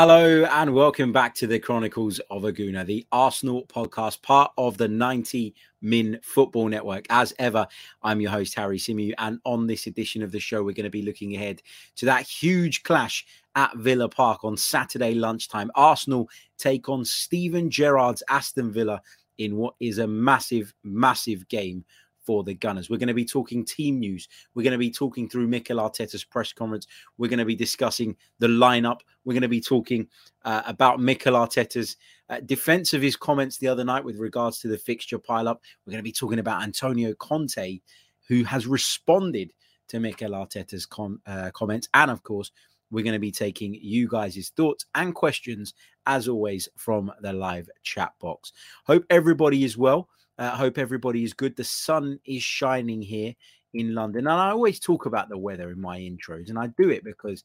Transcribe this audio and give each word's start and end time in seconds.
Hello 0.00 0.44
and 0.44 0.72
welcome 0.74 1.10
back 1.10 1.34
to 1.34 1.48
the 1.48 1.58
Chronicles 1.58 2.20
of 2.30 2.44
a 2.44 2.52
Gooner, 2.52 2.86
the 2.86 3.04
Arsenal 3.10 3.66
podcast, 3.66 4.22
part 4.22 4.52
of 4.56 4.76
the 4.76 4.86
90 4.86 5.56
Min 5.82 6.20
Football 6.22 6.68
Network. 6.68 7.04
As 7.10 7.34
ever, 7.40 7.66
I'm 8.00 8.20
your 8.20 8.30
host, 8.30 8.54
Harry 8.54 8.78
Symeou, 8.78 9.12
and 9.18 9.40
on 9.44 9.66
this 9.66 9.88
edition 9.88 10.22
of 10.22 10.30
the 10.30 10.38
show, 10.38 10.62
we're 10.62 10.70
going 10.70 10.84
to 10.84 10.88
be 10.88 11.02
looking 11.02 11.34
ahead 11.34 11.62
to 11.96 12.06
that 12.06 12.22
huge 12.22 12.84
clash 12.84 13.26
at 13.56 13.76
Villa 13.78 14.08
Park 14.08 14.44
on 14.44 14.56
Saturday 14.56 15.14
lunchtime. 15.14 15.68
Arsenal 15.74 16.30
take 16.58 16.88
on 16.88 17.04
Steven 17.04 17.68
Gerrard's 17.68 18.22
Aston 18.30 18.70
Villa 18.70 19.02
in 19.38 19.56
what 19.56 19.74
is 19.80 19.98
a 19.98 20.06
massive, 20.06 20.72
massive 20.84 21.48
game 21.48 21.84
for 22.28 22.44
the 22.44 22.52
Gunners. 22.52 22.90
We're 22.90 22.98
going 22.98 23.08
to 23.08 23.14
be 23.14 23.24
talking 23.24 23.64
team 23.64 23.98
news. 23.98 24.28
We're 24.54 24.62
going 24.62 24.72
to 24.72 24.78
be 24.78 24.90
talking 24.90 25.30
through 25.30 25.48
Mikel 25.48 25.78
Arteta's 25.78 26.24
press 26.24 26.52
conference. 26.52 26.86
We're 27.16 27.30
going 27.30 27.38
to 27.38 27.46
be 27.46 27.56
discussing 27.56 28.14
the 28.38 28.48
lineup. 28.48 29.00
We're 29.24 29.32
going 29.32 29.40
to 29.40 29.48
be 29.48 29.62
talking 29.62 30.06
uh, 30.44 30.60
about 30.66 31.00
Mikel 31.00 31.32
Arteta's 31.32 31.96
uh, 32.28 32.40
defense 32.40 32.92
of 32.92 33.00
his 33.00 33.16
comments 33.16 33.56
the 33.56 33.68
other 33.68 33.82
night 33.82 34.04
with 34.04 34.18
regards 34.18 34.58
to 34.58 34.68
the 34.68 34.76
fixture 34.76 35.18
pileup. 35.18 35.56
We're 35.86 35.92
going 35.92 36.00
to 36.00 36.02
be 36.02 36.12
talking 36.12 36.38
about 36.38 36.62
Antonio 36.62 37.14
Conte, 37.14 37.80
who 38.28 38.44
has 38.44 38.66
responded 38.66 39.54
to 39.88 39.98
Mikel 39.98 40.32
Arteta's 40.32 40.84
com- 40.84 41.22
uh, 41.24 41.50
comments. 41.54 41.88
And 41.94 42.10
of 42.10 42.22
course, 42.24 42.52
we're 42.90 43.04
going 43.04 43.14
to 43.14 43.18
be 43.18 43.32
taking 43.32 43.72
you 43.72 44.06
guys' 44.06 44.52
thoughts 44.54 44.84
and 44.94 45.14
questions, 45.14 45.72
as 46.04 46.28
always, 46.28 46.68
from 46.76 47.10
the 47.22 47.32
live 47.32 47.70
chat 47.84 48.12
box. 48.20 48.52
Hope 48.84 49.06
everybody 49.08 49.64
is 49.64 49.78
well. 49.78 50.10
Uh, 50.38 50.50
hope 50.50 50.78
everybody 50.78 51.24
is 51.24 51.32
good. 51.32 51.56
The 51.56 51.64
sun 51.64 52.20
is 52.24 52.42
shining 52.42 53.02
here 53.02 53.34
in 53.74 53.94
London. 53.94 54.26
And 54.26 54.40
I 54.40 54.50
always 54.50 54.80
talk 54.80 55.06
about 55.06 55.28
the 55.28 55.38
weather 55.38 55.70
in 55.70 55.80
my 55.80 55.98
intros, 55.98 56.48
and 56.48 56.58
I 56.58 56.68
do 56.78 56.90
it 56.90 57.04
because 57.04 57.44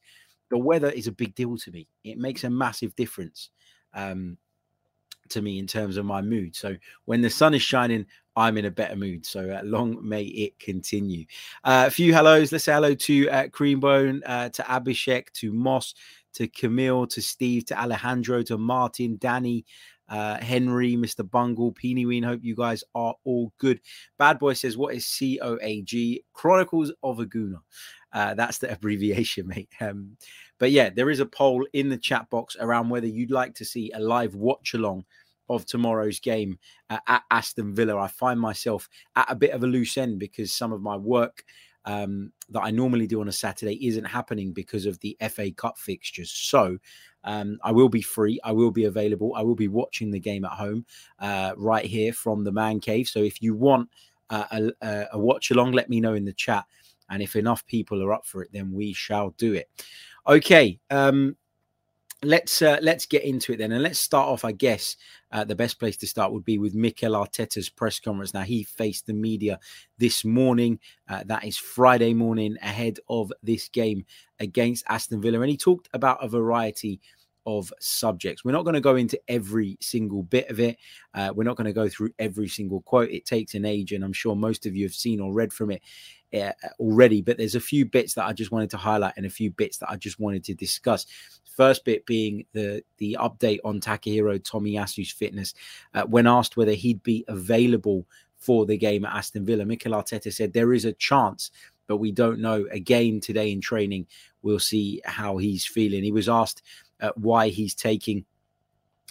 the 0.50 0.58
weather 0.58 0.90
is 0.90 1.06
a 1.06 1.12
big 1.12 1.34
deal 1.34 1.56
to 1.56 1.70
me. 1.70 1.88
It 2.04 2.18
makes 2.18 2.44
a 2.44 2.50
massive 2.50 2.94
difference 2.96 3.50
um, 3.94 4.36
to 5.30 5.42
me 5.42 5.58
in 5.58 5.66
terms 5.66 5.96
of 5.96 6.04
my 6.04 6.22
mood. 6.22 6.54
So 6.54 6.76
when 7.06 7.20
the 7.20 7.30
sun 7.30 7.54
is 7.54 7.62
shining, 7.62 8.06
I'm 8.36 8.58
in 8.58 8.64
a 8.64 8.70
better 8.70 8.96
mood. 8.96 9.24
So 9.24 9.50
uh, 9.50 9.62
long 9.64 10.06
may 10.06 10.24
it 10.24 10.58
continue. 10.58 11.24
Uh, 11.62 11.84
a 11.86 11.90
few 11.90 12.12
hellos. 12.12 12.52
Let's 12.52 12.64
say 12.64 12.72
hello 12.72 12.94
to 12.94 13.30
uh, 13.30 13.46
Creambone, 13.48 14.20
uh, 14.26 14.48
to 14.50 14.62
Abhishek, 14.62 15.32
to 15.34 15.52
Moss, 15.52 15.94
to 16.34 16.48
Camille, 16.48 17.06
to 17.06 17.22
Steve, 17.22 17.64
to 17.66 17.80
Alejandro, 17.80 18.42
to 18.42 18.58
Martin, 18.58 19.16
Danny, 19.18 19.64
uh, 20.08 20.36
Henry, 20.38 20.94
Mr. 20.96 21.28
Bungle, 21.28 21.72
Peanyween. 21.72 22.24
Hope 22.24 22.40
you 22.42 22.54
guys 22.54 22.84
are 22.94 23.14
all 23.24 23.52
good. 23.58 23.80
Bad 24.18 24.38
Boy 24.38 24.52
says, 24.52 24.76
What 24.76 24.94
is 24.94 25.04
COAG? 25.04 26.22
Chronicles 26.32 26.92
of 27.02 27.20
a 27.20 27.26
Gooner. 27.26 27.60
Uh, 28.12 28.34
that's 28.34 28.58
the 28.58 28.72
abbreviation, 28.72 29.46
mate. 29.48 29.70
Um, 29.80 30.16
but 30.58 30.70
yeah, 30.70 30.90
there 30.90 31.10
is 31.10 31.20
a 31.20 31.26
poll 31.26 31.66
in 31.72 31.88
the 31.88 31.98
chat 31.98 32.28
box 32.30 32.56
around 32.58 32.88
whether 32.88 33.06
you'd 33.06 33.30
like 33.30 33.54
to 33.56 33.64
see 33.64 33.90
a 33.94 34.00
live 34.00 34.34
watch 34.34 34.74
along 34.74 35.04
of 35.48 35.66
tomorrow's 35.66 36.20
game 36.20 36.58
uh, 36.90 36.98
at 37.06 37.22
Aston 37.30 37.74
Villa. 37.74 37.98
I 37.98 38.08
find 38.08 38.40
myself 38.40 38.88
at 39.16 39.30
a 39.30 39.34
bit 39.34 39.50
of 39.50 39.62
a 39.62 39.66
loose 39.66 39.98
end 39.98 40.18
because 40.18 40.52
some 40.52 40.72
of 40.72 40.80
my 40.80 40.96
work 40.96 41.44
um, 41.84 42.32
that 42.48 42.62
I 42.62 42.70
normally 42.70 43.06
do 43.06 43.20
on 43.20 43.28
a 43.28 43.32
Saturday 43.32 43.86
isn't 43.86 44.04
happening 44.04 44.52
because 44.52 44.86
of 44.86 44.98
the 45.00 45.16
FA 45.30 45.50
Cup 45.50 45.78
fixtures. 45.78 46.30
So 46.30 46.78
um, 47.24 47.58
I 47.62 47.72
will 47.72 47.88
be 47.88 48.02
free. 48.02 48.38
I 48.44 48.52
will 48.52 48.70
be 48.70 48.84
available. 48.84 49.34
I 49.34 49.42
will 49.42 49.54
be 49.54 49.68
watching 49.68 50.10
the 50.10 50.20
game 50.20 50.44
at 50.44 50.52
home 50.52 50.86
uh, 51.18 51.52
right 51.56 51.84
here 51.84 52.12
from 52.12 52.44
the 52.44 52.52
man 52.52 52.80
cave. 52.80 53.08
So 53.08 53.20
if 53.20 53.42
you 53.42 53.54
want 53.54 53.88
uh, 54.30 54.70
a, 54.82 55.06
a 55.12 55.18
watch 55.18 55.50
along, 55.50 55.72
let 55.72 55.88
me 55.88 56.00
know 56.00 56.14
in 56.14 56.24
the 56.24 56.32
chat. 56.32 56.64
And 57.10 57.22
if 57.22 57.36
enough 57.36 57.66
people 57.66 58.02
are 58.02 58.12
up 58.12 58.26
for 58.26 58.42
it, 58.42 58.50
then 58.52 58.72
we 58.72 58.92
shall 58.92 59.30
do 59.30 59.54
it. 59.54 59.68
Okay. 60.26 60.78
Um, 60.90 61.36
let's 62.24 62.62
uh, 62.62 62.78
let's 62.82 63.06
get 63.06 63.24
into 63.24 63.52
it 63.52 63.58
then, 63.58 63.72
and 63.72 63.82
let's 63.82 63.98
start 63.98 64.28
off. 64.28 64.44
I 64.44 64.52
guess 64.52 64.96
uh, 65.30 65.44
the 65.44 65.54
best 65.54 65.78
place 65.78 65.96
to 65.98 66.06
start 66.06 66.32
would 66.32 66.44
be 66.44 66.58
with 66.58 66.74
Mikel 66.74 67.12
Arteta's 67.12 67.68
press 67.68 68.00
conference. 68.00 68.34
Now 68.34 68.42
he 68.42 68.62
faced 68.62 69.06
the 69.06 69.12
media 69.12 69.58
this 69.98 70.24
morning. 70.24 70.80
Uh, 71.08 71.22
that 71.26 71.44
is 71.44 71.56
Friday 71.56 72.14
morning 72.14 72.56
ahead 72.62 72.98
of 73.08 73.32
this 73.42 73.68
game 73.68 74.04
against 74.40 74.84
Aston 74.88 75.20
Villa, 75.20 75.40
and 75.40 75.50
he 75.50 75.56
talked 75.56 75.88
about 75.92 76.24
a 76.24 76.28
variety 76.28 77.00
of 77.46 77.72
subjects. 77.80 78.44
We're 78.44 78.52
not 78.52 78.64
going 78.64 78.74
to 78.74 78.80
go 78.80 78.96
into 78.96 79.20
every 79.28 79.76
single 79.80 80.22
bit 80.22 80.48
of 80.50 80.60
it. 80.60 80.78
Uh, 81.12 81.32
we're 81.34 81.44
not 81.44 81.56
going 81.56 81.66
to 81.66 81.72
go 81.72 81.88
through 81.88 82.10
every 82.18 82.48
single 82.48 82.80
quote. 82.82 83.10
It 83.10 83.26
takes 83.26 83.54
an 83.54 83.64
age, 83.64 83.92
and 83.92 84.04
I'm 84.04 84.12
sure 84.12 84.34
most 84.34 84.66
of 84.66 84.74
you 84.74 84.84
have 84.84 84.94
seen 84.94 85.20
or 85.20 85.32
read 85.32 85.52
from 85.52 85.70
it 85.70 85.82
uh, 86.34 86.52
already. 86.78 87.22
But 87.22 87.38
there's 87.38 87.54
a 87.54 87.60
few 87.60 87.84
bits 87.84 88.14
that 88.14 88.26
I 88.26 88.32
just 88.32 88.50
wanted 88.50 88.70
to 88.70 88.76
highlight 88.76 89.14
and 89.16 89.26
a 89.26 89.30
few 89.30 89.50
bits 89.50 89.78
that 89.78 89.90
I 89.90 89.96
just 89.96 90.18
wanted 90.18 90.44
to 90.44 90.54
discuss. 90.54 91.06
First 91.56 91.84
bit 91.84 92.04
being 92.06 92.46
the 92.52 92.82
the 92.98 93.16
update 93.20 93.60
on 93.64 93.80
Takahiro 93.80 94.40
Tomiyasu's 94.40 95.12
fitness. 95.12 95.54
Uh, 95.94 96.02
when 96.02 96.26
asked 96.26 96.56
whether 96.56 96.72
he'd 96.72 97.02
be 97.02 97.24
available 97.28 98.06
for 98.36 98.66
the 98.66 98.76
game 98.76 99.04
at 99.04 99.14
Aston 99.14 99.46
Villa, 99.46 99.64
Mikel 99.64 99.92
Arteta 99.92 100.32
said 100.32 100.52
there 100.52 100.72
is 100.72 100.84
a 100.84 100.92
chance, 100.94 101.50
but 101.86 101.98
we 101.98 102.10
don't 102.10 102.40
know. 102.40 102.66
Again, 102.70 103.20
today 103.20 103.52
in 103.52 103.60
training, 103.60 104.06
we'll 104.42 104.58
see 104.58 105.00
how 105.04 105.36
he's 105.36 105.64
feeling. 105.64 106.02
He 106.02 106.12
was 106.12 106.28
asked 106.28 106.62
uh, 107.00 107.12
why 107.16 107.48
he's 107.48 107.74
taking 107.74 108.24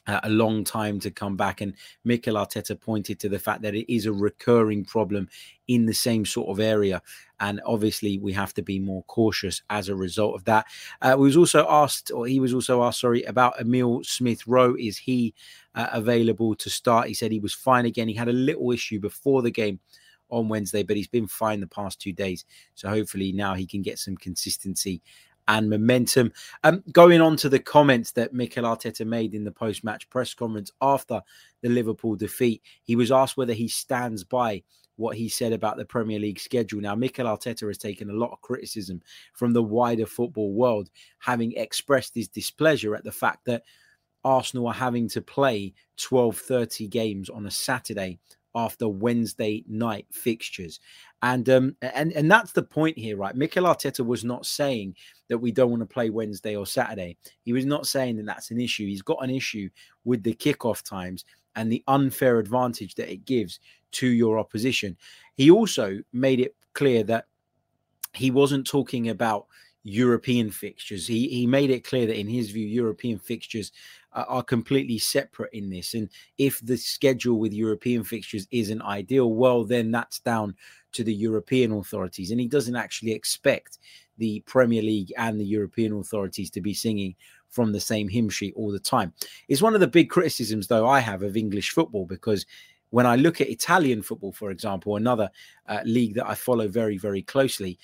uh, 0.08 0.20
a 0.24 0.30
long 0.30 0.64
time 0.64 1.00
to 1.00 1.12
come 1.12 1.36
back. 1.36 1.62
And 1.62 1.74
Mikel 2.04 2.36
Arteta 2.36 2.80
pointed 2.80 3.20
to 3.22 3.30
the 3.30 3.40
fact 3.40 3.62
that 3.62 3.76
it 3.76 3.92
is 3.94 4.06
a 4.06 4.14
recurring 4.14 4.84
problem 4.86 5.30
in 5.68 5.86
the 5.86 5.94
same 5.94 6.26
sort 6.26 6.50
of 6.50 6.60
area. 6.60 7.02
And 7.40 7.62
obviously, 7.66 8.18
we 8.18 8.34
have 8.34 8.54
to 8.56 8.62
be 8.62 8.80
more 8.80 9.04
cautious 9.04 9.62
as 9.70 9.90
a 9.90 9.96
result 9.96 10.36
of 10.36 10.44
that. 10.46 10.66
Uh, 11.02 11.16
we 11.18 11.26
was 11.26 11.38
also 11.38 11.66
asked, 11.70 12.12
or 12.12 12.28
he 12.28 12.40
was 12.40 12.54
also 12.54 12.84
asked, 12.84 13.02
sorry, 13.02 13.24
about 13.24 13.60
Emil 13.60 14.04
Smith 14.04 14.46
Rowe. 14.48 14.76
Is 14.76 14.98
he 14.98 15.34
uh, 15.76 15.88
available 15.92 16.56
to 16.56 16.70
start? 16.70 17.08
He 17.08 17.14
said 17.14 17.32
he 17.32 17.40
was 17.40 17.54
fine 17.54 17.86
again. 17.86 18.08
He 18.08 18.14
had 18.14 18.30
a 18.30 18.34
little 18.34 18.72
issue 18.72 19.00
before 19.00 19.42
the 19.42 19.52
game 19.52 19.80
on 20.30 20.50
Wednesday, 20.50 20.84
but 20.84 20.98
he's 20.98 21.08
been 21.08 21.28
fine 21.28 21.60
the 21.60 21.68
past 21.68 22.02
two 22.02 22.14
days. 22.14 22.46
So 22.76 22.90
hopefully 22.90 23.32
now 23.32 23.54
he 23.54 23.68
can 23.68 23.82
get 23.82 24.00
some 24.00 24.18
consistency 24.18 25.02
and 25.48 25.70
momentum. 25.70 26.32
Um, 26.64 26.84
going 26.92 27.22
on 27.22 27.36
to 27.38 27.50
the 27.50 27.60
comments 27.60 28.12
that 28.12 28.34
Mikel 28.34 28.64
Arteta 28.64 29.06
made 29.06 29.34
in 29.34 29.44
the 29.44 29.52
post 29.52 29.84
match 29.84 30.10
press 30.10 30.34
conference 30.34 30.72
after 30.82 31.22
the 31.62 31.70
Liverpool 31.70 32.16
defeat, 32.16 32.62
he 32.84 32.96
was 32.96 33.12
asked 33.12 33.38
whether 33.38 33.54
he 33.54 33.68
stands 33.68 34.24
by 34.24 34.64
what 34.96 35.18
he 35.18 35.28
said 35.28 35.54
about 35.54 35.78
the 35.78 35.86
Premier 35.86 36.20
League 36.20 36.40
schedule. 36.40 36.80
Now, 36.80 36.96
Mikel 36.96 37.26
Arteta 37.26 37.68
has 37.68 37.78
taken 37.78 38.10
a 38.10 38.14
lot 38.14 38.32
of 38.32 38.42
criticism 38.42 39.02
from 39.34 39.54
the 39.54 39.64
wider 39.64 40.06
football 40.06 40.54
world, 40.54 40.90
having 41.20 41.54
expressed 41.54 42.14
his 42.16 42.28
displeasure 42.28 42.96
at 42.96 43.04
the 43.04 43.12
fact 43.12 43.46
that 43.46 43.64
Arsenal 44.24 44.68
are 44.68 44.74
having 44.74 45.10
to 45.10 45.22
play 45.22 45.74
12 45.98 46.38
30 46.38 46.88
games 46.88 47.30
on 47.30 47.46
a 47.46 47.52
Saturday 47.52 48.20
after 48.56 48.88
Wednesday 48.88 49.64
night 49.68 50.06
fixtures. 50.12 50.80
And 51.22 51.50
um, 51.50 51.76
and 51.82 52.12
and 52.14 52.30
that's 52.30 52.52
the 52.52 52.64
point 52.64 52.98
here, 52.98 53.18
right? 53.18 53.36
Mikel 53.36 53.64
Arteta 53.64 54.06
was 54.06 54.24
not 54.24 54.46
saying 54.46 54.96
that 55.30 55.38
we 55.38 55.52
don't 55.52 55.70
want 55.70 55.82
to 55.82 55.86
play 55.86 56.10
Wednesday 56.10 56.56
or 56.56 56.66
Saturday. 56.66 57.18
He 57.44 57.54
was 57.54 57.66
not 57.66 57.88
saying 57.88 58.18
that 58.18 58.26
that's 58.26 58.52
an 58.52 58.60
issue. 58.60 58.86
He's 58.86 59.02
got 59.02 59.24
an 59.24 59.30
issue 59.30 59.70
with 60.04 60.24
the 60.24 60.34
kickoff 60.34 60.84
times 60.84 61.26
and 61.56 61.72
the 61.72 61.84
unfair 61.88 62.40
advantage 62.40 62.96
that 62.96 63.12
it 63.12 63.26
gives 63.26 63.60
to 63.92 64.08
your 64.08 64.40
opposition. 64.40 64.98
He 65.36 65.52
also 65.52 66.00
made 66.12 66.40
it 66.40 66.56
clear 66.74 67.04
that 67.04 67.28
he 68.14 68.32
wasn't 68.32 68.68
talking 68.68 69.10
about 69.10 69.48
European 69.84 70.50
fixtures. 70.50 71.06
He 71.08 71.28
he 71.28 71.46
made 71.46 71.70
it 71.70 71.84
clear 71.84 72.06
that 72.08 72.20
in 72.20 72.28
his 72.28 72.52
view, 72.52 72.66
European 72.66 73.20
fixtures 73.20 73.72
are, 74.14 74.44
completely 74.44 74.98
separate 74.98 75.52
in 75.54 75.70
this. 75.70 75.94
And 75.94 76.10
if 76.38 76.60
the 76.62 76.78
schedule 76.78 77.40
with 77.40 77.54
European 77.54 78.04
fixtures 78.04 78.48
isn't 78.52 78.82
ideal, 78.82 79.34
well, 79.34 79.64
then 79.64 79.92
that's 79.92 80.20
down 80.20 80.56
to 80.94 81.04
the 81.04 81.14
European 81.14 81.72
authorities. 81.72 82.32
And 82.32 82.40
he 82.40 82.48
doesn't 82.48 82.76
actually 82.76 83.12
expect 83.12 83.80
the 84.18 84.42
Premier 84.46 84.82
League 84.82 85.12
and 85.18 85.40
the 85.40 85.46
European 85.46 85.94
authorities 85.94 86.50
to 86.52 86.62
be 86.62 86.74
singing 86.74 87.16
from 87.50 87.72
the 87.72 87.80
same 87.80 88.08
hymn 88.08 88.30
sheet 88.30 88.54
all 88.56 88.72
the 88.72 88.80
time. 88.80 89.14
It's 89.48 89.62
one 89.62 89.76
of 89.76 89.80
the 89.80 89.88
big 89.88 90.10
criticisms, 90.10 90.68
though, 90.68 90.88
I 90.88 91.00
have 91.00 91.24
of 91.24 91.38
English 91.38 91.72
football 91.72 92.06
because 92.06 92.46
when 92.90 93.08
I 93.08 93.16
look 93.16 93.42
at 93.42 93.50
Italian 93.50 94.04
football, 94.04 94.32
for 94.32 94.52
example, 94.52 94.96
another 94.96 95.30
uh, 95.68 95.80
league 95.84 96.14
that 96.16 96.28
I 96.28 96.36
follow 96.36 96.68
very, 96.68 96.98
very 96.98 97.24
closely, 97.24 97.80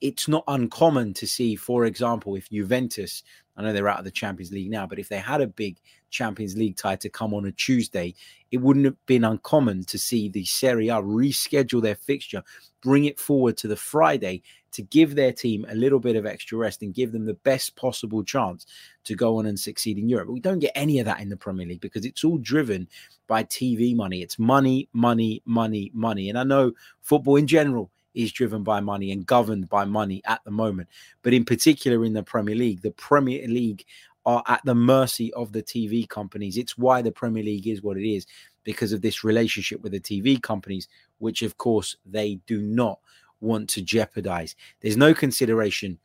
it's 0.00 0.28
not 0.28 0.44
uncommon 0.48 1.14
to 1.14 1.26
see, 1.26 1.56
for 1.56 1.84
example, 1.84 2.34
if 2.36 2.50
Juventus, 2.50 3.22
I 3.56 3.62
know 3.62 3.72
they're 3.72 3.88
out 3.88 3.98
of 3.98 4.04
the 4.04 4.10
Champions 4.10 4.52
League 4.52 4.70
now, 4.70 4.86
but 4.86 4.98
if 4.98 5.08
they 5.08 5.18
had 5.18 5.40
a 5.40 5.46
big 5.46 5.78
Champions 6.10 6.56
League 6.56 6.76
tie 6.76 6.96
to 6.96 7.08
come 7.08 7.34
on 7.34 7.46
a 7.46 7.52
Tuesday, 7.52 8.14
it 8.50 8.58
wouldn't 8.58 8.84
have 8.84 9.06
been 9.06 9.24
uncommon 9.24 9.84
to 9.84 9.98
see 9.98 10.28
the 10.28 10.44
Serie 10.44 10.88
A 10.88 10.96
reschedule 10.96 11.82
their 11.82 11.94
fixture, 11.94 12.42
bring 12.82 13.04
it 13.04 13.18
forward 13.18 13.56
to 13.58 13.68
the 13.68 13.76
Friday 13.76 14.42
to 14.72 14.82
give 14.82 15.14
their 15.14 15.32
team 15.32 15.64
a 15.68 15.74
little 15.74 16.00
bit 16.00 16.16
of 16.16 16.26
extra 16.26 16.58
rest 16.58 16.82
and 16.82 16.94
give 16.94 17.12
them 17.12 17.24
the 17.24 17.34
best 17.34 17.76
possible 17.76 18.24
chance 18.24 18.66
to 19.04 19.14
go 19.14 19.38
on 19.38 19.46
and 19.46 19.58
succeed 19.58 19.98
in 19.98 20.08
Europe. 20.08 20.26
But 20.26 20.34
we 20.34 20.40
don't 20.40 20.58
get 20.58 20.72
any 20.74 20.98
of 20.98 21.06
that 21.06 21.20
in 21.20 21.28
the 21.28 21.36
Premier 21.36 21.66
League 21.66 21.80
because 21.80 22.04
it's 22.04 22.24
all 22.24 22.38
driven 22.38 22.88
by 23.28 23.44
TV 23.44 23.94
money. 23.94 24.20
It's 24.20 24.38
money, 24.38 24.88
money, 24.92 25.42
money, 25.46 25.90
money. 25.94 26.28
And 26.28 26.38
I 26.38 26.42
know 26.42 26.72
football 27.02 27.36
in 27.36 27.46
general 27.46 27.90
is 28.14 28.32
driven 28.32 28.62
by 28.62 28.80
money 28.80 29.12
and 29.12 29.26
governed 29.26 29.68
by 29.68 29.84
money 29.84 30.22
at 30.24 30.42
the 30.44 30.50
moment. 30.50 30.88
But 31.22 31.34
in 31.34 31.44
particular, 31.44 32.04
in 32.04 32.12
the 32.12 32.22
Premier 32.22 32.54
League, 32.54 32.82
the 32.82 32.92
Premier 32.92 33.46
League 33.46 33.84
are 34.26 34.42
at 34.46 34.64
the 34.64 34.74
mercy 34.74 35.32
of 35.34 35.52
the 35.52 35.62
TV 35.62 36.08
companies. 36.08 36.56
It's 36.56 36.78
why 36.78 37.02
the 37.02 37.12
Premier 37.12 37.42
League 37.42 37.66
is 37.66 37.82
what 37.82 37.96
it 37.96 38.08
is 38.08 38.26
because 38.64 38.92
of 38.92 39.02
this 39.02 39.22
relationship 39.22 39.82
with 39.82 39.92
the 39.92 40.00
TV 40.00 40.40
companies, 40.40 40.88
which 41.18 41.42
of 41.42 41.58
course 41.58 41.96
they 42.06 42.36
do 42.46 42.60
not 42.60 42.98
want 43.40 43.68
to 43.70 43.82
jeopardize. 43.82 44.56
There's 44.80 44.96
no 44.96 45.12
consideration 45.12 45.98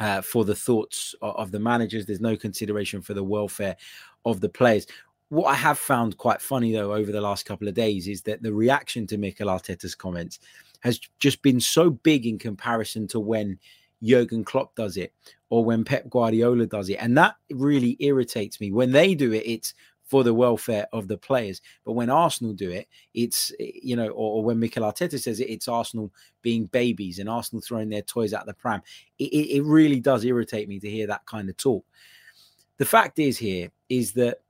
uh, 0.00 0.20
for 0.20 0.44
the 0.44 0.54
thoughts 0.54 1.14
of, 1.22 1.50
the 1.50 1.58
managers, 1.58 2.06
there's 2.06 2.20
no 2.20 2.36
consideration 2.36 3.02
for 3.02 3.14
the 3.14 3.24
welfare 3.24 3.76
of 4.24 4.40
the 4.40 4.48
players. 4.48 4.86
What 5.28 5.46
I 5.46 5.54
have 5.54 5.78
found 5.78 6.16
quite 6.16 6.40
funny 6.40 6.72
though 6.72 6.92
over 6.94 7.12
the 7.12 7.20
last 7.20 7.44
couple 7.46 7.68
of 7.68 7.74
days 7.74 8.08
is 8.08 8.22
that 8.22 8.42
the 8.42 8.52
reaction 8.52 9.06
to 9.08 9.18
Mikel 9.18 9.48
Arteta's 9.48 9.94
comments 9.94 10.38
has 10.80 11.00
just 11.18 11.42
been 11.42 11.60
so 11.60 11.90
big 11.90 12.26
in 12.26 12.38
comparison 12.38 13.06
to 13.08 13.20
when 13.20 13.58
Jurgen 14.02 14.44
Klopp 14.44 14.74
does 14.74 14.96
it 14.96 15.12
or 15.50 15.64
when 15.64 15.84
Pep 15.84 16.08
Guardiola 16.08 16.66
does 16.66 16.88
it. 16.88 16.98
And 17.00 17.16
that 17.18 17.36
really 17.50 17.96
irritates 18.00 18.60
me. 18.60 18.70
When 18.70 18.92
they 18.92 19.14
do 19.14 19.32
it, 19.32 19.42
it's 19.44 19.74
for 20.04 20.24
the 20.24 20.32
welfare 20.32 20.86
of 20.92 21.06
the 21.06 21.18
players. 21.18 21.60
But 21.84 21.92
when 21.92 22.08
Arsenal 22.08 22.54
do 22.54 22.70
it, 22.70 22.88
it's, 23.12 23.52
you 23.58 23.96
know, 23.96 24.08
or, 24.08 24.36
or 24.36 24.44
when 24.44 24.58
Mikel 24.58 24.84
Arteta 24.84 25.20
says 25.20 25.40
it, 25.40 25.50
it's 25.50 25.68
Arsenal 25.68 26.12
being 26.42 26.66
babies 26.66 27.18
and 27.18 27.28
Arsenal 27.28 27.60
throwing 27.60 27.90
their 27.90 28.02
toys 28.02 28.32
out 28.32 28.46
the 28.46 28.54
pram. 28.54 28.82
It, 29.18 29.24
it, 29.24 29.56
it 29.56 29.62
really 29.64 30.00
does 30.00 30.24
irritate 30.24 30.68
me 30.68 30.80
to 30.80 30.88
hear 30.88 31.06
that 31.08 31.26
kind 31.26 31.48
of 31.50 31.56
talk. 31.56 31.84
The 32.78 32.86
fact 32.86 33.18
is 33.18 33.36
here 33.36 33.70
is 33.88 34.12
that, 34.12 34.40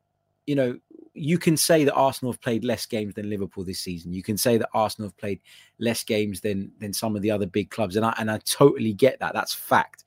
you 0.47 0.55
know, 0.55 0.79
you 1.19 1.39
can 1.39 1.57
say 1.57 1.85
that 1.85 1.95
Arsenal 1.95 2.33
have 2.33 2.41
played 2.41 2.65
less 2.65 2.87
games 2.87 3.15
than 3.15 3.31
Liverpool 3.31 3.65
this 3.65 3.81
season. 3.81 4.13
You 4.13 4.23
can 4.23 4.37
say 4.37 4.57
that 4.57 4.69
Arsenal 4.75 5.09
have 5.09 5.17
played 5.17 5.41
less 5.79 6.05
games 6.05 6.41
than 6.41 6.73
than 6.79 6.93
some 6.93 7.17
of 7.17 7.23
the 7.23 7.31
other 7.31 7.47
big 7.47 7.71
clubs, 7.71 7.97
and 7.97 8.05
I 8.05 8.15
and 8.19 8.31
I 8.31 8.39
totally 8.39 8.93
get 8.93 9.19
that. 9.21 9.35
That's 9.35 9.55
fact. 9.55 10.05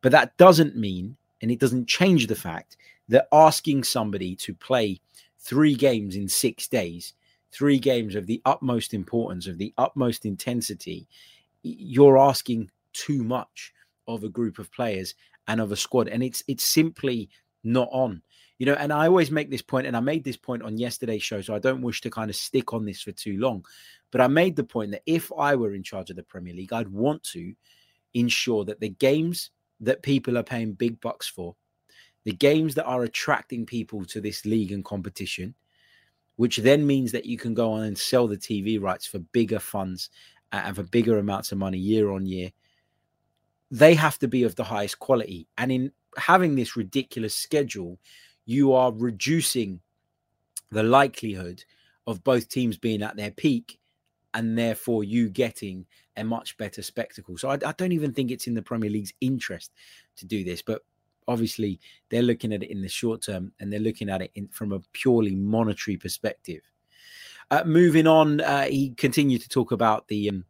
But 0.00 0.12
that 0.12 0.36
doesn't 0.36 0.76
mean, 0.76 1.16
and 1.40 1.50
it 1.50 1.60
doesn't 1.60 1.88
change 1.88 2.26
the 2.26 2.34
fact 2.34 2.76
that 3.08 3.28
asking 3.32 3.84
somebody 3.84 4.34
to 4.36 4.54
play 4.54 5.00
three 5.38 5.74
games 5.74 6.16
in 6.16 6.28
six 6.28 6.68
days, 6.68 7.14
three 7.52 7.78
games 7.78 8.14
of 8.14 8.26
the 8.26 8.40
utmost 8.44 8.94
importance, 8.94 9.46
of 9.46 9.58
the 9.58 9.72
utmost 9.78 10.24
intensity, 10.24 11.06
you're 11.62 12.18
asking 12.18 12.70
too 12.92 13.22
much 13.22 13.72
of 14.08 14.24
a 14.24 14.28
group 14.28 14.58
of 14.58 14.72
players 14.72 15.14
and 15.48 15.60
of 15.60 15.72
a 15.72 15.76
squad, 15.76 16.08
and 16.08 16.22
it's 16.22 16.42
it's 16.48 16.64
simply 16.64 17.28
not 17.64 17.88
on 17.92 18.22
you 18.62 18.66
know, 18.66 18.74
and 18.74 18.92
I 18.92 19.08
always 19.08 19.32
make 19.32 19.50
this 19.50 19.60
point, 19.60 19.88
and 19.88 19.96
I 19.96 19.98
made 19.98 20.22
this 20.22 20.36
point 20.36 20.62
on 20.62 20.78
yesterday's 20.78 21.24
show, 21.24 21.40
so 21.40 21.52
I 21.52 21.58
don't 21.58 21.82
wish 21.82 22.00
to 22.02 22.10
kind 22.10 22.30
of 22.30 22.36
stick 22.36 22.72
on 22.72 22.84
this 22.84 23.02
for 23.02 23.10
too 23.10 23.36
long. 23.36 23.66
But 24.12 24.20
I 24.20 24.28
made 24.28 24.54
the 24.54 24.62
point 24.62 24.92
that 24.92 25.02
if 25.04 25.32
I 25.36 25.56
were 25.56 25.74
in 25.74 25.82
charge 25.82 26.10
of 26.10 26.14
the 26.14 26.22
Premier 26.22 26.54
League, 26.54 26.72
I'd 26.72 26.86
want 26.86 27.24
to 27.32 27.54
ensure 28.14 28.64
that 28.66 28.78
the 28.78 28.90
games 28.90 29.50
that 29.80 30.04
people 30.04 30.38
are 30.38 30.44
paying 30.44 30.74
big 30.74 31.00
bucks 31.00 31.26
for, 31.26 31.56
the 32.22 32.34
games 32.34 32.76
that 32.76 32.84
are 32.84 33.02
attracting 33.02 33.66
people 33.66 34.04
to 34.04 34.20
this 34.20 34.46
league 34.46 34.70
and 34.70 34.84
competition, 34.84 35.56
which 36.36 36.58
then 36.58 36.86
means 36.86 37.10
that 37.10 37.26
you 37.26 37.36
can 37.36 37.54
go 37.54 37.72
on 37.72 37.82
and 37.82 37.98
sell 37.98 38.28
the 38.28 38.36
TV 38.36 38.80
rights 38.80 39.06
for 39.08 39.18
bigger 39.18 39.58
funds 39.58 40.08
and 40.52 40.76
for 40.76 40.84
bigger 40.84 41.18
amounts 41.18 41.50
of 41.50 41.58
money 41.58 41.78
year 41.78 42.12
on 42.12 42.26
year, 42.26 42.52
they 43.72 43.96
have 43.96 44.20
to 44.20 44.28
be 44.28 44.44
of 44.44 44.54
the 44.54 44.62
highest 44.62 45.00
quality. 45.00 45.48
And 45.58 45.72
in 45.72 45.92
having 46.16 46.54
this 46.54 46.76
ridiculous 46.76 47.34
schedule, 47.34 47.98
you 48.44 48.72
are 48.72 48.92
reducing 48.92 49.80
the 50.70 50.82
likelihood 50.82 51.64
of 52.06 52.24
both 52.24 52.48
teams 52.48 52.76
being 52.76 53.02
at 53.02 53.16
their 53.16 53.30
peak 53.30 53.78
and 54.34 54.56
therefore 54.56 55.04
you 55.04 55.28
getting 55.28 55.86
a 56.16 56.24
much 56.24 56.56
better 56.56 56.82
spectacle. 56.82 57.36
So 57.36 57.50
I, 57.50 57.58
I, 57.64 57.72
don't 57.72 57.92
even 57.92 58.12
think 58.12 58.30
it's 58.30 58.46
in 58.46 58.54
the 58.54 58.62
Premier 58.62 58.90
League's 58.90 59.12
interest 59.20 59.72
to 60.16 60.26
do 60.26 60.44
this, 60.44 60.62
but 60.62 60.82
obviously 61.28 61.80
they're 62.08 62.22
looking 62.22 62.52
at 62.52 62.62
it 62.62 62.70
in 62.70 62.82
the 62.82 62.88
short 62.88 63.22
term 63.22 63.52
and 63.60 63.72
they're 63.72 63.80
looking 63.80 64.08
at 64.08 64.22
it 64.22 64.30
in, 64.34 64.48
from 64.48 64.72
a 64.72 64.80
purely 64.92 65.34
monetary 65.34 65.96
perspective. 65.96 66.62
Uh, 67.50 67.64
moving 67.64 68.06
on, 68.06 68.40
uh, 68.40 68.64
he 68.64 68.90
continued 68.96 69.42
to 69.42 69.48
talk 69.48 69.72
about 69.72 70.08
the 70.08 70.30
um, 70.30 70.44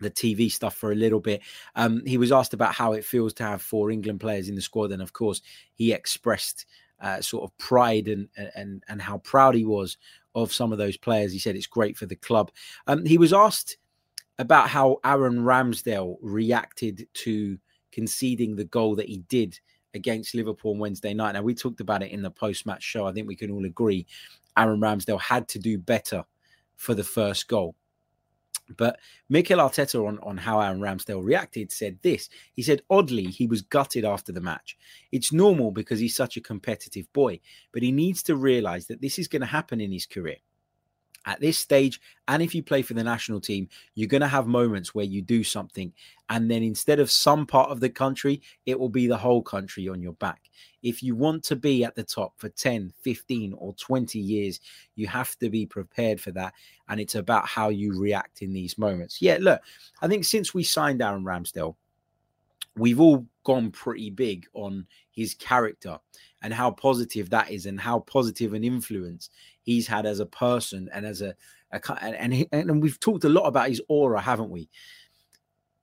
the 0.00 0.10
TV 0.10 0.50
stuff 0.50 0.76
for 0.76 0.92
a 0.92 0.94
little 0.94 1.18
bit. 1.18 1.42
Um, 1.74 2.04
he 2.06 2.18
was 2.18 2.30
asked 2.30 2.54
about 2.54 2.72
how 2.72 2.92
it 2.92 3.04
feels 3.04 3.32
to 3.34 3.42
have 3.42 3.60
four 3.60 3.90
England 3.90 4.20
players 4.20 4.48
in 4.48 4.54
the 4.54 4.60
squad, 4.60 4.92
and 4.92 5.02
of 5.02 5.12
course, 5.12 5.42
he 5.74 5.92
expressed 5.92 6.66
uh, 7.00 7.20
sort 7.20 7.44
of 7.44 7.56
pride 7.58 8.08
and 8.08 8.28
and 8.54 8.82
and 8.88 9.00
how 9.00 9.18
proud 9.18 9.54
he 9.54 9.64
was 9.64 9.96
of 10.34 10.52
some 10.52 10.72
of 10.72 10.78
those 10.78 10.96
players. 10.96 11.32
He 11.32 11.38
said 11.38 11.56
it's 11.56 11.66
great 11.66 11.96
for 11.96 12.06
the 12.06 12.16
club. 12.16 12.50
Um, 12.86 13.04
he 13.04 13.18
was 13.18 13.32
asked 13.32 13.76
about 14.38 14.68
how 14.68 14.98
Aaron 15.04 15.40
Ramsdale 15.40 16.16
reacted 16.22 17.08
to 17.12 17.58
conceding 17.90 18.54
the 18.54 18.64
goal 18.64 18.94
that 18.94 19.08
he 19.08 19.18
did 19.28 19.58
against 19.94 20.34
Liverpool 20.34 20.72
on 20.72 20.78
Wednesday 20.78 21.14
night. 21.14 21.32
Now 21.32 21.42
we 21.42 21.54
talked 21.54 21.80
about 21.80 22.02
it 22.02 22.12
in 22.12 22.22
the 22.22 22.30
post-match 22.30 22.82
show. 22.82 23.06
I 23.06 23.12
think 23.12 23.26
we 23.26 23.34
can 23.34 23.50
all 23.50 23.64
agree 23.64 24.06
Aaron 24.56 24.80
Ramsdale 24.80 25.20
had 25.20 25.48
to 25.48 25.58
do 25.58 25.78
better 25.78 26.24
for 26.76 26.94
the 26.94 27.04
first 27.04 27.48
goal. 27.48 27.74
But 28.76 28.98
Mikel 29.28 29.58
Arteta 29.58 30.06
on, 30.06 30.18
on 30.20 30.36
how 30.36 30.60
Aaron 30.60 30.80
Ramsdale 30.80 31.24
reacted 31.24 31.72
said 31.72 31.98
this. 32.02 32.28
He 32.52 32.62
said, 32.62 32.82
oddly, 32.90 33.24
he 33.24 33.46
was 33.46 33.62
gutted 33.62 34.04
after 34.04 34.32
the 34.32 34.40
match. 34.40 34.76
It's 35.12 35.32
normal 35.32 35.70
because 35.70 36.00
he's 36.00 36.16
such 36.16 36.36
a 36.36 36.42
competitive 36.42 37.12
boy, 37.12 37.40
but 37.72 37.82
he 37.82 37.92
needs 37.92 38.22
to 38.24 38.36
realize 38.36 38.86
that 38.86 39.00
this 39.00 39.18
is 39.18 39.28
going 39.28 39.42
to 39.42 39.46
happen 39.46 39.80
in 39.80 39.92
his 39.92 40.06
career 40.06 40.36
at 41.28 41.40
this 41.40 41.58
stage, 41.58 42.00
and 42.26 42.42
if 42.42 42.54
you 42.54 42.62
play 42.62 42.80
for 42.80 42.94
the 42.94 43.04
national 43.04 43.40
team, 43.40 43.68
you're 43.94 44.08
going 44.08 44.22
to 44.22 44.26
have 44.26 44.46
moments 44.46 44.94
where 44.94 45.04
you 45.04 45.20
do 45.20 45.44
something, 45.44 45.92
and 46.30 46.50
then 46.50 46.62
instead 46.62 46.98
of 46.98 47.10
some 47.10 47.46
part 47.46 47.70
of 47.70 47.80
the 47.80 47.90
country, 47.90 48.40
it 48.64 48.80
will 48.80 48.88
be 48.88 49.06
the 49.06 49.16
whole 49.16 49.42
country 49.42 49.88
on 49.88 50.00
your 50.00 50.14
back. 50.14 50.40
If 50.82 51.02
you 51.02 51.14
want 51.14 51.44
to 51.44 51.56
be 51.56 51.84
at 51.84 51.94
the 51.94 52.02
top 52.02 52.32
for 52.38 52.48
10, 52.48 52.92
15, 53.02 53.52
or 53.58 53.74
20 53.74 54.18
years, 54.18 54.60
you 54.94 55.06
have 55.06 55.36
to 55.38 55.50
be 55.50 55.66
prepared 55.66 56.20
for 56.20 56.30
that. 56.32 56.54
And 56.88 56.98
it's 56.98 57.14
about 57.14 57.46
how 57.46 57.68
you 57.68 57.98
react 57.98 58.42
in 58.42 58.52
these 58.52 58.78
moments. 58.78 59.20
Yeah, 59.20 59.38
look, 59.40 59.60
I 60.00 60.08
think 60.08 60.24
since 60.24 60.54
we 60.54 60.62
signed 60.62 61.02
Aaron 61.02 61.24
Ramsdale, 61.24 61.74
we've 62.76 63.00
all 63.00 63.26
gone 63.44 63.70
pretty 63.70 64.10
big 64.10 64.46
on 64.54 64.86
his 65.10 65.34
character 65.34 65.98
and 66.42 66.54
how 66.54 66.70
positive 66.70 67.28
that 67.30 67.50
is 67.50 67.66
and 67.66 67.80
how 67.80 67.98
positive 68.00 68.54
an 68.54 68.62
influence 68.62 69.30
he's 69.68 69.86
had 69.86 70.06
as 70.06 70.18
a 70.18 70.26
person 70.26 70.88
and 70.94 71.04
as 71.04 71.20
a, 71.20 71.34
a 71.72 71.80
and, 72.02 72.46
and, 72.52 72.70
and 72.70 72.82
we've 72.82 72.98
talked 72.98 73.24
a 73.24 73.28
lot 73.28 73.46
about 73.46 73.68
his 73.68 73.82
aura 73.88 74.18
haven't 74.18 74.48
we 74.48 74.66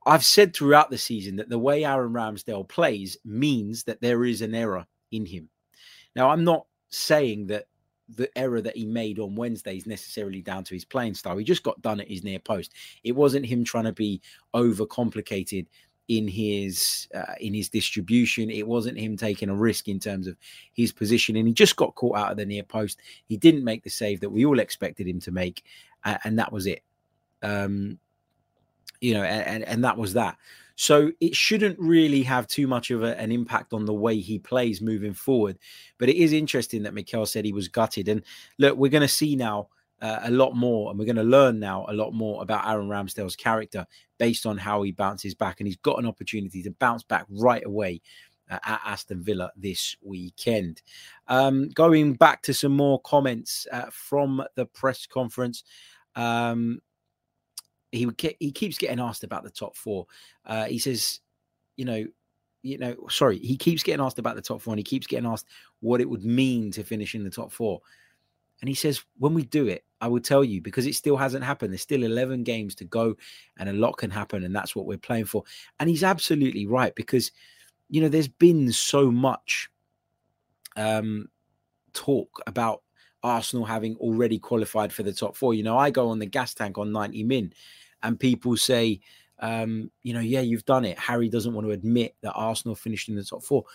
i've 0.07 0.25
said 0.25 0.55
throughout 0.55 0.89
the 0.89 0.97
season 0.97 1.35
that 1.35 1.49
the 1.49 1.59
way 1.59 1.85
aaron 1.85 2.11
ramsdale 2.11 2.67
plays 2.67 3.15
means 3.23 3.83
that 3.83 4.01
there 4.01 4.25
is 4.25 4.41
an 4.41 4.55
error 4.55 4.87
in 5.11 5.23
him 5.23 5.49
now 6.15 6.31
i'm 6.31 6.43
not 6.43 6.65
saying 6.89 7.45
that 7.45 7.67
the 8.09 8.29
error 8.37 8.61
that 8.61 8.77
he 8.77 8.85
made 8.85 9.17
on 9.17 9.35
Wednesday 9.35 9.75
is 9.75 9.87
necessarily 9.87 10.39
down 10.39 10.63
to 10.63 10.75
his 10.75 10.85
playing 10.85 11.15
style. 11.15 11.37
He 11.37 11.43
just 11.43 11.63
got 11.63 11.81
done 11.81 11.99
at 11.99 12.07
his 12.07 12.23
near 12.23 12.37
post. 12.37 12.71
It 13.03 13.13
wasn't 13.13 13.47
him 13.47 13.63
trying 13.63 13.85
to 13.85 13.93
be 13.93 14.21
overcomplicated 14.53 15.65
in 16.07 16.27
his 16.27 17.07
uh, 17.15 17.33
in 17.39 17.53
his 17.53 17.69
distribution. 17.69 18.49
It 18.49 18.67
wasn't 18.67 18.97
him 18.97 19.17
taking 19.17 19.49
a 19.49 19.55
risk 19.55 19.87
in 19.87 19.99
terms 19.99 20.27
of 20.27 20.37
his 20.73 20.91
position, 20.91 21.35
and 21.35 21.47
he 21.47 21.53
just 21.53 21.75
got 21.75 21.95
caught 21.95 22.17
out 22.17 22.31
of 22.31 22.37
the 22.37 22.45
near 22.45 22.63
post. 22.63 22.99
He 23.25 23.37
didn't 23.37 23.63
make 23.63 23.83
the 23.83 23.89
save 23.89 24.19
that 24.21 24.29
we 24.29 24.45
all 24.45 24.59
expected 24.59 25.07
him 25.07 25.19
to 25.21 25.31
make, 25.31 25.63
and, 26.03 26.19
and 26.23 26.39
that 26.39 26.51
was 26.51 26.67
it. 26.67 26.83
Um, 27.41 27.99
you 29.01 29.13
know, 29.13 29.23
and, 29.23 29.63
and 29.63 29.83
that 29.83 29.97
was 29.97 30.13
that. 30.13 30.37
So 30.75 31.11
it 31.21 31.35
shouldn't 31.35 31.79
really 31.79 32.21
have 32.23 32.47
too 32.47 32.67
much 32.67 32.91
of 32.91 33.03
a, 33.03 33.17
an 33.19 33.31
impact 33.31 33.73
on 33.73 33.85
the 33.85 33.93
way 33.93 34.17
he 34.17 34.39
plays 34.39 34.81
moving 34.81 35.13
forward. 35.13 35.57
But 35.97 36.09
it 36.09 36.17
is 36.17 36.33
interesting 36.33 36.83
that 36.83 36.93
Mikel 36.93 37.25
said 37.25 37.45
he 37.45 37.53
was 37.53 37.67
gutted. 37.67 38.09
And 38.09 38.23
look, 38.57 38.77
we're 38.77 38.91
going 38.91 39.01
to 39.01 39.07
see 39.07 39.35
now 39.35 39.69
uh, 40.01 40.19
a 40.23 40.31
lot 40.31 40.55
more, 40.55 40.89
and 40.89 40.99
we're 40.99 41.05
going 41.05 41.15
to 41.15 41.23
learn 41.23 41.59
now 41.59 41.85
a 41.87 41.93
lot 41.93 42.11
more 42.11 42.41
about 42.41 42.67
Aaron 42.67 42.89
Ramsdale's 42.89 43.35
character 43.35 43.85
based 44.17 44.45
on 44.45 44.57
how 44.57 44.81
he 44.83 44.91
bounces 44.91 45.33
back. 45.33 45.59
And 45.59 45.67
he's 45.67 45.77
got 45.77 45.99
an 45.99 46.05
opportunity 46.05 46.61
to 46.63 46.71
bounce 46.71 47.03
back 47.03 47.25
right 47.29 47.65
away 47.65 48.01
uh, 48.49 48.59
at 48.65 48.81
Aston 48.85 49.23
Villa 49.23 49.51
this 49.55 49.95
weekend. 50.01 50.81
Um, 51.27 51.69
going 51.69 52.13
back 52.13 52.41
to 52.43 52.53
some 52.53 52.73
more 52.73 52.99
comments 53.01 53.67
uh, 53.71 53.89
from 53.91 54.43
the 54.55 54.65
press 54.65 55.05
conference. 55.05 55.63
Um, 56.15 56.81
he 57.91 58.09
he 58.39 58.51
keeps 58.51 58.77
getting 58.77 58.99
asked 58.99 59.23
about 59.23 59.43
the 59.43 59.49
top 59.49 59.75
four. 59.77 60.07
Uh, 60.45 60.65
he 60.65 60.79
says, 60.79 61.21
you 61.77 61.85
know, 61.85 62.05
you 62.61 62.77
know, 62.77 62.95
sorry, 63.09 63.37
he 63.37 63.57
keeps 63.57 63.83
getting 63.83 64.03
asked 64.03 64.19
about 64.19 64.35
the 64.35 64.41
top 64.41 64.61
four, 64.61 64.73
and 64.73 64.79
he 64.79 64.83
keeps 64.83 65.07
getting 65.07 65.27
asked 65.27 65.47
what 65.79 66.01
it 66.01 66.09
would 66.09 66.25
mean 66.25 66.71
to 66.71 66.83
finish 66.83 67.15
in 67.15 67.23
the 67.23 67.29
top 67.29 67.51
four. 67.51 67.81
And 68.65 68.69
he 68.69 68.73
says, 68.73 69.03
when 69.19 69.35
we 69.35 69.43
do 69.43 69.67
it, 69.67 69.85
I 70.01 70.07
will 70.07 70.19
tell 70.19 70.43
you 70.43 70.59
because 70.59 70.87
it 70.87 70.95
still 70.95 71.17
hasn't 71.17 71.43
happened. 71.43 71.71
There's 71.71 71.83
still 71.83 72.01
11 72.01 72.41
games 72.41 72.73
to 72.77 72.83
go, 72.83 73.15
and 73.59 73.69
a 73.69 73.73
lot 73.73 73.97
can 73.97 74.09
happen, 74.09 74.43
and 74.43 74.55
that's 74.55 74.75
what 74.75 74.87
we're 74.87 74.97
playing 74.97 75.25
for. 75.25 75.43
And 75.79 75.87
he's 75.87 76.03
absolutely 76.03 76.65
right 76.65 76.95
because, 76.95 77.31
you 77.89 78.01
know, 78.01 78.09
there's 78.09 78.27
been 78.27 78.71
so 78.71 79.11
much 79.11 79.69
um, 80.75 81.29
talk 81.93 82.41
about 82.47 82.81
Arsenal 83.21 83.65
having 83.65 83.97
already 83.97 84.39
qualified 84.39 84.91
for 84.91 85.03
the 85.03 85.13
top 85.13 85.37
four. 85.37 85.53
You 85.53 85.61
know, 85.61 85.77
I 85.77 85.91
go 85.91 86.09
on 86.09 86.17
the 86.17 86.25
gas 86.25 86.55
tank 86.55 86.79
on 86.79 86.91
90 86.91 87.21
min, 87.21 87.53
and 88.01 88.19
people 88.19 88.57
say, 88.57 88.99
um, 89.41 89.91
you 90.01 90.15
know, 90.15 90.21
yeah, 90.21 90.41
you've 90.41 90.65
done 90.65 90.85
it. 90.85 90.97
Harry 90.97 91.29
doesn't 91.29 91.53
want 91.53 91.67
to 91.67 91.71
admit 91.71 92.15
that 92.23 92.33
Arsenal 92.33 92.73
finished 92.73 93.09
in 93.09 93.15
the 93.15 93.23
top 93.23 93.43
four. 93.43 93.65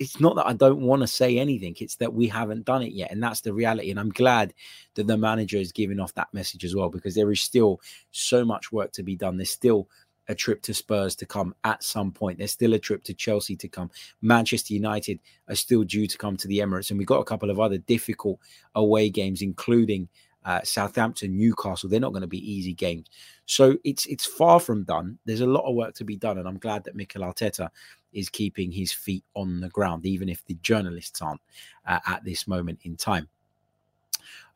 It's 0.00 0.18
not 0.18 0.34
that 0.36 0.46
I 0.46 0.54
don't 0.54 0.80
want 0.80 1.02
to 1.02 1.06
say 1.06 1.38
anything, 1.38 1.76
it's 1.78 1.96
that 1.96 2.14
we 2.14 2.26
haven't 2.26 2.64
done 2.64 2.82
it 2.82 2.92
yet. 2.92 3.12
And 3.12 3.22
that's 3.22 3.42
the 3.42 3.52
reality. 3.52 3.90
And 3.90 4.00
I'm 4.00 4.08
glad 4.08 4.54
that 4.94 5.06
the 5.06 5.18
manager 5.18 5.58
is 5.58 5.72
giving 5.72 6.00
off 6.00 6.14
that 6.14 6.32
message 6.32 6.64
as 6.64 6.74
well, 6.74 6.88
because 6.88 7.14
there 7.14 7.30
is 7.30 7.42
still 7.42 7.80
so 8.10 8.44
much 8.44 8.72
work 8.72 8.92
to 8.92 9.02
be 9.02 9.14
done. 9.14 9.36
There's 9.36 9.50
still 9.50 9.88
a 10.28 10.34
trip 10.34 10.62
to 10.62 10.72
Spurs 10.72 11.14
to 11.16 11.26
come 11.26 11.54
at 11.64 11.82
some 11.82 12.12
point. 12.12 12.38
There's 12.38 12.52
still 12.52 12.72
a 12.74 12.78
trip 12.78 13.02
to 13.04 13.14
Chelsea 13.14 13.56
to 13.56 13.68
come. 13.68 13.90
Manchester 14.22 14.72
United 14.72 15.18
are 15.48 15.54
still 15.54 15.84
due 15.84 16.06
to 16.06 16.16
come 16.16 16.36
to 16.38 16.48
the 16.48 16.60
Emirates. 16.60 16.90
And 16.90 16.98
we've 16.98 17.06
got 17.06 17.20
a 17.20 17.24
couple 17.24 17.50
of 17.50 17.60
other 17.60 17.78
difficult 17.78 18.38
away 18.74 19.10
games, 19.10 19.42
including 19.42 20.08
uh, 20.44 20.60
Southampton, 20.62 21.36
Newcastle. 21.36 21.88
They're 21.88 22.00
not 22.00 22.12
going 22.12 22.22
to 22.22 22.28
be 22.28 22.50
easy 22.50 22.72
games. 22.72 23.08
So 23.46 23.76
it's 23.84 24.06
it's 24.06 24.26
far 24.26 24.60
from 24.60 24.84
done. 24.84 25.18
There's 25.24 25.40
a 25.40 25.46
lot 25.46 25.68
of 25.68 25.74
work 25.74 25.94
to 25.96 26.04
be 26.04 26.16
done, 26.16 26.38
and 26.38 26.46
I'm 26.46 26.58
glad 26.58 26.84
that 26.84 26.96
Mikel 26.96 27.22
Arteta 27.22 27.68
is 28.12 28.28
keeping 28.28 28.72
his 28.72 28.92
feet 28.92 29.24
on 29.34 29.60
the 29.60 29.68
ground, 29.68 30.06
even 30.06 30.28
if 30.28 30.44
the 30.44 30.54
journalists 30.62 31.22
aren't 31.22 31.40
uh, 31.86 32.00
at 32.06 32.24
this 32.24 32.48
moment 32.48 32.80
in 32.84 32.96
time. 32.96 33.28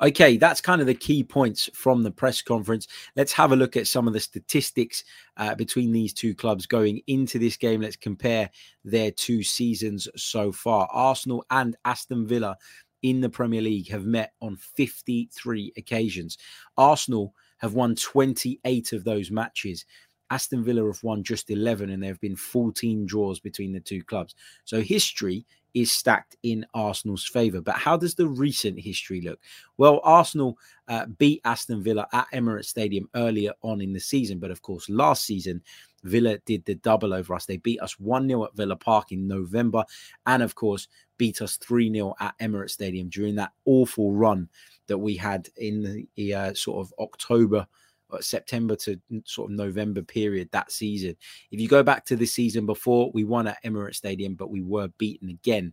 Okay, 0.00 0.36
that's 0.36 0.60
kind 0.60 0.80
of 0.80 0.86
the 0.86 0.94
key 0.94 1.22
points 1.22 1.70
from 1.72 2.02
the 2.02 2.10
press 2.10 2.42
conference. 2.42 2.88
Let's 3.16 3.32
have 3.32 3.52
a 3.52 3.56
look 3.56 3.76
at 3.76 3.86
some 3.86 4.08
of 4.08 4.12
the 4.12 4.20
statistics 4.20 5.04
uh, 5.36 5.54
between 5.54 5.92
these 5.92 6.12
two 6.12 6.34
clubs 6.34 6.66
going 6.66 7.00
into 7.06 7.38
this 7.38 7.56
game. 7.56 7.80
Let's 7.80 7.96
compare 7.96 8.50
their 8.84 9.10
two 9.10 9.42
seasons 9.42 10.08
so 10.16 10.50
far. 10.50 10.88
Arsenal 10.92 11.44
and 11.50 11.76
Aston 11.84 12.26
Villa 12.26 12.56
in 13.04 13.20
the 13.20 13.28
Premier 13.28 13.60
League 13.60 13.90
have 13.90 14.06
met 14.06 14.32
on 14.40 14.56
53 14.56 15.74
occasions. 15.76 16.38
Arsenal 16.78 17.34
have 17.58 17.74
won 17.74 17.94
28 17.94 18.92
of 18.94 19.04
those 19.04 19.30
matches. 19.30 19.84
Aston 20.30 20.64
Villa 20.64 20.86
have 20.86 21.04
won 21.04 21.22
just 21.22 21.50
11, 21.50 21.90
and 21.90 22.02
there 22.02 22.10
have 22.10 22.20
been 22.20 22.34
14 22.34 23.04
draws 23.04 23.38
between 23.38 23.74
the 23.74 23.80
two 23.80 24.02
clubs. 24.02 24.34
So 24.64 24.80
history 24.80 25.44
is 25.74 25.92
stacked 25.92 26.36
in 26.44 26.64
Arsenal's 26.72 27.26
favour. 27.26 27.60
But 27.60 27.74
how 27.74 27.96
does 27.98 28.14
the 28.14 28.26
recent 28.26 28.80
history 28.80 29.20
look? 29.20 29.38
Well, 29.76 30.00
Arsenal 30.02 30.56
uh, 30.88 31.06
beat 31.18 31.42
Aston 31.44 31.82
Villa 31.82 32.06
at 32.12 32.28
Emirates 32.32 32.66
Stadium 32.66 33.08
earlier 33.14 33.52
on 33.62 33.82
in 33.82 33.92
the 33.92 34.00
season. 34.00 34.38
But 34.38 34.50
of 34.50 34.62
course, 34.62 34.88
last 34.88 35.26
season, 35.26 35.62
Villa 36.04 36.38
did 36.46 36.64
the 36.64 36.76
double 36.76 37.12
over 37.12 37.34
us. 37.34 37.46
They 37.46 37.56
beat 37.56 37.80
us 37.80 37.98
1 37.98 38.28
0 38.28 38.44
at 38.44 38.56
Villa 38.56 38.76
Park 38.76 39.10
in 39.10 39.26
November. 39.26 39.84
And 40.26 40.42
of 40.42 40.54
course, 40.54 40.86
beat 41.18 41.40
us 41.42 41.56
3 41.56 41.92
0 41.92 42.14
at 42.20 42.38
Emirates 42.38 42.70
Stadium 42.70 43.08
during 43.08 43.34
that 43.36 43.52
awful 43.64 44.12
run 44.12 44.48
that 44.86 44.98
we 44.98 45.16
had 45.16 45.48
in 45.56 46.06
the 46.16 46.34
uh, 46.34 46.54
sort 46.54 46.86
of 46.86 46.92
October 46.98 47.66
uh, 48.10 48.20
September 48.20 48.76
to 48.76 49.00
sort 49.24 49.50
of 49.50 49.56
November 49.56 50.02
period 50.02 50.48
that 50.52 50.70
season. 50.70 51.16
If 51.50 51.60
you 51.60 51.68
go 51.68 51.82
back 51.82 52.04
to 52.06 52.16
the 52.16 52.26
season 52.26 52.66
before, 52.66 53.10
we 53.14 53.24
won 53.24 53.46
at 53.46 53.62
Emirates 53.64 53.96
Stadium, 53.96 54.34
but 54.34 54.50
we 54.50 54.62
were 54.62 54.88
beaten 54.98 55.28
again 55.28 55.72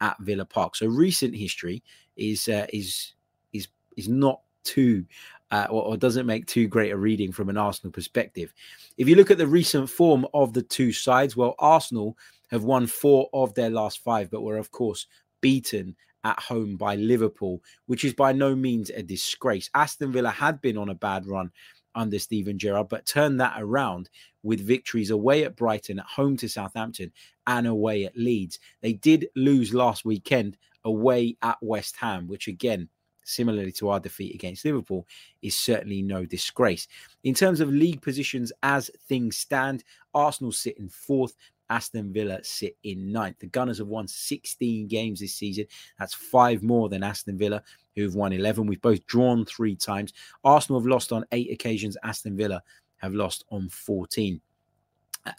at 0.00 0.18
Villa 0.20 0.44
Park. 0.44 0.76
So 0.76 0.86
recent 0.86 1.34
history 1.34 1.82
is 2.16 2.48
uh, 2.48 2.66
is 2.72 3.14
is 3.52 3.68
is 3.96 4.08
not 4.08 4.40
too 4.62 5.04
uh, 5.50 5.66
or, 5.68 5.82
or, 5.82 5.96
doesn't 5.96 6.26
make 6.26 6.46
too 6.46 6.68
great 6.68 6.92
a 6.92 6.96
reading 6.96 7.32
from 7.32 7.48
an 7.48 7.56
Arsenal 7.56 7.90
perspective. 7.90 8.52
If 8.98 9.08
you 9.08 9.16
look 9.16 9.30
at 9.30 9.38
the 9.38 9.46
recent 9.46 9.90
form 9.90 10.26
of 10.32 10.52
the 10.52 10.62
two 10.62 10.92
sides, 10.92 11.36
well, 11.36 11.56
Arsenal 11.58 12.16
have 12.50 12.64
won 12.64 12.86
four 12.86 13.28
of 13.32 13.54
their 13.54 13.70
last 13.70 14.02
five, 14.02 14.30
but 14.30 14.42
were 14.42 14.58
of 14.58 14.70
course 14.70 15.06
beaten 15.40 15.96
at 16.24 16.38
home 16.38 16.76
by 16.76 16.96
Liverpool, 16.96 17.62
which 17.86 18.04
is 18.04 18.14
by 18.14 18.32
no 18.32 18.54
means 18.54 18.90
a 18.90 19.02
disgrace. 19.02 19.70
Aston 19.74 20.12
Villa 20.12 20.30
had 20.30 20.60
been 20.60 20.76
on 20.76 20.90
a 20.90 20.94
bad 20.94 21.26
run 21.26 21.50
under 21.94 22.18
Steven 22.18 22.58
Gerrard, 22.58 22.88
but 22.88 23.06
turned 23.06 23.40
that 23.40 23.56
around 23.58 24.10
with 24.42 24.60
victories 24.60 25.10
away 25.10 25.44
at 25.44 25.56
Brighton, 25.56 25.98
at 25.98 26.06
home 26.06 26.36
to 26.36 26.48
Southampton, 26.48 27.12
and 27.46 27.66
away 27.66 28.04
at 28.04 28.16
Leeds. 28.16 28.58
They 28.80 28.92
did 28.92 29.28
lose 29.34 29.74
last 29.74 30.04
weekend 30.04 30.56
away 30.84 31.36
at 31.42 31.58
West 31.60 31.96
Ham, 31.96 32.28
which 32.28 32.48
again, 32.48 32.88
similarly 33.24 33.72
to 33.72 33.88
our 33.88 34.00
defeat 34.00 34.34
against 34.34 34.64
Liverpool, 34.64 35.06
is 35.42 35.56
certainly 35.56 36.02
no 36.02 36.24
disgrace. 36.24 36.86
In 37.24 37.34
terms 37.34 37.60
of 37.60 37.70
league 37.70 38.02
positions 38.02 38.52
as 38.62 38.90
things 39.08 39.36
stand, 39.36 39.84
Arsenal 40.14 40.52
sit 40.52 40.78
in 40.78 40.88
fourth. 40.88 41.34
Aston 41.70 42.12
Villa 42.12 42.42
sit 42.42 42.76
in 42.82 43.12
ninth. 43.12 43.38
The 43.38 43.46
Gunners 43.46 43.78
have 43.78 43.86
won 43.86 44.06
16 44.06 44.88
games 44.88 45.20
this 45.20 45.34
season. 45.34 45.66
That's 45.98 46.12
five 46.12 46.62
more 46.62 46.88
than 46.88 47.02
Aston 47.02 47.38
Villa, 47.38 47.62
who've 47.94 48.14
won 48.14 48.32
11. 48.32 48.66
We've 48.66 48.82
both 48.82 49.06
drawn 49.06 49.46
three 49.46 49.76
times. 49.76 50.12
Arsenal 50.44 50.80
have 50.80 50.88
lost 50.88 51.12
on 51.12 51.24
eight 51.32 51.50
occasions. 51.50 51.96
Aston 52.02 52.36
Villa 52.36 52.62
have 52.96 53.14
lost 53.14 53.44
on 53.50 53.68
14. 53.68 54.40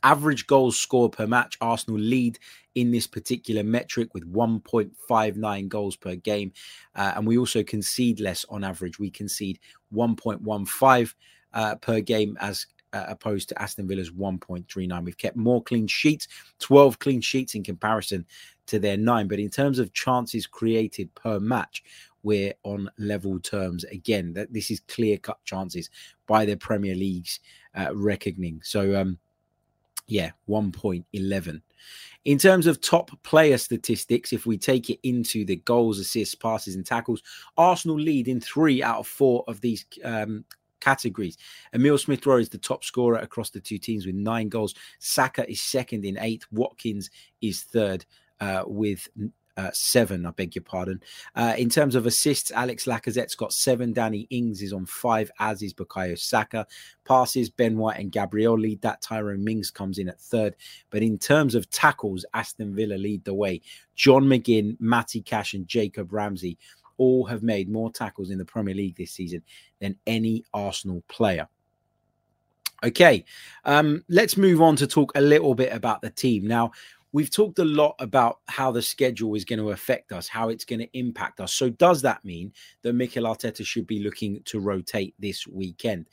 Average 0.04 0.48
goals 0.48 0.78
scored 0.78 1.12
per 1.12 1.26
match, 1.26 1.58
Arsenal 1.60 2.00
lead 2.00 2.38
in 2.76 2.92
this 2.92 3.08
particular 3.08 3.64
metric 3.64 4.14
with 4.14 4.32
1.59 4.32 5.68
goals 5.68 5.96
per 5.96 6.16
game. 6.16 6.54
Uh, 6.96 7.14
and 7.16 7.26
we 7.26 7.38
also 7.38 7.64
concede 7.64 8.20
less 8.20 8.46
on 8.50 8.64
average. 8.64 9.00
We 9.00 9.10
concede 9.10 9.60
1.15 9.94 11.14
uh, 11.54 11.76
per 11.76 12.00
game 12.00 12.38
as 12.40 12.68
uh, 12.94 13.06
opposed 13.08 13.50
to 13.50 13.62
Aston 13.62 13.88
Villa's 13.88 14.12
1.39. 14.12 15.04
We've 15.04 15.18
kept 15.18 15.38
more 15.38 15.64
clean 15.64 15.88
sheets, 15.88 16.28
12 16.60 17.00
clean 17.00 17.22
sheets 17.22 17.56
in 17.56 17.64
comparison 17.64 18.26
to 18.68 18.80
their 18.80 18.98
nine. 18.98 19.28
But 19.28 19.40
in 19.40 19.50
terms 19.50 19.80
of 19.80 19.94
chances 19.94 20.48
created 20.48 21.14
per 21.16 21.40
match, 21.40 21.84
we're 22.24 22.54
on 22.64 22.90
level 22.98 23.40
terms 23.40 23.84
again. 23.86 24.34
That 24.34 24.54
this 24.54 24.72
is 24.72 24.82
clear 24.82 25.18
cut 25.18 25.44
chances 25.44 25.90
by 26.28 26.46
the 26.46 26.56
Premier 26.56 26.96
League's 26.96 27.40
uh, 27.76 27.90
reckoning. 27.94 28.62
So, 28.64 29.00
um, 29.00 29.18
yeah, 30.08 30.32
1.11. 30.50 31.62
In 32.26 32.38
terms 32.38 32.68
of 32.68 32.80
top 32.80 33.12
player 33.24 33.58
statistics, 33.58 34.32
if 34.32 34.46
we 34.46 34.58
take 34.58 34.92
it 34.92 35.00
into 35.02 35.44
the 35.44 35.56
goals, 35.56 35.98
assists, 35.98 36.36
passes, 36.36 36.76
and 36.76 36.86
tackles, 36.86 37.24
Arsenal 37.58 38.00
lead 38.00 38.28
in 38.28 38.40
three 38.40 38.84
out 38.84 39.00
of 39.00 39.08
four 39.08 39.44
of 39.48 39.60
these 39.62 39.86
um, 40.04 40.46
categories. 40.82 41.38
Emil 41.74 41.98
Smith 41.98 42.26
Rowe 42.26 42.38
is 42.38 42.50
the 42.50 42.58
top 42.58 42.84
scorer 42.84 43.18
across 43.18 43.50
the 43.50 43.62
two 43.62 43.78
teams 43.78 44.06
with 44.06 44.16
nine 44.16 44.50
goals. 44.50 44.76
Saka 45.00 45.50
is 45.50 45.62
second 45.62 46.04
in 46.04 46.18
eight. 46.20 46.46
Watkins 46.52 47.10
is 47.42 47.62
third 47.62 48.06
uh, 48.42 48.64
with 48.66 49.08
uh, 49.58 49.70
seven, 49.74 50.26
I 50.26 50.32
beg 50.32 50.56
your 50.56 50.64
pardon. 50.64 51.02
Uh, 51.36 51.54
in 51.58 51.70
terms 51.70 51.96
of 51.96 52.06
assists, 52.06 52.52
Alex 52.52 52.86
Lacazette's 52.86 53.36
got 53.36 53.54
seven. 53.54 53.94
Danny 53.94 54.28
Ings 54.30 54.62
is 54.62 54.74
on 54.74 54.86
five, 54.86 55.32
as 55.40 55.62
is 55.62 55.74
Bukayo 55.74 56.18
Saka. 56.18 56.66
Passes, 57.06 57.50
Ben 57.50 57.78
White 57.78 58.00
and 58.00 58.12
Gabriel 58.12 58.58
lead 58.58 58.82
that. 58.82 59.02
Tyrone 59.02 59.44
Mings 59.44 59.70
comes 59.70 59.98
in 59.98 60.10
at 60.10 60.20
third. 60.20 60.56
But 60.90 61.04
in 61.04 61.18
terms 61.18 61.56
of 61.56 61.70
tackles, 61.70 62.26
Aston 62.34 62.76
Villa 62.76 62.96
lead 62.96 63.24
the 63.26 63.34
way. 63.34 63.62
John 63.96 64.24
McGinn, 64.24 64.78
Matty 64.80 65.22
Cash, 65.22 65.54
and 65.54 65.68
Jacob 65.68 66.14
Ramsey 66.14 66.58
all 67.02 67.26
have 67.26 67.42
made 67.42 67.68
more 67.68 67.92
tackles 67.92 68.30
in 68.30 68.38
the 68.38 68.46
Premier 68.46 68.76
League 68.76 68.96
this 68.96 69.12
season 69.12 69.42
than 69.80 69.98
any 70.06 70.46
Arsenal 70.54 71.02
player. 71.08 71.48
Okay, 72.84 73.26
um, 73.66 74.04
let's 74.08 74.38
move 74.38 74.62
on 74.62 74.76
to 74.76 74.86
talk 74.86 75.12
a 75.16 75.22
little 75.22 75.56
bit 75.56 75.74
about 75.74 76.04
the 76.04 76.12
team. 76.12 76.46
Now, 76.46 76.72
we've 77.12 77.32
talked 77.32 77.58
a 77.58 77.66
lot 77.66 77.96
about 77.98 78.42
how 78.50 78.72
the 78.72 78.84
schedule 78.84 79.34
is 79.34 79.46
going 79.46 79.58
to 79.58 79.72
affect 79.72 80.12
us, 80.12 80.28
how 80.28 80.50
it's 80.50 80.64
going 80.64 80.80
to 80.80 80.98
impact 80.98 81.40
us. 81.40 81.54
So, 81.54 81.72
does 81.72 82.04
that 82.04 82.24
mean 82.24 82.54
that 82.84 82.94
Mikel 82.94 83.24
Arteta 83.24 83.66
should 83.66 83.88
be 83.88 84.04
looking 84.04 84.40
to 84.46 84.60
rotate 84.60 85.16
this 85.18 85.48
weekend? 85.48 86.08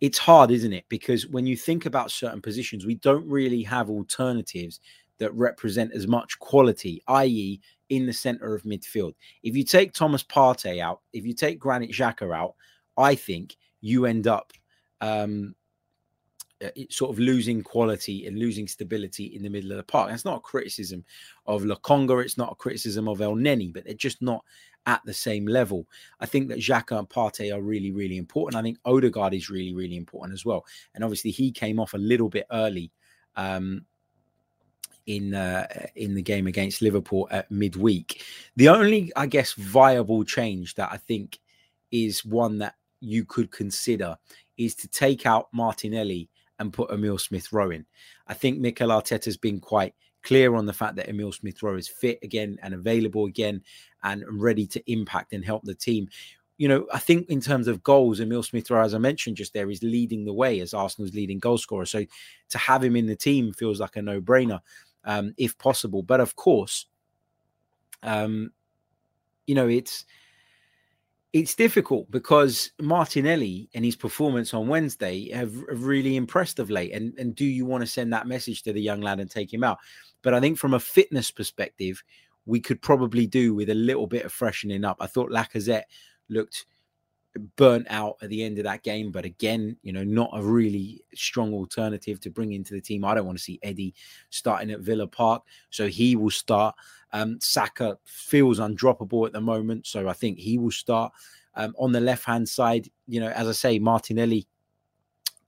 It's 0.00 0.18
hard, 0.18 0.52
isn't 0.52 0.72
it? 0.72 0.84
Because 0.88 1.26
when 1.26 1.44
you 1.44 1.56
think 1.56 1.86
about 1.86 2.12
certain 2.12 2.40
positions, 2.40 2.86
we 2.86 2.94
don't 2.94 3.28
really 3.28 3.64
have 3.64 3.90
alternatives 3.90 4.78
that 5.18 5.34
represent 5.34 5.92
as 5.92 6.06
much 6.06 6.38
quality, 6.38 7.02
i.e., 7.08 7.60
in 7.88 8.06
the 8.06 8.12
center 8.12 8.54
of 8.54 8.62
midfield. 8.64 9.14
If 9.42 9.56
you 9.56 9.64
take 9.64 9.92
Thomas 9.92 10.22
Partey 10.22 10.80
out, 10.80 11.00
if 11.12 11.24
you 11.24 11.32
take 11.32 11.58
Granit 11.58 11.90
Xhaka 11.90 12.36
out, 12.36 12.54
I 12.96 13.14
think 13.14 13.56
you 13.80 14.04
end 14.04 14.26
up 14.26 14.52
um, 15.00 15.54
uh, 16.62 16.68
sort 16.90 17.10
of 17.10 17.18
losing 17.18 17.62
quality 17.62 18.26
and 18.26 18.38
losing 18.38 18.66
stability 18.66 19.26
in 19.26 19.42
the 19.42 19.48
middle 19.48 19.70
of 19.70 19.76
the 19.76 19.82
park. 19.84 20.10
That's 20.10 20.24
not 20.24 20.38
a 20.38 20.40
criticism 20.40 21.04
of 21.46 21.62
Lokonga, 21.62 22.22
it's 22.22 22.36
not 22.36 22.52
a 22.52 22.56
criticism 22.56 23.08
of 23.08 23.18
Elneny, 23.18 23.72
but 23.72 23.84
they're 23.84 23.94
just 23.94 24.20
not 24.20 24.44
at 24.86 25.00
the 25.04 25.14
same 25.14 25.46
level. 25.46 25.86
I 26.18 26.26
think 26.26 26.48
that 26.48 26.58
Xhaka 26.58 26.98
and 26.98 27.08
Partey 27.08 27.54
are 27.54 27.60
really, 27.60 27.92
really 27.92 28.16
important. 28.16 28.58
I 28.58 28.62
think 28.62 28.78
Odegaard 28.84 29.34
is 29.34 29.50
really, 29.50 29.74
really 29.74 29.96
important 29.96 30.34
as 30.34 30.44
well. 30.44 30.64
And 30.94 31.04
obviously, 31.04 31.30
he 31.30 31.52
came 31.52 31.78
off 31.78 31.94
a 31.94 31.98
little 31.98 32.28
bit 32.28 32.46
early 32.50 32.90
um, 33.36 33.84
in 35.08 35.34
uh, 35.34 35.66
in 35.96 36.14
the 36.14 36.22
game 36.22 36.46
against 36.46 36.82
Liverpool 36.82 37.26
at 37.30 37.50
midweek. 37.50 38.22
The 38.56 38.68
only, 38.68 39.10
I 39.16 39.26
guess, 39.26 39.54
viable 39.54 40.22
change 40.22 40.74
that 40.74 40.90
I 40.92 40.98
think 40.98 41.38
is 41.90 42.24
one 42.24 42.58
that 42.58 42.74
you 43.00 43.24
could 43.24 43.50
consider 43.50 44.16
is 44.58 44.74
to 44.76 44.88
take 44.88 45.24
out 45.24 45.48
Martinelli 45.52 46.28
and 46.58 46.72
put 46.72 46.90
Emil 46.90 47.16
Smith 47.16 47.52
Rowe 47.52 47.70
in. 47.70 47.86
I 48.26 48.34
think 48.34 48.58
Mikel 48.58 48.90
Arteta 48.90 49.24
has 49.24 49.38
been 49.38 49.60
quite 49.60 49.94
clear 50.22 50.54
on 50.54 50.66
the 50.66 50.72
fact 50.72 50.96
that 50.96 51.08
Emil 51.08 51.32
Smith 51.32 51.62
Rowe 51.62 51.76
is 51.76 51.88
fit 51.88 52.18
again 52.22 52.58
and 52.62 52.74
available 52.74 53.24
again 53.24 53.62
and 54.02 54.24
ready 54.28 54.66
to 54.66 54.92
impact 54.92 55.32
and 55.32 55.44
help 55.44 55.62
the 55.64 55.74
team. 55.74 56.08
You 56.58 56.68
know, 56.68 56.86
I 56.92 56.98
think 56.98 57.30
in 57.30 57.40
terms 57.40 57.68
of 57.68 57.84
goals, 57.84 58.20
Emil 58.20 58.42
Smith 58.42 58.70
Rowe, 58.70 58.82
as 58.82 58.92
I 58.92 58.98
mentioned 58.98 59.36
just 59.36 59.54
there, 59.54 59.70
is 59.70 59.82
leading 59.82 60.24
the 60.24 60.34
way 60.34 60.60
as 60.60 60.74
Arsenal's 60.74 61.14
leading 61.14 61.38
goal 61.38 61.56
scorer. 61.56 61.86
So 61.86 62.04
to 62.50 62.58
have 62.58 62.82
him 62.82 62.96
in 62.96 63.06
the 63.06 63.16
team 63.16 63.52
feels 63.52 63.80
like 63.80 63.94
a 63.94 64.02
no 64.02 64.20
brainer, 64.20 64.60
um, 65.04 65.34
if 65.36 65.56
possible. 65.58 66.02
But 66.02 66.20
of 66.20 66.36
course, 66.36 66.86
um, 68.02 68.52
you 69.46 69.54
know, 69.54 69.68
it's 69.68 70.04
it's 71.32 71.54
difficult 71.54 72.10
because 72.10 72.70
Martinelli 72.80 73.68
and 73.74 73.84
his 73.84 73.96
performance 73.96 74.54
on 74.54 74.66
Wednesday 74.66 75.30
have, 75.30 75.54
have, 75.68 75.84
really 75.84 76.16
impressed 76.16 76.58
of 76.58 76.70
late. 76.70 76.92
And, 76.92 77.12
and 77.18 77.34
do 77.34 77.44
you 77.44 77.66
want 77.66 77.82
to 77.82 77.86
send 77.86 78.12
that 78.12 78.26
message 78.26 78.62
to 78.62 78.72
the 78.72 78.80
young 78.80 79.02
lad 79.02 79.20
and 79.20 79.30
take 79.30 79.52
him 79.52 79.62
out? 79.62 79.78
But 80.22 80.32
I 80.32 80.40
think 80.40 80.56
from 80.56 80.72
a 80.72 80.80
fitness 80.80 81.30
perspective, 81.30 82.02
we 82.46 82.60
could 82.60 82.80
probably 82.80 83.26
do 83.26 83.54
with 83.54 83.68
a 83.68 83.74
little 83.74 84.06
bit 84.06 84.24
of 84.24 84.32
freshening 84.32 84.84
up. 84.84 84.96
I 85.00 85.06
thought 85.06 85.30
Lacazette 85.30 85.82
looked 86.30 86.64
burnt 87.56 87.86
out 87.90 88.16
at 88.22 88.30
the 88.30 88.42
end 88.42 88.58
of 88.58 88.64
that 88.64 88.82
game, 88.82 89.10
but 89.10 89.24
again, 89.24 89.76
you 89.82 89.92
know, 89.92 90.04
not 90.04 90.30
a 90.34 90.42
really 90.42 91.02
strong 91.14 91.52
alternative 91.52 92.20
to 92.20 92.30
bring 92.30 92.52
into 92.52 92.74
the 92.74 92.80
team. 92.80 93.04
I 93.04 93.14
don't 93.14 93.26
want 93.26 93.38
to 93.38 93.44
see 93.44 93.60
Eddie 93.62 93.94
starting 94.30 94.70
at 94.70 94.80
Villa 94.80 95.06
Park, 95.06 95.42
so 95.70 95.86
he 95.86 96.16
will 96.16 96.30
start. 96.30 96.74
Um, 97.12 97.38
Saka 97.40 97.98
feels 98.04 98.58
undroppable 98.58 99.26
at 99.26 99.32
the 99.32 99.40
moment, 99.40 99.86
so 99.86 100.08
I 100.08 100.12
think 100.12 100.38
he 100.38 100.58
will 100.58 100.70
start. 100.70 101.12
Um, 101.54 101.74
on 101.78 101.92
the 101.92 102.00
left 102.00 102.24
hand 102.24 102.48
side, 102.48 102.88
you 103.06 103.20
know, 103.20 103.28
as 103.28 103.48
I 103.48 103.52
say, 103.52 103.78
Martinelli 103.78 104.46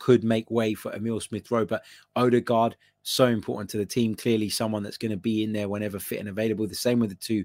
could 0.00 0.25
make 0.25 0.50
way 0.50 0.75
for 0.75 0.92
Emil 0.92 1.21
Smith 1.21 1.50
Rowe, 1.50 1.64
but 1.64 1.85
Odegaard 2.16 2.76
so 3.02 3.26
important 3.26 3.71
to 3.71 3.78
the 3.78 3.87
team. 3.87 4.14
Clearly, 4.14 4.49
someone 4.49 4.83
that's 4.83 4.99
going 4.99 5.12
to 5.12 5.16
be 5.16 5.45
in 5.45 5.52
there 5.52 5.69
whenever 5.69 5.99
fit 5.99 6.19
and 6.19 6.28
available. 6.28 6.66
The 6.66 6.75
same 6.75 6.99
with 6.99 7.11
the 7.11 7.16
two 7.16 7.45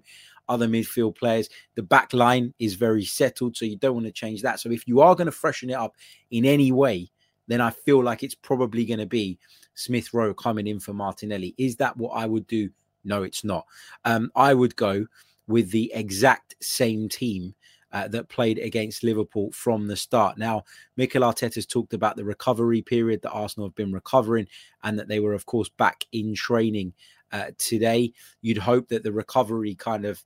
other 0.49 0.67
midfield 0.67 1.15
players. 1.15 1.49
The 1.75 1.83
back 1.83 2.13
line 2.13 2.53
is 2.59 2.73
very 2.73 3.05
settled, 3.05 3.55
so 3.55 3.65
you 3.65 3.77
don't 3.77 3.93
want 3.93 4.05
to 4.07 4.11
change 4.11 4.41
that. 4.41 4.59
So 4.59 4.71
if 4.71 4.87
you 4.87 5.01
are 5.01 5.15
going 5.15 5.25
to 5.25 5.31
freshen 5.31 5.69
it 5.69 5.73
up 5.73 5.95
in 6.31 6.45
any 6.45 6.71
way, 6.71 7.09
then 7.47 7.61
I 7.61 7.69
feel 7.69 8.03
like 8.03 8.23
it's 8.23 8.35
probably 8.35 8.85
going 8.85 8.99
to 8.99 9.05
be 9.05 9.37
Smith 9.75 10.13
Rowe 10.13 10.33
coming 10.33 10.67
in 10.67 10.79
for 10.79 10.93
Martinelli. 10.93 11.53
Is 11.57 11.75
that 11.77 11.95
what 11.97 12.11
I 12.11 12.25
would 12.25 12.47
do? 12.47 12.69
No, 13.03 13.23
it's 13.23 13.43
not. 13.43 13.65
Um, 14.03 14.31
I 14.35 14.53
would 14.53 14.75
go 14.75 15.05
with 15.47 15.69
the 15.71 15.91
exact 15.93 16.55
same 16.61 17.07
team 17.07 17.53
uh, 17.95 18.09
that 18.09 18.27
played 18.27 18.59
against 18.59 19.03
Liverpool 19.03 19.49
from 19.53 19.87
the 19.87 19.95
start. 19.95 20.37
Now, 20.37 20.65
Mikel 20.97 21.21
Arteta 21.21 21.55
has 21.55 21.65
talked 21.65 21.93
about 21.93 22.17
the 22.17 22.25
recovery 22.25 22.81
period 22.81 23.21
that 23.21 23.31
Arsenal 23.31 23.69
have 23.69 23.75
been 23.75 23.93
recovering 23.93 24.49
and 24.83 24.99
that 24.99 25.07
they 25.07 25.21
were, 25.21 25.33
of 25.33 25.45
course, 25.45 25.69
back 25.69 26.03
in 26.11 26.35
training 26.35 26.91
uh, 27.31 27.51
today. 27.57 28.11
You'd 28.41 28.57
hope 28.57 28.89
that 28.89 29.03
the 29.03 29.13
recovery 29.13 29.75
kind 29.75 30.03
of 30.03 30.21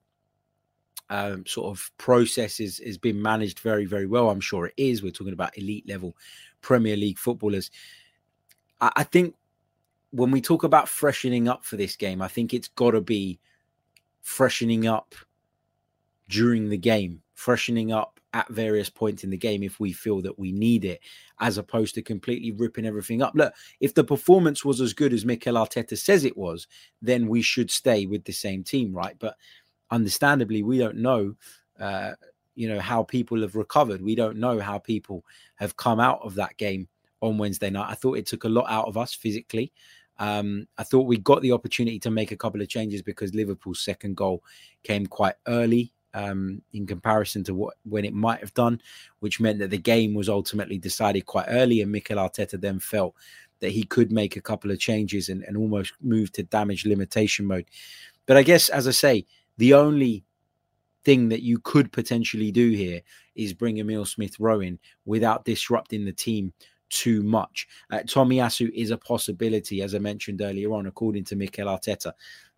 um, 1.12 1.46
sort 1.46 1.68
of 1.68 1.92
process 2.00 2.60
is, 2.60 2.80
is 2.80 2.98
been 2.98 3.22
managed 3.22 3.60
very, 3.60 3.86
very 3.86 4.08
well. 4.08 4.32
I'm 4.32 4.42
sure 4.42 4.66
it 4.66 4.74
is. 4.76 5.04
We're 5.04 5.12
talking 5.12 5.34
about 5.34 5.56
elite 5.56 5.88
level 5.88 6.18
Premier 6.62 6.98
League 6.98 7.20
footballers. 7.20 7.70
I, 8.82 8.92
I 8.96 9.04
think 9.04 9.36
when 10.10 10.32
we 10.32 10.42
talk 10.42 10.64
about 10.64 10.90
freshening 10.90 11.48
up 11.48 11.64
for 11.64 11.78
this 11.78 11.96
game, 11.96 12.20
I 12.20 12.30
think 12.30 12.52
it's 12.52 12.70
got 12.70 12.92
to 12.92 13.02
be 13.02 13.40
freshening 14.24 14.88
up 14.88 15.14
during 16.30 16.70
the 16.70 16.78
game, 16.78 17.22
freshening 17.40 17.92
up 17.92 18.20
at 18.34 18.48
various 18.50 18.90
points 18.90 19.24
in 19.24 19.30
the 19.30 19.38
game 19.38 19.64
if 19.64 19.80
we 19.80 19.94
feel 19.94 20.22
that 20.22 20.38
we 20.38 20.52
need 20.52 20.84
it, 20.86 21.00
as 21.40 21.58
opposed 21.58 21.96
to 21.96 22.02
completely 22.02 22.52
ripping 22.52 22.86
everything 22.86 23.22
up. 23.22 23.34
Look, 23.34 23.54
if 23.80 23.94
the 23.94 24.04
performance 24.04 24.66
was 24.66 24.82
as 24.82 24.94
good 24.94 25.14
as 25.14 25.26
Mikel 25.26 25.56
Arteta 25.56 25.98
says 25.98 26.26
it 26.26 26.38
was, 26.38 26.68
then 27.02 27.28
we 27.28 27.42
should 27.42 27.72
stay 27.72 28.06
with 28.06 28.26
the 28.26 28.34
same 28.34 28.64
team, 28.64 28.94
right? 28.94 29.16
But 29.18 29.36
understandably, 29.90 30.62
we 30.64 30.78
don't 30.78 30.98
know. 30.98 31.36
Uh, 31.80 32.12
you 32.56 32.68
know 32.68 32.80
how 32.80 33.04
people 33.04 33.42
have 33.42 33.56
recovered. 33.56 34.02
We 34.02 34.16
don't 34.16 34.38
know 34.38 34.60
how 34.60 34.78
people 34.78 35.24
have 35.56 35.78
come 35.78 36.02
out 36.02 36.20
of 36.22 36.36
that 36.36 36.58
game 36.58 36.90
on 37.22 37.38
Wednesday 37.38 37.70
night. 37.70 37.90
I 37.90 37.96
thought 37.96 38.18
it 38.18 38.28
took 38.28 38.44
a 38.44 38.50
lot 38.50 38.66
out 38.70 38.88
of 38.88 38.98
us 38.98 39.14
physically. 39.14 39.72
Um, 40.18 40.68
I 40.78 40.84
thought 40.84 41.08
we 41.08 41.18
got 41.18 41.42
the 41.42 41.54
opportunity 41.54 42.00
to 42.00 42.12
make 42.12 42.34
a 42.34 42.38
couple 42.38 42.62
of 42.62 42.68
changes 42.68 43.02
because 43.02 43.34
Liverpool's 43.34 43.80
second 43.80 44.18
goal 44.18 44.44
came 44.84 45.08
quite 45.08 45.36
early 45.48 45.94
um, 46.14 46.62
in 46.74 46.88
comparison 46.88 47.44
to 47.46 47.54
what 47.54 47.76
when 47.84 48.06
it 48.06 48.14
might 48.14 48.40
have 48.40 48.54
done, 48.54 48.82
which 49.20 49.40
meant 49.40 49.60
that 49.60 49.70
the 49.70 49.78
game 49.78 50.14
was 50.14 50.30
ultimately 50.30 50.78
decided 50.78 51.26
quite 51.26 51.48
early. 51.50 51.82
And 51.82 51.92
Mikel 51.92 52.18
Arteta 52.18 52.60
then 52.60 52.80
felt 52.80 53.16
that 53.60 53.72
he 53.72 53.84
could 53.84 54.12
make 54.12 54.36
a 54.36 54.42
couple 54.42 54.72
of 54.72 54.80
changes 54.80 55.30
and, 55.30 55.44
and 55.44 55.58
almost 55.58 55.94
move 56.02 56.32
to 56.34 56.44
damage 56.44 56.86
limitation 56.86 57.46
mode. 57.46 57.66
But 58.26 58.38
I 58.38 58.44
guess, 58.44 58.70
as 58.70 58.88
I 58.88 58.92
say, 58.92 59.26
the 59.58 59.74
only 59.74 60.24
thing 61.04 61.30
that 61.30 61.42
you 61.42 61.60
could 61.60 61.92
potentially 61.92 62.52
do 62.52 62.70
here 62.70 63.02
is 63.36 63.54
bring 63.54 63.78
Emil 63.78 64.06
Smith 64.06 64.40
Rowe 64.40 64.60
in 64.60 64.80
without 65.06 65.46
disrupting 65.46 66.06
the 66.06 66.14
team 66.14 66.54
too 66.90 67.22
much. 67.24 67.68
Uh, 67.92 68.00
Tomiyasu 68.00 68.72
is 68.74 68.92
a 68.92 68.98
possibility, 68.98 69.82
as 69.82 69.96
I 69.96 70.00
mentioned 70.00 70.42
earlier 70.42 70.74
on, 70.74 70.88
according 70.88 71.24
to 71.26 71.36
Mikel 71.36 71.68
Arteta. 71.68 72.14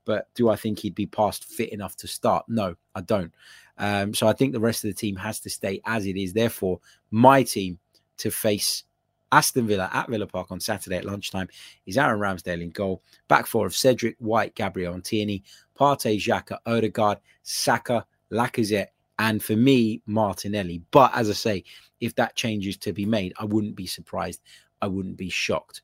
But 0.05 0.27
do 0.33 0.49
I 0.49 0.55
think 0.55 0.79
he'd 0.79 0.95
be 0.95 1.05
past 1.05 1.45
fit 1.45 1.71
enough 1.71 1.95
to 1.97 2.07
start? 2.07 2.45
No, 2.47 2.75
I 2.95 3.01
don't. 3.01 3.33
Um, 3.77 4.13
so 4.13 4.27
I 4.27 4.33
think 4.33 4.53
the 4.53 4.59
rest 4.59 4.83
of 4.83 4.89
the 4.89 4.95
team 4.95 5.15
has 5.15 5.39
to 5.41 5.49
stay 5.49 5.81
as 5.85 6.05
it 6.05 6.17
is. 6.17 6.33
Therefore, 6.33 6.79
my 7.11 7.43
team 7.43 7.79
to 8.17 8.31
face 8.31 8.83
Aston 9.31 9.65
Villa 9.67 9.89
at 9.93 10.09
Villa 10.09 10.27
Park 10.27 10.51
on 10.51 10.59
Saturday 10.59 10.97
at 10.97 11.05
lunchtime 11.05 11.47
is 11.85 11.97
Aaron 11.97 12.19
Ramsdale 12.19 12.61
in 12.61 12.69
goal. 12.69 13.01
Back 13.27 13.47
four 13.47 13.65
of 13.65 13.75
Cedric, 13.75 14.15
White, 14.19 14.55
Gabriel, 14.55 14.93
and 14.93 15.03
Tierney, 15.03 15.43
Partey, 15.79 16.19
Xhaka, 16.19 16.57
Odegaard, 16.65 17.19
Saka, 17.43 18.05
Lacazette, 18.31 18.87
and 19.19 19.41
for 19.41 19.55
me, 19.55 20.01
Martinelli. 20.05 20.81
But 20.91 21.11
as 21.15 21.29
I 21.29 21.33
say, 21.33 21.63
if 21.99 22.15
that 22.15 22.35
changes 22.35 22.77
to 22.77 22.93
be 22.93 23.05
made, 23.05 23.33
I 23.37 23.45
wouldn't 23.45 23.75
be 23.75 23.85
surprised. 23.85 24.41
I 24.81 24.87
wouldn't 24.87 25.17
be 25.17 25.29
shocked. 25.29 25.81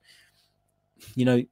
You 1.16 1.26
know, 1.26 1.44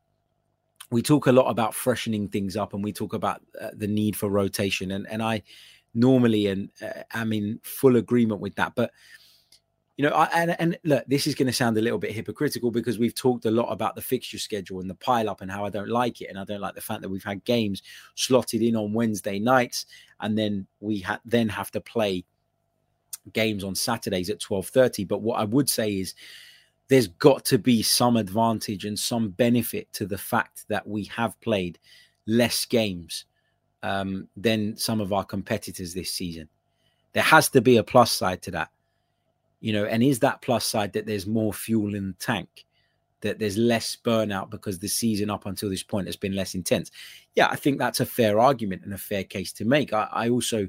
we 0.95 1.01
talk 1.01 1.27
a 1.27 1.31
lot 1.31 1.49
about 1.49 1.75
freshening 1.75 2.29
things 2.29 2.55
up 2.55 2.73
and 2.73 2.81
we 2.81 2.93
talk 2.93 3.13
about 3.13 3.41
uh, 3.59 3.71
the 3.73 3.85
need 3.85 4.15
for 4.15 4.29
rotation. 4.29 4.91
And, 4.91 5.05
and 5.09 5.21
I 5.21 5.43
normally 5.93 6.47
and 6.47 6.69
uh, 6.81 7.03
am 7.13 7.33
in 7.33 7.59
full 7.63 7.97
agreement 7.97 8.39
with 8.39 8.55
that. 8.55 8.75
But 8.75 8.91
you 9.97 10.05
know, 10.05 10.15
I, 10.15 10.25
and 10.27 10.55
and 10.57 10.77
look, 10.85 11.03
this 11.05 11.27
is 11.27 11.35
going 11.35 11.47
to 11.47 11.53
sound 11.53 11.77
a 11.77 11.81
little 11.81 11.99
bit 11.99 12.13
hypocritical 12.13 12.71
because 12.71 12.97
we've 12.97 13.13
talked 13.13 13.43
a 13.43 13.51
lot 13.51 13.73
about 13.73 13.95
the 13.95 14.01
fixture 14.01 14.39
schedule 14.39 14.79
and 14.79 14.89
the 14.89 14.95
pile 14.95 15.29
up 15.29 15.41
and 15.41 15.51
how 15.51 15.65
I 15.65 15.69
don't 15.69 15.89
like 15.89 16.21
it, 16.21 16.29
and 16.29 16.39
I 16.39 16.45
don't 16.45 16.61
like 16.61 16.75
the 16.75 16.81
fact 16.81 17.01
that 17.01 17.09
we've 17.09 17.23
had 17.23 17.43
games 17.43 17.83
slotted 18.15 18.61
in 18.61 18.77
on 18.77 18.93
Wednesday 18.93 19.37
nights, 19.37 19.85
and 20.21 20.37
then 20.37 20.65
we 20.79 20.99
ha- 20.99 21.21
then 21.25 21.49
have 21.49 21.71
to 21.71 21.81
play 21.81 22.23
games 23.33 23.65
on 23.65 23.75
Saturdays 23.75 24.29
at 24.29 24.39
twelve 24.39 24.67
thirty. 24.67 25.03
But 25.05 25.21
what 25.21 25.39
I 25.39 25.45
would 25.45 25.69
say 25.69 25.99
is, 25.99 26.13
there's 26.87 27.07
got 27.07 27.43
to 27.45 27.57
be 27.57 27.81
some 27.81 28.17
advantage 28.17 28.85
and 28.85 28.97
some 28.97 29.29
benefit 29.29 29.91
to 29.93 30.05
the 30.05 30.17
fact 30.17 30.65
that 30.67 30.87
we 30.87 31.05
have 31.05 31.39
played 31.41 31.79
less 32.27 32.65
games 32.65 33.25
um, 33.83 34.27
than 34.37 34.77
some 34.77 35.01
of 35.01 35.13
our 35.13 35.23
competitors 35.23 35.93
this 35.93 36.13
season. 36.13 36.47
There 37.13 37.23
has 37.23 37.49
to 37.49 37.61
be 37.61 37.77
a 37.77 37.83
plus 37.83 38.11
side 38.11 38.41
to 38.43 38.51
that 38.51 38.69
you 39.65 39.73
know, 39.73 39.85
and 39.85 40.03
is 40.03 40.19
that 40.19 40.43
plus 40.43 40.63
side 40.63 40.93
that 40.93 41.07
there's 41.07 41.25
more 41.25 41.51
fuel 41.51 41.95
in 41.95 42.09
the 42.09 42.23
tank, 42.23 42.65
that 43.21 43.39
there's 43.39 43.57
less 43.57 43.97
burnout 44.03 44.51
because 44.51 44.77
the 44.77 44.87
season 44.87 45.31
up 45.31 45.47
until 45.47 45.71
this 45.71 45.81
point 45.81 46.07
has 46.07 46.15
been 46.15 46.35
less 46.35 46.53
intense? 46.53 46.91
Yeah, 47.33 47.47
I 47.49 47.55
think 47.55 47.79
that's 47.79 47.99
a 47.99 48.05
fair 48.05 48.39
argument 48.39 48.83
and 48.83 48.93
a 48.93 48.97
fair 48.99 49.23
case 49.23 49.51
to 49.53 49.65
make. 49.65 49.91
I, 49.91 50.07
I 50.11 50.29
also 50.29 50.67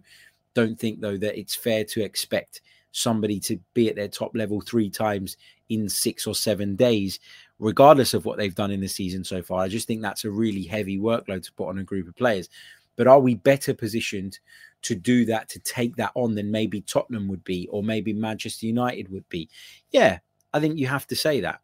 don't 0.55 0.79
think, 0.81 1.03
though, 1.03 1.19
that 1.19 1.39
it's 1.39 1.55
fair 1.55 1.85
to 1.85 2.03
expect 2.03 2.63
somebody 2.97 3.39
to 3.41 3.59
be 3.75 3.89
at 3.89 3.97
their 3.97 4.09
top 4.09 4.35
level 4.35 4.61
three 4.61 4.89
times 4.91 5.37
in 5.69 5.89
six 5.89 6.27
or 6.27 6.35
seven 6.35 6.77
days, 6.77 7.21
regardless 7.59 8.15
of 8.15 8.25
what 8.25 8.39
they've 8.39 8.55
done 8.55 8.71
in 8.71 8.81
the 8.81 8.89
season 8.89 9.23
so 9.23 9.43
far. 9.43 9.61
I 9.61 9.69
just 9.69 9.87
think 9.87 10.03
that's 10.03 10.25
a 10.25 10.31
really 10.31 10.65
heavy 10.65 10.99
workload 10.99 11.43
to 11.45 11.53
put 11.53 11.69
on 11.69 11.79
a 11.79 11.85
group 11.85 12.09
of 12.09 12.17
players. 12.17 12.49
But 12.97 13.07
are 13.07 13.21
we 13.21 13.35
better 13.35 13.75
positioned 13.75 14.39
to 14.83 14.95
do 14.95 15.25
that, 15.27 15.49
to 15.51 15.59
take 15.59 15.97
that 15.97 16.13
on 16.15 16.35
than 16.35 16.51
maybe 16.51 16.81
Tottenham 16.81 17.29
would 17.29 17.45
be, 17.45 17.69
or 17.71 17.83
maybe 17.83 18.13
Manchester 18.13 18.67
United 18.67 19.11
would 19.11 19.29
be. 19.29 19.49
Yeah, 19.91 20.19
I 20.55 20.61
think 20.61 20.79
you 20.79 20.87
have 20.87 21.07
to 21.09 21.17
say 21.17 21.41
that. 21.41 21.61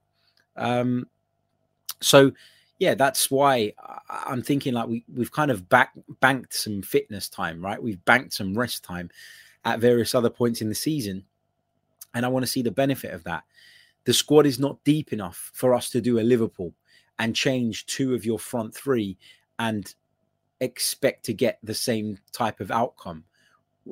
Um, 0.57 1.07
so 2.01 2.33
yeah, 2.79 2.95
that's 2.95 3.31
why 3.31 3.75
I'm 4.09 4.42
thinking 4.42 4.75
like 4.75 4.88
we 4.88 5.05
we've 5.14 5.31
kind 5.31 5.51
of 5.53 5.68
back 5.68 5.92
banked 6.21 6.53
some 6.53 6.83
fitness 6.83 7.29
time, 7.29 7.64
right? 7.64 7.81
We've 7.81 8.05
banked 8.05 8.35
some 8.35 8.59
rest 8.59 8.83
time 8.83 9.09
at 9.64 9.81
various 9.81 10.14
other 10.14 10.31
points 10.31 10.61
in 10.61 10.68
the 10.68 10.75
season, 10.75 11.25
and 12.14 12.25
I 12.25 12.29
want 12.29 12.44
to 12.44 12.51
see 12.51 12.62
the 12.62 12.70
benefit 12.70 13.12
of 13.12 13.25
that. 13.25 13.44
The 14.05 14.12
squad 14.12 14.46
is 14.46 14.59
not 14.59 14.83
deep 14.85 15.12
enough 15.12 15.51
for 15.55 15.75
us 15.75 15.90
to 15.90 16.01
do 16.01 16.18
a 16.18 16.22
Liverpool 16.22 16.75
and 17.18 17.37
change 17.37 17.87
two 17.87 18.14
of 18.14 18.25
your 18.25 18.38
front 18.38 18.75
three 18.75 19.16
and 19.59 19.94
expect 20.61 21.25
to 21.27 21.35
get 21.35 21.59
the 21.62 21.75
same 21.75 22.18
type 22.33 22.61
of 22.61 22.70
outcome. 22.70 23.25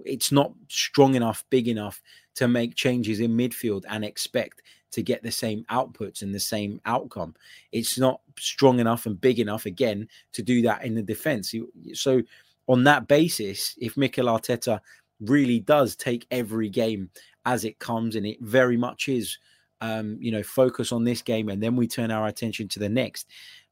It's 0.05 0.33
not 0.33 0.53
strong 0.69 1.15
enough, 1.15 1.45
big 1.51 1.69
enough 1.69 2.03
to 2.37 2.49
make 2.49 2.75
changes 2.75 3.21
in 3.21 3.37
midfield 3.37 3.85
and 3.89 4.05
expect 4.05 4.63
to 4.93 5.03
get 5.03 5.23
the 5.23 5.31
same 5.31 5.65
outputs 5.71 6.23
and 6.23 6.35
the 6.35 6.41
same 6.41 6.81
outcome. 6.87 7.35
It's 7.73 7.99
not 7.99 8.21
strong 8.39 8.81
enough 8.81 9.07
and 9.07 9.21
big 9.21 9.39
enough 9.39 9.67
again 9.67 10.09
to 10.33 10.43
do 10.43 10.63
that 10.63 10.85
in 10.85 10.95
the 10.95 11.03
defense. 11.03 11.55
So, 11.95 12.23
on 12.67 12.85
that 12.85 13.09
basis, 13.09 13.75
if 13.81 13.97
Mikel 13.97 14.27
Arteta 14.27 14.81
really 15.21 15.61
does 15.61 15.97
take 15.97 16.27
every 16.31 16.69
game 16.69 17.11
as 17.45 17.65
it 17.65 17.79
comes, 17.79 18.17
and 18.17 18.27
it 18.27 18.39
very 18.41 18.77
much 18.77 19.09
is, 19.09 19.39
um, 19.81 20.19
you 20.21 20.31
know, 20.31 20.43
focus 20.43 20.93
on 20.93 21.05
this 21.05 21.23
game 21.23 21.49
and 21.49 21.63
then 21.63 21.77
we 21.77 21.87
turn 21.87 22.11
our 22.11 22.27
attention 22.27 22.69
to 22.69 22.79
the 22.79 22.89
next, 22.89 23.29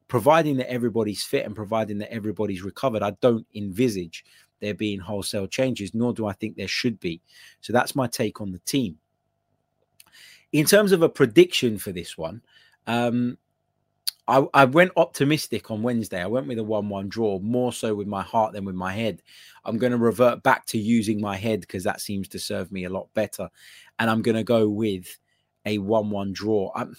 providing 0.07 0.57
that 0.57 0.71
everybody's 0.71 1.23
fit 1.23 1.45
and 1.45 1.55
providing 1.55 1.99
that 1.99 2.11
everybody's 2.11 2.63
recovered, 2.63 3.03
I 3.03 3.11
don't 3.21 3.45
envisage 3.55 4.25
there 4.59 4.73
being 4.73 4.99
wholesale 4.99 5.47
changes, 5.47 5.93
nor 5.93 6.13
do 6.13 6.25
I 6.25 6.33
think 6.33 6.55
there 6.55 6.67
should 6.67 6.99
be. 6.99 7.21
So 7.61 7.71
that's 7.73 7.95
my 7.95 8.07
take 8.07 8.41
on 8.41 8.51
the 8.51 8.59
team. 8.59 8.97
In 10.51 10.65
terms 10.65 10.91
of 10.91 11.03
a 11.03 11.09
prediction 11.09 11.77
for 11.77 11.91
this 11.91 12.17
one, 12.17 12.41
um, 12.87 13.37
I, 14.29 14.61
I, 14.61 14.65
went 14.65 14.91
optimistic 14.95 15.71
on 15.71 15.81
Wednesday. 15.81 16.21
I 16.21 16.27
went 16.27 16.47
with 16.47 16.59
a 16.59 16.63
1 16.63 16.87
1 16.87 17.09
draw, 17.09 17.39
more 17.39 17.73
so 17.73 17.95
with 17.95 18.07
my 18.07 18.21
heart 18.21 18.53
than 18.53 18.65
with 18.65 18.75
my 18.75 18.93
head. 18.93 19.21
I'm 19.65 19.77
going 19.77 19.91
to 19.91 19.97
revert 19.97 20.43
back 20.43 20.65
to 20.67 20.77
using 20.77 21.19
my 21.19 21.35
head 21.35 21.61
because 21.61 21.83
that 21.83 22.01
seems 22.01 22.27
to 22.29 22.39
serve 22.39 22.71
me 22.71 22.85
a 22.85 22.89
lot 22.89 23.13
better. 23.13 23.49
And 23.97 24.09
I'm 24.09 24.21
going 24.21 24.35
to 24.35 24.43
go 24.43 24.69
with 24.69 25.17
a 25.65 25.77
1 25.79 26.09
1 26.09 26.33
draw. 26.33 26.71
I'm, 26.75 26.95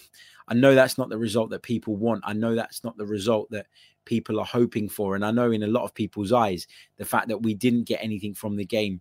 I 0.48 0.54
know 0.54 0.74
that's 0.74 0.98
not 0.98 1.08
the 1.08 1.18
result 1.18 1.50
that 1.50 1.62
people 1.62 1.96
want. 1.96 2.22
I 2.24 2.32
know 2.32 2.54
that's 2.54 2.84
not 2.84 2.96
the 2.96 3.06
result 3.06 3.50
that 3.50 3.66
people 4.04 4.40
are 4.40 4.46
hoping 4.46 4.88
for. 4.88 5.14
And 5.14 5.24
I 5.24 5.30
know 5.30 5.52
in 5.52 5.62
a 5.62 5.68
lot 5.68 5.84
of 5.84 5.94
people's 5.94 6.32
eyes, 6.32 6.66
the 6.96 7.04
fact 7.04 7.28
that 7.28 7.42
we 7.42 7.54
didn't 7.54 7.84
get 7.84 8.02
anything 8.02 8.34
from 8.34 8.56
the 8.56 8.64
game 8.64 9.00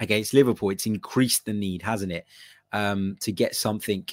against 0.00 0.34
Liverpool, 0.34 0.70
it's 0.70 0.86
increased 0.86 1.44
the 1.44 1.52
need, 1.52 1.82
hasn't 1.82 2.12
it? 2.12 2.26
um, 2.74 3.16
to 3.20 3.32
get 3.32 3.54
something 3.54 4.04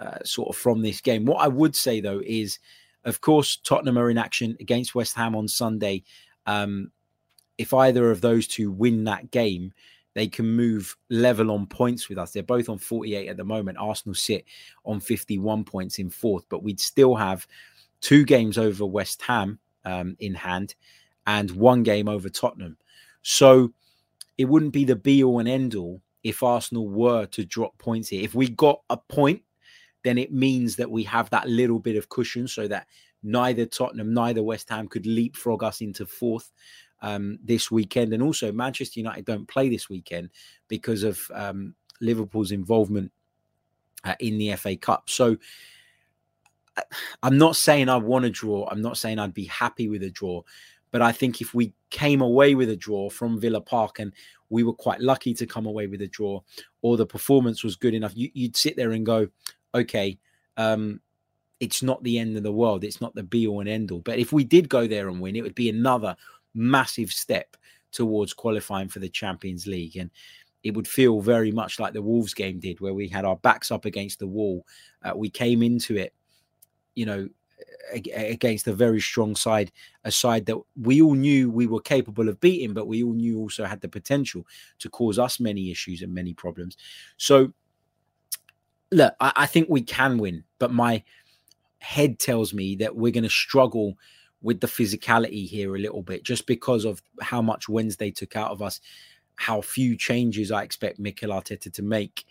uh, 0.00 0.18
sort 0.24 0.48
of 0.48 0.56
from 0.56 0.82
this 0.82 1.00
game. 1.00 1.24
What 1.24 1.42
I 1.42 1.48
would 1.48 1.74
say 1.74 2.00
though 2.00 2.22
is, 2.24 2.58
of 3.04 3.20
course, 3.20 3.56
Tottenham 3.56 3.98
are 3.98 4.10
in 4.10 4.18
action 4.18 4.56
against 4.60 4.94
West 4.94 5.14
Ham 5.14 5.34
on 5.34 5.48
Sunday. 5.48 6.04
Um, 6.46 6.90
if 7.56 7.74
either 7.74 8.10
of 8.10 8.20
those 8.20 8.46
two 8.46 8.70
win 8.70 9.04
that 9.04 9.30
game, 9.30 9.72
they 10.14 10.26
can 10.26 10.46
move 10.46 10.96
level 11.10 11.50
on 11.50 11.66
points 11.66 12.08
with 12.08 12.18
us. 12.18 12.32
They're 12.32 12.42
both 12.42 12.68
on 12.68 12.78
48 12.78 13.28
at 13.28 13.36
the 13.36 13.44
moment. 13.44 13.78
Arsenal 13.78 14.14
sit 14.14 14.44
on 14.84 15.00
51 15.00 15.64
points 15.64 15.98
in 15.98 16.10
fourth, 16.10 16.44
but 16.48 16.62
we'd 16.62 16.80
still 16.80 17.14
have 17.14 17.46
two 18.00 18.24
games 18.24 18.58
over 18.58 18.86
West 18.86 19.22
Ham 19.22 19.58
um, 19.84 20.16
in 20.18 20.34
hand 20.34 20.74
and 21.26 21.50
one 21.52 21.82
game 21.82 22.08
over 22.08 22.28
Tottenham. 22.28 22.76
So 23.22 23.72
it 24.38 24.46
wouldn't 24.46 24.72
be 24.72 24.84
the 24.84 24.96
be 24.96 25.22
all 25.22 25.40
and 25.40 25.48
end 25.48 25.74
all 25.74 26.00
if 26.22 26.42
Arsenal 26.42 26.88
were 26.88 27.26
to 27.26 27.44
drop 27.44 27.76
points 27.78 28.08
here. 28.08 28.22
If 28.22 28.34
we 28.34 28.48
got 28.48 28.80
a 28.90 28.96
point, 28.96 29.42
then 30.04 30.18
it 30.18 30.32
means 30.32 30.76
that 30.76 30.90
we 30.90 31.02
have 31.04 31.30
that 31.30 31.48
little 31.48 31.78
bit 31.78 31.96
of 31.96 32.08
cushion 32.08 32.46
so 32.48 32.68
that 32.68 32.86
neither 33.22 33.66
Tottenham, 33.66 34.14
neither 34.14 34.42
West 34.42 34.68
Ham 34.68 34.88
could 34.88 35.06
leapfrog 35.06 35.62
us 35.62 35.80
into 35.80 36.06
fourth 36.06 36.52
um, 37.02 37.38
this 37.42 37.70
weekend. 37.70 38.12
And 38.12 38.22
also, 38.22 38.52
Manchester 38.52 39.00
United 39.00 39.24
don't 39.24 39.48
play 39.48 39.68
this 39.68 39.88
weekend 39.88 40.30
because 40.68 41.02
of 41.02 41.20
um, 41.34 41.74
Liverpool's 42.00 42.52
involvement 42.52 43.12
uh, 44.04 44.14
in 44.20 44.38
the 44.38 44.54
FA 44.56 44.76
Cup. 44.76 45.10
So 45.10 45.36
uh, 46.76 46.82
I'm 47.22 47.38
not 47.38 47.56
saying 47.56 47.88
I 47.88 47.96
want 47.96 48.24
to 48.24 48.30
draw. 48.30 48.68
I'm 48.70 48.82
not 48.82 48.98
saying 48.98 49.18
I'd 49.18 49.34
be 49.34 49.46
happy 49.46 49.88
with 49.88 50.02
a 50.02 50.10
draw. 50.10 50.42
But 50.90 51.02
I 51.02 51.12
think 51.12 51.40
if 51.40 51.52
we 51.52 51.74
came 51.90 52.22
away 52.22 52.54
with 52.54 52.70
a 52.70 52.76
draw 52.76 53.10
from 53.10 53.40
Villa 53.40 53.60
Park 53.60 53.98
and 53.98 54.12
we 54.48 54.62
were 54.62 54.72
quite 54.72 55.00
lucky 55.00 55.34
to 55.34 55.46
come 55.46 55.66
away 55.66 55.86
with 55.86 56.00
a 56.00 56.06
draw, 56.06 56.40
or 56.80 56.96
the 56.96 57.04
performance 57.04 57.62
was 57.62 57.76
good 57.76 57.92
enough, 57.92 58.12
you, 58.14 58.30
would 58.34 58.56
sit 58.56 58.76
there 58.76 58.92
and 58.92 59.04
go, 59.04 59.28
okay, 59.74 60.18
um, 60.56 61.00
it's 61.60 61.82
not 61.82 62.02
the 62.02 62.18
end 62.18 62.36
of 62.36 62.42
the 62.42 62.52
world. 62.52 62.84
It's 62.84 63.00
not 63.00 63.14
the 63.14 63.22
be 63.22 63.46
all 63.46 63.60
and 63.60 63.68
end 63.68 63.90
all. 63.90 64.00
But 64.00 64.18
if 64.18 64.32
we 64.32 64.44
did 64.44 64.68
go 64.68 64.86
there 64.86 65.08
and 65.08 65.20
win, 65.20 65.36
it 65.36 65.42
would 65.42 65.54
be 65.54 65.68
another 65.68 66.16
massive 66.54 67.10
step 67.10 67.56
towards 67.90 68.34
qualifying 68.34 68.88
for 68.88 68.98
the 68.98 69.08
Champions 69.08 69.66
League. 69.66 69.96
And 69.96 70.10
it 70.62 70.74
would 70.74 70.88
feel 70.88 71.20
very 71.20 71.52
much 71.52 71.80
like 71.80 71.92
the 71.92 72.02
Wolves 72.02 72.34
game 72.34 72.60
did, 72.60 72.80
where 72.80 72.94
we 72.94 73.08
had 73.08 73.24
our 73.24 73.36
backs 73.36 73.70
up 73.70 73.84
against 73.84 74.18
the 74.18 74.26
wall. 74.26 74.66
Uh, 75.02 75.12
we 75.16 75.30
came 75.30 75.62
into 75.62 75.96
it, 75.96 76.14
you 76.94 77.06
know, 77.06 77.28
against 77.92 78.66
a 78.68 78.72
very 78.72 79.00
strong 79.00 79.34
side, 79.34 79.72
a 80.04 80.10
side 80.10 80.46
that 80.46 80.58
we 80.80 81.00
all 81.00 81.14
knew 81.14 81.50
we 81.50 81.66
were 81.66 81.80
capable 81.80 82.28
of 82.28 82.40
beating, 82.40 82.74
but 82.74 82.86
we 82.86 83.02
all 83.02 83.14
knew 83.14 83.38
also 83.38 83.64
had 83.64 83.80
the 83.80 83.88
potential 83.88 84.46
to 84.78 84.88
cause 84.88 85.18
us 85.18 85.40
many 85.40 85.70
issues 85.70 86.02
and 86.02 86.12
many 86.12 86.34
problems. 86.34 86.76
So, 87.16 87.52
look, 88.92 89.14
I, 89.20 89.32
I 89.36 89.46
think 89.46 89.68
we 89.68 89.82
can 89.82 90.18
win, 90.18 90.44
but 90.58 90.72
my 90.72 91.02
head 91.78 92.18
tells 92.18 92.52
me 92.52 92.76
that 92.76 92.96
we're 92.96 93.12
going 93.12 93.24
to 93.24 93.30
struggle 93.30 93.96
with 94.42 94.60
the 94.60 94.66
physicality 94.66 95.48
here 95.48 95.74
a 95.74 95.78
little 95.78 96.02
bit 96.02 96.22
just 96.24 96.46
because 96.46 96.84
of 96.84 97.02
how 97.20 97.42
much 97.42 97.68
Wednesday 97.68 98.10
took 98.10 98.36
out 98.36 98.50
of 98.50 98.62
us, 98.62 98.80
how 99.36 99.60
few 99.60 99.96
changes 99.96 100.50
I 100.50 100.62
expect 100.62 100.98
Mikel 100.98 101.30
Arteta 101.30 101.72
to 101.72 101.82
make, 101.82 102.24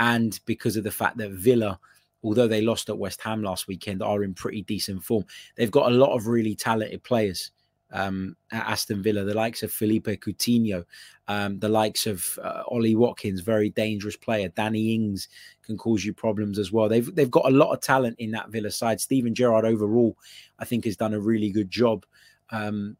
and 0.00 0.38
because 0.46 0.76
of 0.76 0.84
the 0.84 0.90
fact 0.90 1.16
that 1.18 1.30
Villa 1.30 1.78
although 2.22 2.48
they 2.48 2.60
lost 2.60 2.88
at 2.88 2.98
West 2.98 3.20
Ham 3.22 3.42
last 3.42 3.68
weekend, 3.68 4.02
are 4.02 4.22
in 4.24 4.34
pretty 4.34 4.62
decent 4.62 5.02
form. 5.04 5.24
They've 5.56 5.70
got 5.70 5.90
a 5.90 5.94
lot 5.94 6.14
of 6.14 6.26
really 6.26 6.54
talented 6.54 7.02
players 7.02 7.50
um, 7.92 8.36
at 8.52 8.66
Aston 8.66 9.02
Villa, 9.02 9.24
the 9.24 9.34
likes 9.34 9.62
of 9.62 9.72
Philippe 9.72 10.16
Coutinho, 10.16 10.84
um, 11.26 11.58
the 11.58 11.68
likes 11.68 12.06
of 12.06 12.38
uh, 12.42 12.62
Ollie 12.68 12.96
Watkins, 12.96 13.40
very 13.40 13.70
dangerous 13.70 14.16
player. 14.16 14.48
Danny 14.48 14.94
Ings 14.94 15.28
can 15.62 15.76
cause 15.76 16.04
you 16.04 16.12
problems 16.12 16.58
as 16.58 16.72
well. 16.72 16.88
They've 16.88 17.14
they've 17.14 17.30
got 17.30 17.46
a 17.46 17.54
lot 17.54 17.72
of 17.72 17.80
talent 17.80 18.16
in 18.18 18.30
that 18.32 18.50
Villa 18.50 18.70
side. 18.70 19.00
Steven 19.00 19.34
Gerrard 19.34 19.64
overall, 19.64 20.16
I 20.58 20.64
think, 20.64 20.84
has 20.84 20.96
done 20.96 21.14
a 21.14 21.20
really 21.20 21.50
good 21.50 21.70
job. 21.70 22.04
Um, 22.50 22.96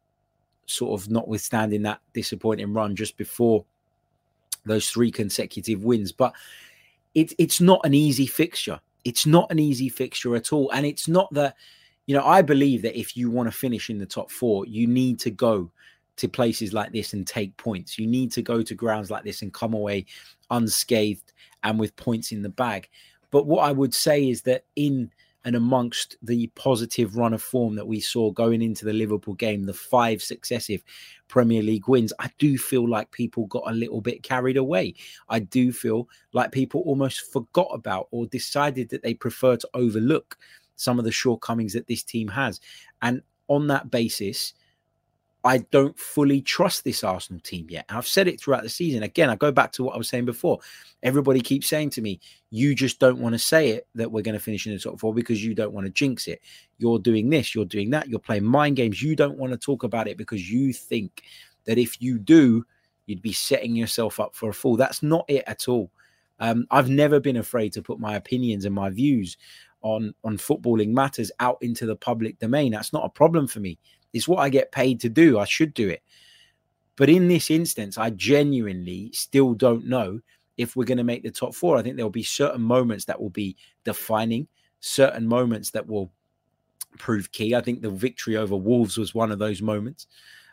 sort 0.65 1.01
of 1.01 1.09
notwithstanding 1.09 1.81
that 1.81 1.99
disappointing 2.13 2.73
run 2.73 2.95
just 2.95 3.17
before 3.17 3.65
those 4.65 4.89
three 4.89 5.09
consecutive 5.09 5.83
wins, 5.83 6.11
but 6.11 6.33
it, 7.15 7.33
it's 7.39 7.59
not 7.59 7.81
an 7.83 7.95
easy 7.95 8.27
fixture 8.27 8.79
it's 9.05 9.25
not 9.25 9.51
an 9.51 9.59
easy 9.59 9.89
fixture 9.89 10.35
at 10.35 10.53
all. 10.53 10.69
And 10.71 10.85
it's 10.85 11.07
not 11.07 11.33
that, 11.33 11.55
you 12.09 12.15
know, 12.15 12.25
I 12.25 12.41
believe 12.41 12.81
that 12.81 12.97
if 12.97 13.15
you 13.15 13.29
want 13.29 13.51
to 13.51 13.55
finish 13.55 13.91
in 13.91 13.99
the 13.99 14.05
top 14.07 14.31
four, 14.31 14.65
you 14.65 14.87
need 14.87 15.19
to 15.19 15.29
go 15.29 15.69
to 16.15 16.27
places 16.27 16.73
like 16.73 16.91
this 16.91 17.13
and 17.13 17.27
take 17.27 17.55
points. 17.57 17.99
You 17.99 18.07
need 18.07 18.31
to 18.31 18.41
go 18.41 18.63
to 18.63 18.73
grounds 18.73 19.11
like 19.11 19.23
this 19.23 19.43
and 19.43 19.53
come 19.53 19.75
away 19.75 20.07
unscathed 20.49 21.33
and 21.61 21.79
with 21.79 21.95
points 21.97 22.31
in 22.31 22.41
the 22.41 22.49
bag. 22.49 22.89
But 23.29 23.45
what 23.45 23.59
I 23.59 23.71
would 23.71 23.93
say 23.93 24.27
is 24.27 24.41
that 24.41 24.63
in 24.75 25.11
and 25.45 25.55
amongst 25.55 26.17
the 26.23 26.47
positive 26.55 27.15
run 27.15 27.33
of 27.33 27.43
form 27.43 27.75
that 27.75 27.87
we 27.87 27.99
saw 27.99 28.31
going 28.31 28.63
into 28.63 28.85
the 28.85 28.93
Liverpool 28.93 29.35
game, 29.35 29.65
the 29.65 29.73
five 29.73 30.23
successive 30.23 30.83
Premier 31.27 31.61
League 31.61 31.87
wins, 31.87 32.11
I 32.17 32.31
do 32.39 32.57
feel 32.57 32.89
like 32.89 33.11
people 33.11 33.45
got 33.45 33.63
a 33.67 33.73
little 33.73 34.01
bit 34.01 34.23
carried 34.23 34.57
away. 34.57 34.95
I 35.29 35.39
do 35.39 35.71
feel 35.71 36.09
like 36.33 36.51
people 36.51 36.81
almost 36.81 37.31
forgot 37.31 37.69
about 37.71 38.07
or 38.09 38.25
decided 38.25 38.89
that 38.89 39.03
they 39.03 39.13
prefer 39.13 39.57
to 39.57 39.69
overlook 39.75 40.37
some 40.79 40.99
of 40.99 41.05
the 41.05 41.11
shortcomings 41.11 41.73
that 41.73 41.87
this 41.87 42.03
team 42.03 42.27
has. 42.27 42.59
And 43.01 43.21
on 43.47 43.67
that 43.67 43.91
basis, 43.91 44.53
I 45.43 45.59
don't 45.71 45.97
fully 45.97 46.41
trust 46.41 46.83
this 46.83 47.03
Arsenal 47.03 47.39
team 47.39 47.67
yet. 47.69 47.85
I've 47.89 48.07
said 48.07 48.27
it 48.27 48.41
throughout 48.41 48.63
the 48.63 48.69
season. 48.69 49.03
Again, 49.03 49.29
I 49.29 49.35
go 49.35 49.51
back 49.51 49.71
to 49.73 49.83
what 49.83 49.95
I 49.95 49.97
was 49.97 50.09
saying 50.09 50.25
before. 50.25 50.59
Everybody 51.01 51.39
keeps 51.39 51.67
saying 51.67 51.91
to 51.91 52.01
me, 52.01 52.19
you 52.49 52.75
just 52.75 52.99
don't 52.99 53.19
want 53.19 53.33
to 53.33 53.39
say 53.39 53.69
it 53.69 53.87
that 53.95 54.11
we're 54.11 54.21
going 54.21 54.37
to 54.37 54.43
finish 54.43 54.67
in 54.67 54.73
the 54.73 54.79
top 54.79 54.99
four 54.99 55.13
because 55.13 55.43
you 55.43 55.55
don't 55.55 55.73
want 55.73 55.85
to 55.85 55.93
jinx 55.93 56.27
it. 56.27 56.41
You're 56.77 56.99
doing 56.99 57.29
this, 57.29 57.55
you're 57.55 57.65
doing 57.65 57.89
that, 57.91 58.09
you're 58.09 58.19
playing 58.19 58.43
mind 58.43 58.75
games. 58.75 59.01
You 59.01 59.15
don't 59.15 59.37
want 59.37 59.53
to 59.53 59.57
talk 59.57 59.83
about 59.83 60.07
it 60.07 60.17
because 60.17 60.51
you 60.51 60.73
think 60.73 61.23
that 61.65 61.77
if 61.77 62.01
you 62.01 62.19
do, 62.19 62.65
you'd 63.05 63.21
be 63.21 63.33
setting 63.33 63.75
yourself 63.75 64.19
up 64.19 64.35
for 64.35 64.49
a 64.49 64.53
fall. 64.53 64.75
That's 64.75 65.01
not 65.01 65.25
it 65.29 65.43
at 65.47 65.69
all. 65.69 65.89
Um, 66.41 66.67
I've 66.69 66.89
never 66.89 67.19
been 67.19 67.37
afraid 67.37 67.73
to 67.73 67.81
put 67.81 67.99
my 67.99 68.15
opinions 68.15 68.65
and 68.65 68.75
my 68.75 68.89
views 68.89 69.37
on 69.81 70.13
on 70.23 70.37
footballing 70.37 70.89
matters 70.89 71.31
out 71.39 71.57
into 71.61 71.85
the 71.85 71.95
public 71.95 72.39
domain. 72.39 72.71
That's 72.71 72.93
not 72.93 73.05
a 73.05 73.09
problem 73.09 73.47
for 73.47 73.59
me. 73.59 73.77
It's 74.13 74.27
what 74.27 74.39
I 74.39 74.49
get 74.49 74.71
paid 74.71 74.99
to 75.01 75.09
do. 75.09 75.39
I 75.39 75.45
should 75.45 75.73
do 75.73 75.89
it. 75.89 76.01
But 76.95 77.09
in 77.09 77.27
this 77.27 77.49
instance, 77.49 77.97
I 77.97 78.09
genuinely 78.09 79.11
still 79.13 79.53
don't 79.53 79.87
know 79.87 80.19
if 80.57 80.75
we're 80.75 80.83
going 80.83 80.97
to 80.97 81.03
make 81.03 81.23
the 81.23 81.31
top 81.31 81.55
four. 81.55 81.77
I 81.77 81.81
think 81.81 81.95
there'll 81.95 82.09
be 82.09 82.23
certain 82.23 82.61
moments 82.61 83.05
that 83.05 83.19
will 83.19 83.29
be 83.29 83.55
defining 83.85 84.47
certain 84.81 85.25
moments 85.25 85.71
that 85.71 85.87
will 85.87 86.11
prove 86.97 87.31
key. 87.31 87.55
I 87.55 87.61
think 87.61 87.81
the 87.81 87.89
victory 87.89 88.35
over 88.35 88.57
Wolves 88.57 88.97
was 88.97 89.15
one 89.15 89.31
of 89.31 89.39
those 89.39 89.61
moments. 89.61 90.07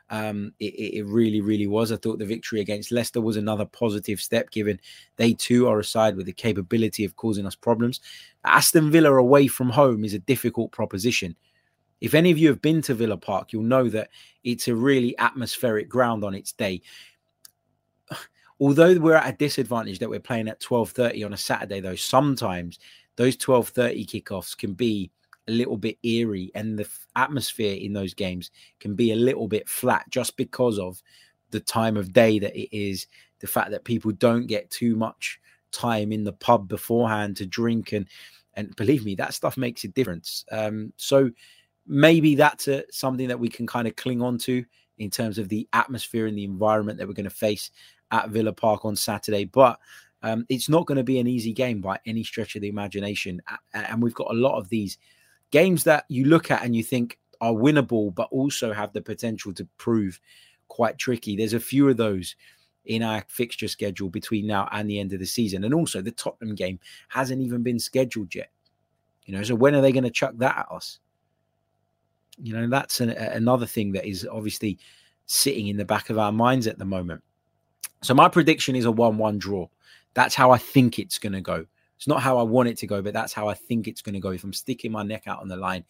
Um, 0.08 0.52
it, 0.60 0.74
it, 0.98 1.06
really, 1.06 1.40
really 1.40 1.66
was. 1.66 1.90
I 1.90 1.96
thought 1.96 2.18
the 2.18 2.24
victory 2.24 2.60
against 2.60 2.92
Leicester 2.92 3.20
was 3.20 3.36
another 3.36 3.64
positive 3.64 4.20
step, 4.20 4.50
given 4.50 4.80
they 5.16 5.32
too 5.32 5.66
are 5.66 5.80
a 5.80 5.84
side 5.84 6.16
with 6.16 6.26
the 6.26 6.32
capability 6.32 7.04
of 7.04 7.16
causing 7.16 7.44
us 7.44 7.56
problems. 7.56 8.00
Aston 8.44 8.90
Villa 8.90 9.12
away 9.16 9.48
from 9.48 9.70
home 9.70 10.04
is 10.04 10.14
a 10.14 10.20
difficult 10.20 10.70
proposition. 10.70 11.34
If 12.00 12.14
any 12.14 12.30
of 12.30 12.38
you 12.38 12.48
have 12.48 12.62
been 12.62 12.82
to 12.82 12.94
Villa 12.94 13.16
Park, 13.16 13.52
you'll 13.52 13.62
know 13.62 13.88
that 13.88 14.10
it's 14.44 14.68
a 14.68 14.74
really 14.74 15.16
atmospheric 15.18 15.88
ground 15.88 16.24
on 16.24 16.34
its 16.34 16.52
day. 16.52 16.82
Although 18.60 18.98
we're 18.98 19.16
at 19.16 19.34
a 19.34 19.36
disadvantage 19.36 19.98
that 19.98 20.08
we're 20.08 20.20
playing 20.20 20.48
at 20.48 20.60
12:30 20.60 21.24
on 21.24 21.32
a 21.32 21.36
Saturday, 21.38 21.80
though, 21.80 21.96
sometimes 21.96 22.78
those 23.16 23.36
12:30 23.36 24.06
kickoffs 24.06 24.56
can 24.56 24.74
be 24.74 25.10
a 25.48 25.52
little 25.52 25.76
bit 25.76 25.98
eerie 26.02 26.50
and 26.54 26.78
the 26.78 26.88
atmosphere 27.14 27.76
in 27.76 27.92
those 27.92 28.14
games 28.14 28.50
can 28.80 28.94
be 28.94 29.12
a 29.12 29.16
little 29.16 29.48
bit 29.48 29.68
flat 29.68 30.04
just 30.10 30.36
because 30.36 30.78
of 30.78 31.02
the 31.50 31.60
time 31.60 31.96
of 31.96 32.12
day 32.12 32.38
that 32.38 32.56
it 32.56 32.76
is 32.76 33.06
the 33.40 33.46
fact 33.46 33.70
that 33.70 33.84
people 33.84 34.10
don't 34.12 34.46
get 34.46 34.70
too 34.70 34.96
much 34.96 35.40
time 35.72 36.12
in 36.12 36.24
the 36.24 36.32
pub 36.32 36.68
beforehand 36.68 37.36
to 37.36 37.46
drink 37.46 37.92
and 37.92 38.06
and 38.54 38.74
believe 38.76 39.04
me 39.04 39.14
that 39.14 39.34
stuff 39.34 39.58
makes 39.58 39.84
a 39.84 39.88
difference. 39.88 40.44
Um, 40.50 40.92
so 40.96 41.30
maybe 41.86 42.34
that's 42.34 42.68
a, 42.68 42.84
something 42.90 43.28
that 43.28 43.38
we 43.38 43.50
can 43.50 43.66
kind 43.66 43.86
of 43.86 43.96
cling 43.96 44.22
on 44.22 44.38
to 44.38 44.64
in 44.98 45.10
terms 45.10 45.38
of 45.38 45.50
the 45.50 45.68
atmosphere 45.74 46.26
and 46.26 46.36
the 46.36 46.44
environment 46.44 46.98
that 46.98 47.06
we're 47.06 47.12
going 47.12 47.24
to 47.24 47.30
face 47.30 47.70
at 48.10 48.30
Villa 48.30 48.52
Park 48.52 48.84
on 48.84 48.96
Saturday 48.96 49.44
but 49.44 49.78
um, 50.22 50.46
it's 50.48 50.70
not 50.70 50.86
going 50.86 50.96
to 50.96 51.04
be 51.04 51.18
an 51.18 51.26
easy 51.26 51.52
game 51.52 51.82
by 51.82 51.98
any 52.06 52.24
stretch 52.24 52.56
of 52.56 52.62
the 52.62 52.68
imagination 52.68 53.40
and 53.74 54.02
we've 54.02 54.14
got 54.14 54.30
a 54.30 54.34
lot 54.34 54.58
of 54.58 54.68
these 54.70 54.96
games 55.56 55.84
that 55.84 56.04
you 56.08 56.26
look 56.26 56.50
at 56.50 56.62
and 56.62 56.76
you 56.76 56.82
think 56.82 57.18
are 57.40 57.54
winnable, 57.54 58.14
but 58.14 58.28
also 58.30 58.74
have 58.74 58.92
the 58.92 59.00
potential 59.00 59.54
to 59.54 59.64
prove 59.78 60.20
quite 60.68 60.98
tricky. 60.98 61.34
There's 61.34 61.54
a 61.54 61.60
few 61.60 61.88
of 61.88 61.96
those 61.96 62.36
in 62.84 63.02
our 63.02 63.24
fixture 63.26 63.66
schedule 63.66 64.10
between 64.10 64.46
now 64.46 64.68
and 64.70 64.86
the 64.86 65.00
end 65.00 65.14
of 65.14 65.18
the 65.18 65.24
season. 65.24 65.64
And 65.64 65.72
also, 65.72 66.02
the 66.02 66.10
Tottenham 66.10 66.56
game 66.56 66.78
hasn't 67.08 67.40
even 67.40 67.62
been 67.62 67.78
scheduled 67.78 68.34
yet. 68.34 68.50
You 69.24 69.34
know, 69.34 69.42
so 69.42 69.54
when 69.54 69.74
are 69.74 69.80
they 69.80 69.92
going 69.92 70.04
to 70.04 70.10
chuck 70.10 70.34
that 70.36 70.58
at 70.58 70.70
us? 70.70 70.98
You 72.36 72.52
know, 72.52 72.68
that's 72.68 73.00
an, 73.00 73.08
another 73.10 73.64
thing 73.64 73.92
that 73.92 74.04
is 74.04 74.28
obviously 74.30 74.78
sitting 75.24 75.68
in 75.68 75.78
the 75.78 75.86
back 75.86 76.10
of 76.10 76.18
our 76.18 76.32
minds 76.32 76.66
at 76.66 76.78
the 76.78 76.84
moment. 76.84 77.22
So, 78.02 78.12
my 78.12 78.28
prediction 78.28 78.76
is 78.76 78.84
a 78.84 78.92
1 78.92 79.16
1 79.16 79.38
draw. 79.38 79.68
That's 80.12 80.34
how 80.34 80.50
I 80.50 80.58
think 80.58 80.98
it's 80.98 81.18
going 81.18 81.32
to 81.32 81.40
go. 81.40 81.64
It's 81.96 82.06
not 82.06 82.22
how 82.22 82.38
I 82.38 82.42
want 82.42 82.68
it 82.68 82.78
to 82.78 82.86
go, 82.86 83.02
but 83.02 83.14
that's 83.14 83.32
how 83.32 83.48
I 83.48 83.54
think 83.54 83.88
it's 83.88 84.02
going 84.02 84.14
to 84.14 84.20
go. 84.20 84.30
If 84.30 84.44
I'm 84.44 84.52
sticking 84.52 84.92
my 84.92 85.02
neck 85.02 85.24
out 85.26 85.40
on 85.40 85.48
the 85.48 85.56
line, 85.56 85.84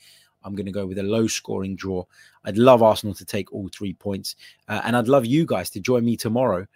I'm 0.44 0.54
going 0.54 0.66
to 0.66 0.72
go 0.72 0.86
with 0.86 0.98
a 0.98 1.02
low 1.02 1.26
scoring 1.26 1.74
draw. 1.74 2.04
I'd 2.44 2.58
love 2.58 2.82
Arsenal 2.82 3.14
to 3.14 3.24
take 3.24 3.52
all 3.52 3.68
three 3.68 3.92
points. 3.92 4.36
Uh, 4.68 4.80
and 4.84 4.96
I'd 4.96 5.08
love 5.08 5.26
you 5.26 5.44
guys 5.44 5.70
to 5.70 5.80
join 5.80 6.04
me 6.04 6.16
tomorrow 6.16 6.66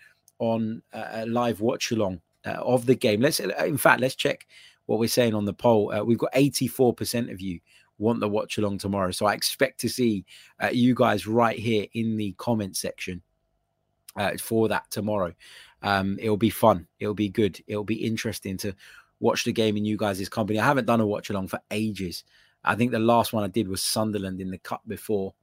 on 0.40 0.82
a 0.92 1.26
live 1.26 1.60
watch 1.60 1.92
along 1.92 2.20
uh, 2.44 2.50
of 2.50 2.86
the 2.86 2.94
game. 2.94 3.20
Let's, 3.20 3.38
uh, 3.38 3.50
in 3.64 3.76
fact, 3.76 4.00
let's 4.00 4.14
check 4.14 4.46
what 4.86 4.98
we're 4.98 5.08
saying 5.08 5.34
on 5.34 5.44
the 5.44 5.52
poll. 5.52 5.92
Uh, 5.92 6.02
we've 6.02 6.18
got 6.18 6.32
84% 6.32 7.30
of 7.30 7.40
you 7.40 7.60
want 7.98 8.18
the 8.18 8.28
watch 8.28 8.58
along 8.58 8.78
tomorrow. 8.78 9.12
So 9.12 9.26
I 9.26 9.34
expect 9.34 9.78
to 9.80 9.88
see 9.88 10.24
uh, 10.60 10.70
you 10.72 10.94
guys 10.94 11.26
right 11.26 11.58
here 11.58 11.86
in 11.92 12.16
the 12.16 12.32
comment 12.38 12.76
section 12.76 13.22
uh, 14.16 14.36
for 14.38 14.68
that 14.68 14.90
tomorrow. 14.90 15.32
Um, 15.82 16.18
it'll 16.20 16.36
be 16.36 16.50
fun. 16.50 16.86
It'll 16.98 17.14
be 17.14 17.28
good. 17.28 17.62
It'll 17.66 17.84
be 17.84 18.04
interesting 18.04 18.56
to 18.58 18.74
watch 19.20 19.44
the 19.44 19.52
game 19.52 19.76
in 19.76 19.84
you 19.84 19.96
guys' 19.96 20.28
company. 20.28 20.58
I 20.58 20.64
haven't 20.64 20.86
done 20.86 21.00
a 21.00 21.06
watch 21.06 21.30
along 21.30 21.48
for 21.48 21.60
ages. 21.70 22.24
I 22.64 22.74
think 22.74 22.90
the 22.90 22.98
last 22.98 23.32
one 23.32 23.44
I 23.44 23.48
did 23.48 23.68
was 23.68 23.82
Sunderland 23.82 24.40
in 24.40 24.50
the 24.50 24.58
cup 24.58 24.82
before 24.86 25.34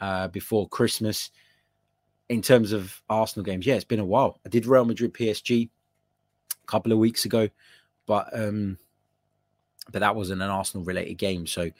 uh, 0.00 0.28
before 0.28 0.68
Christmas. 0.68 1.30
In 2.28 2.42
terms 2.42 2.72
of 2.72 3.00
Arsenal 3.08 3.44
games, 3.44 3.66
yeah, 3.66 3.76
it's 3.76 3.84
been 3.84 4.00
a 4.00 4.04
while. 4.04 4.40
I 4.44 4.48
did 4.48 4.66
Real 4.66 4.84
Madrid 4.84 5.14
PSG 5.14 5.68
a 5.68 6.66
couple 6.66 6.90
of 6.90 6.98
weeks 6.98 7.24
ago, 7.24 7.48
but 8.04 8.28
um, 8.36 8.78
but 9.92 10.00
that 10.00 10.16
wasn't 10.16 10.42
an 10.42 10.50
Arsenal 10.50 10.84
related 10.84 11.14
game, 11.14 11.46
so 11.46 11.70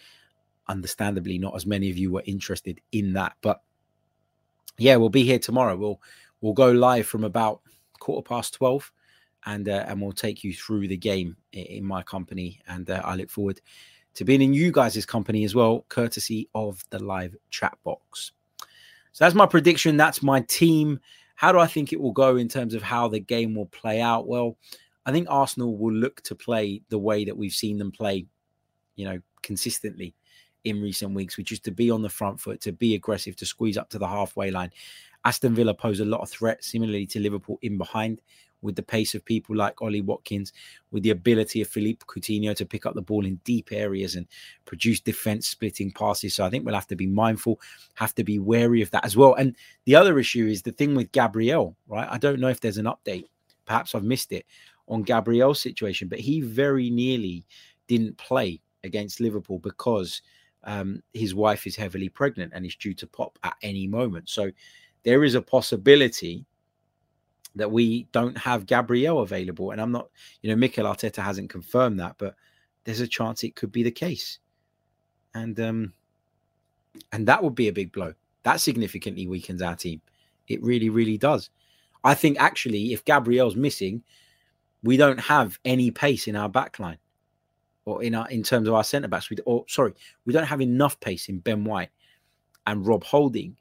understandably, 0.69 1.39
not 1.39 1.57
as 1.57 1.67
many 1.67 1.91
of 1.91 1.99
you 1.99 2.13
were 2.13 2.23
interested 2.27 2.81
in 2.93 3.13
that. 3.15 3.35
But 3.41 3.61
yeah, 4.79 4.97
we'll 4.97 5.09
be 5.09 5.25
here 5.25 5.41
tomorrow. 5.41 5.77
We'll 5.77 6.01
we'll 6.41 6.53
go 6.53 6.71
live 6.71 7.07
from 7.07 7.25
about 7.25 7.63
quarter 7.99 8.27
past 8.27 8.55
twelve 8.55 8.93
and 9.47 9.69
uh, 9.69 9.85
and 9.87 10.03
we'll 10.03 10.13
take 10.13 10.45
you 10.45 10.53
through 10.53 10.89
the 10.89 10.97
game 10.97 11.37
in, 11.53 11.85
my 11.85 12.03
company. 12.03 12.61
And 12.69 12.91
uh, 12.91 13.01
I 13.05 13.15
look 13.15 13.31
forward 13.31 13.61
to 14.15 14.25
being 14.25 14.43
in 14.43 14.53
you 14.53 14.73
guys' 14.73 15.07
company 15.07 15.45
as 15.45 15.55
well, 15.55 15.85
courtesy 15.89 16.49
of 16.55 16.85
the 16.91 17.03
live 17.03 17.35
chat 17.51 17.79
box. 17.85 18.33
So 19.13 19.25
that's 19.25 19.35
my 19.35 19.47
prediction. 19.47 19.97
That's 19.97 20.23
my 20.23 20.41
team. 20.43 21.01
How 21.37 21.53
do 21.53 21.59
I 21.59 21.67
think 21.67 21.93
it 21.93 22.01
will 22.01 22.13
go 22.13 22.37
in 22.37 22.49
terms 22.49 22.75
of 22.75 22.83
how 22.83 23.09
the 23.09 23.21
game 23.21 23.55
will 23.55 23.67
play 23.67 24.01
out? 24.01 24.27
Well, 24.27 24.57
I 25.07 25.13
think 25.13 25.29
Arsenal 25.31 25.77
will 25.77 25.93
look 25.93 26.23
to 26.23 26.35
play 26.35 26.83
the 26.89 26.99
way 26.99 27.25
that 27.25 27.37
we've 27.37 27.53
seen 27.53 27.79
them 27.79 27.93
play, 27.93 28.27
you 28.97 29.05
know, 29.07 29.21
consistently 29.43 30.15
in 30.65 30.83
recent 30.83 31.15
weeks, 31.15 31.37
which 31.37 31.53
is 31.53 31.61
to 31.61 31.71
be 31.71 31.91
on 31.91 32.03
the 32.03 32.09
front 32.09 32.41
foot, 32.41 32.61
to 32.63 32.73
be 32.73 32.95
aggressive, 32.95 33.37
to 33.37 33.47
squeeze 33.47 33.77
up 33.77 33.89
to 33.91 33.99
the 33.99 34.09
halfway 34.09 34.51
line. 34.51 34.71
Aston 35.25 35.55
Villa 35.55 35.75
pose 35.75 36.01
a 36.01 36.05
lot 36.05 36.23
of 36.23 36.29
threat, 36.29 36.65
similarly 36.65 37.07
to 37.07 37.21
Liverpool 37.21 37.59
in 37.63 37.79
behind 37.79 38.21
with 38.63 38.77
the 38.77 38.83
pace 38.83 39.15
of 39.15 39.25
people 39.25 39.55
like 39.57 39.81
Ollie 39.81 40.01
Watkins, 40.01 40.53
with 40.91 41.03
the 41.03 41.11
ability 41.11 41.63
of 41.63 41.69
Philippe 41.69 42.05
Coutinho 42.07 42.55
to 42.57 42.67
pick 42.67 42.87
up 42.87 42.95
the 42.95 43.03
ball 43.03 43.27
in 43.27 43.37
deep 43.45 43.71
areas 43.73 44.17
and 44.17 44.27
produce 44.65 45.01
defense 45.01 45.47
splitting 45.47 45.93
passes. 45.93 46.35
So 46.35 46.45
I 46.45 46.51
think 46.51 46.65
we'll 46.65 46.75
have 46.75 46.87
to 46.89 46.97
be 46.97 47.07
mindful, 47.07 47.61
have 47.95 48.15
to 48.17 48.25
be 48.25 48.39
wary 48.39 48.83
of 48.83 48.91
that 48.91 49.05
as 49.05 49.17
well. 49.17 49.35
And 49.35 49.57
the 49.85 49.95
other 49.95 50.19
issue 50.19 50.47
is 50.47 50.63
the 50.63 50.73
thing 50.73 50.95
with 50.95 51.13
Gabriel, 51.13 51.77
right? 51.89 52.09
I 52.11 52.19
don't 52.19 52.41
know 52.41 52.49
if 52.49 52.61
there's 52.61 52.79
an 52.79 52.87
update. 52.87 53.27
Perhaps 53.67 53.95
I've 53.95 54.05
missed 54.05 54.33
it 54.33 54.47
on 54.89 55.03
Gabriel's 55.03 55.61
situation, 55.61 56.09
but 56.09 56.21
he 56.21 56.41
very 56.41 56.91
nearly 56.91 57.45
didn't 57.89 58.17
play 58.19 58.61
against 58.85 59.21
Liverpool 59.21 59.59
because 59.59 60.23
um, 60.65 61.03
his 61.13 61.35
wife 61.35 61.67
is 61.67 61.77
heavily 61.77 62.09
pregnant 62.09 62.53
and 62.55 62.67
is 62.67 62.77
due 62.77 62.95
to 62.95 63.07
pop 63.07 63.39
at 63.43 63.57
any 63.63 63.87
moment. 63.87 64.29
So 64.29 64.51
there 65.05 65.25
is 65.25 65.35
a 65.35 65.43
possibility 65.43 66.45
that 67.57 67.73
we 67.73 68.05
don't 68.13 68.37
have 68.39 68.67
Gabriel 68.67 69.21
available. 69.21 69.71
And 69.71 69.81
I'm 69.81 69.91
not, 69.91 70.09
you 70.43 70.51
know, 70.51 70.57
Mikel 70.57 70.85
Arteta 70.85 71.23
hasn't 71.23 71.51
confirmed 71.51 71.99
that, 71.99 72.17
but 72.19 72.37
there's 72.85 73.01
a 73.01 73.09
chance 73.09 73.43
it 73.43 73.57
could 73.57 73.73
be 73.73 73.83
the 73.83 73.91
case. 73.91 74.39
And 75.35 75.59
um 75.59 75.93
and 77.13 77.27
that 77.27 77.43
would 77.43 77.55
be 77.55 77.69
a 77.69 77.73
big 77.73 77.93
blow. 77.93 78.15
That 78.45 78.61
significantly 78.61 79.27
weakens 79.27 79.61
our 79.61 79.75
team. 79.75 80.01
It 80.49 80.63
really, 80.63 80.89
really 80.89 81.19
does. 81.19 81.51
I 82.05 82.15
think 82.15 82.39
actually, 82.39 82.93
if 82.93 83.05
Gabriel's 83.05 83.57
missing, 83.57 84.03
we 84.83 84.97
don't 84.97 85.19
have 85.19 85.59
any 85.65 85.91
pace 85.91 86.29
in 86.29 86.37
our 86.37 86.49
backline 86.49 86.99
or 87.85 88.03
in 88.03 88.15
our 88.15 88.29
in 88.29 88.43
terms 88.43 88.69
of 88.69 88.75
our 88.75 88.85
centre 88.85 89.09
backs. 89.09 89.31
We 89.31 89.39
or 89.47 89.65
sorry, 89.69 89.95
we 90.25 90.33
don't 90.33 90.45
have 90.45 90.61
enough 90.61 91.01
pace 91.01 91.29
in 91.29 91.41
Ben 91.41 91.65
White 91.65 91.91
and 92.67 92.87
Rob 92.87 93.03
Holding 93.05 93.57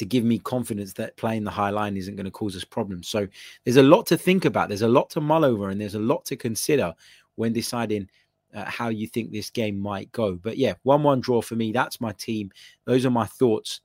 to 0.00 0.06
give 0.06 0.24
me 0.24 0.38
confidence 0.38 0.94
that 0.94 1.14
playing 1.18 1.44
the 1.44 1.50
high 1.50 1.68
line 1.68 1.94
isn't 1.94 2.16
going 2.16 2.24
to 2.24 2.30
cause 2.30 2.56
us 2.56 2.64
problems. 2.64 3.06
So 3.06 3.28
there's 3.64 3.76
a 3.76 3.82
lot 3.82 4.06
to 4.06 4.16
think 4.16 4.46
about. 4.46 4.68
There's 4.68 4.80
a 4.80 4.88
lot 4.88 5.10
to 5.10 5.20
mull 5.20 5.44
over, 5.44 5.68
and 5.68 5.78
there's 5.78 5.94
a 5.94 6.00
lot 6.00 6.24
to 6.24 6.36
consider 6.36 6.94
when 7.34 7.52
deciding 7.52 8.08
uh, 8.54 8.64
how 8.64 8.88
you 8.88 9.06
think 9.06 9.30
this 9.30 9.50
game 9.50 9.78
might 9.78 10.10
go. 10.12 10.36
But 10.36 10.56
yeah, 10.56 10.72
1 10.84 11.02
1 11.02 11.20
draw 11.20 11.42
for 11.42 11.54
me. 11.54 11.70
That's 11.70 12.00
my 12.00 12.12
team. 12.12 12.50
Those 12.86 13.04
are 13.04 13.10
my 13.10 13.26
thoughts 13.26 13.82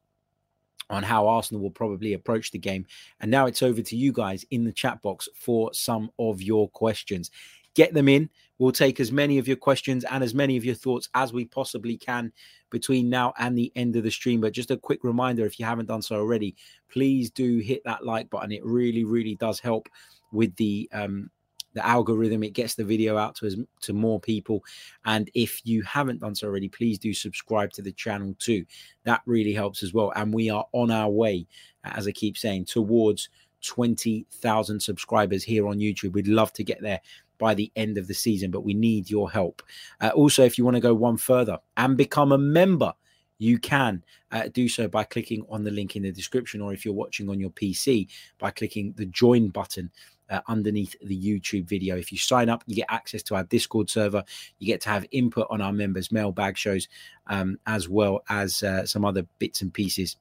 on 0.90 1.04
how 1.04 1.28
Arsenal 1.28 1.62
will 1.62 1.70
probably 1.70 2.14
approach 2.14 2.52
the 2.52 2.60
game. 2.60 2.86
And 3.20 3.30
now 3.30 3.46
it's 3.46 3.62
over 3.62 3.82
to 3.82 3.98
you 3.98 4.14
guys 4.14 4.46
in 4.52 4.64
the 4.64 4.72
chat 4.72 5.02
box 5.02 5.28
for 5.36 5.74
some 5.74 6.12
of 6.18 6.42
your 6.42 6.70
questions. 6.70 7.30
Get 7.74 7.94
them 7.94 8.08
in. 8.08 8.30
We'll 8.58 8.72
take 8.72 9.00
as 9.00 9.12
many 9.12 9.38
of 9.38 9.48
your 9.48 9.58
questions 9.58 10.06
and 10.06 10.24
as 10.24 10.34
many 10.34 10.56
of 10.56 10.64
your 10.64 10.76
thoughts 10.76 11.10
as 11.14 11.34
we 11.34 11.46
possibly 11.46 11.98
can 11.98 12.32
between 12.70 13.10
now 13.10 13.34
and 13.38 13.58
the 13.58 13.72
end 13.76 13.96
of 13.96 14.04
the 14.04 14.12
stream. 14.12 14.42
But 14.42 14.54
just 14.54 14.72
a 14.72 14.78
quick 14.78 15.04
reminder 15.04 15.46
if 15.46 15.60
you 15.60 15.66
haven't 15.66 15.88
done 15.88 16.02
so 16.02 16.16
already, 16.16 16.56
please 16.90 17.30
do 17.30 17.60
hit 17.60 17.84
that 17.86 18.06
like 18.06 18.30
button. 18.30 18.52
It 18.52 18.66
really, 18.66 19.04
really 19.04 19.36
does 19.36 19.60
help 19.60 19.90
with 20.32 20.56
the 20.56 20.90
um, 20.94 21.30
the 21.74 21.86
algorithm 21.86 22.42
it 22.42 22.54
gets 22.54 22.76
the 22.76 22.86
video 22.86 23.18
out 23.18 23.36
to 23.36 23.46
as 23.46 23.58
to 23.82 23.92
more 23.92 24.18
people 24.18 24.64
and 25.04 25.30
if 25.34 25.60
you 25.66 25.84
haven't 25.84 26.22
done 26.22 26.34
so 26.34 26.48
already 26.48 26.70
please 26.70 26.98
do 26.98 27.14
subscribe 27.14 27.70
to 27.70 27.82
the 27.82 27.92
channel 27.92 28.34
too 28.40 28.66
that 29.04 29.22
really 29.26 29.54
helps 29.54 29.84
as 29.84 29.94
well 29.94 30.14
and 30.16 30.34
we 30.34 30.50
are 30.50 30.66
on 30.72 30.90
our 30.90 31.10
way 31.10 31.46
as 31.84 32.08
i 32.08 32.12
keep 32.12 32.38
saying 32.38 32.64
towards 32.64 33.28
20,000 33.66 34.80
subscribers 34.80 35.44
here 35.44 35.68
on 35.68 35.80
YouTube. 35.80 36.14
We'd 36.14 36.28
love 36.28 36.54
to 36.54 36.64
get 36.64 36.82
there 36.82 37.02
by 37.38 37.54
the 37.54 37.72
end 37.76 37.98
of 37.98 38.08
the 38.08 38.14
season, 38.14 38.52
but 38.52 38.62
we 38.62 38.74
need 38.74 39.10
your 39.10 39.32
help. 39.32 39.62
Uh, 40.02 40.12
also, 40.16 40.44
if 40.44 40.58
you 40.58 40.64
want 40.64 40.76
to 40.76 40.82
go 40.82 40.94
one 40.94 41.18
further 41.18 41.60
and 41.78 41.98
become 41.98 42.32
a 42.32 42.38
member, 42.38 42.94
you 43.38 43.60
can 43.60 44.04
uh, 44.32 44.48
do 44.54 44.70
so 44.70 44.88
by 44.88 45.04
clicking 45.04 45.46
on 45.50 45.64
the 45.64 45.72
link 45.72 45.96
in 45.96 46.04
the 46.04 46.12
description, 46.12 46.62
or 46.62 46.74
if 46.74 46.86
you're 46.86 46.94
watching 46.94 47.30
on 47.30 47.40
your 47.40 47.50
PC, 47.50 48.08
by 48.38 48.52
clicking 48.52 48.94
the 48.98 49.06
join 49.08 49.50
button 49.50 49.92
uh, 50.30 50.42
underneath 50.48 50.96
the 51.02 51.18
YouTube 51.18 51.66
video. 51.66 51.98
If 51.98 52.12
you 52.12 52.18
sign 52.18 52.50
up, 52.50 52.64
you 52.66 52.76
get 52.76 52.88
access 52.90 53.22
to 53.24 53.36
our 53.36 53.44
Discord 53.44 53.90
server. 53.90 54.24
You 54.60 54.68
get 54.68 54.82
to 54.82 54.90
have 54.90 55.06
input 55.12 55.48
on 55.50 55.62
our 55.62 55.74
members' 55.74 56.12
mailbag 56.12 56.58
shows, 56.58 56.88
um, 57.28 57.60
as 57.68 57.90
well 57.90 58.24
as 58.30 58.64
uh, 58.64 58.86
some 58.86 59.06
other 59.06 59.26
bits 59.40 59.62
and 59.62 59.74
pieces 59.74 60.18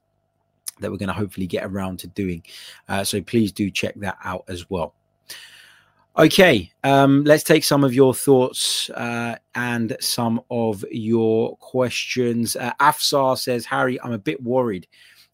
that 0.81 0.91
we're 0.91 0.99
going 0.99 1.09
to 1.09 1.15
hopefully 1.15 1.47
get 1.47 1.65
around 1.65 2.01
to 2.01 2.09
doing. 2.09 2.43
Uh, 2.89 3.05
so 3.05 3.23
please 3.23 3.53
do 3.53 3.71
check 3.71 3.95
that 3.97 4.19
out 4.25 4.45
as 4.49 4.69
well. 4.69 4.95
Okay, 6.17 6.71
um, 6.85 7.25
let's 7.25 7.43
take 7.43 7.65
some 7.65 7.83
of 7.83 7.93
your 7.93 8.15
thoughts 8.15 8.89
uh, 8.91 9.35
and 9.57 9.97
some 9.99 10.41
of 10.49 10.85
your 10.93 11.57
questions. 11.57 12.55
Uh, 12.55 12.73
Afsar 12.81 13.37
says, 13.37 13.67
Harry, 13.67 14.01
I'm 14.01 14.13
a 14.13 14.19
bit 14.19 14.41
worried 14.41 14.87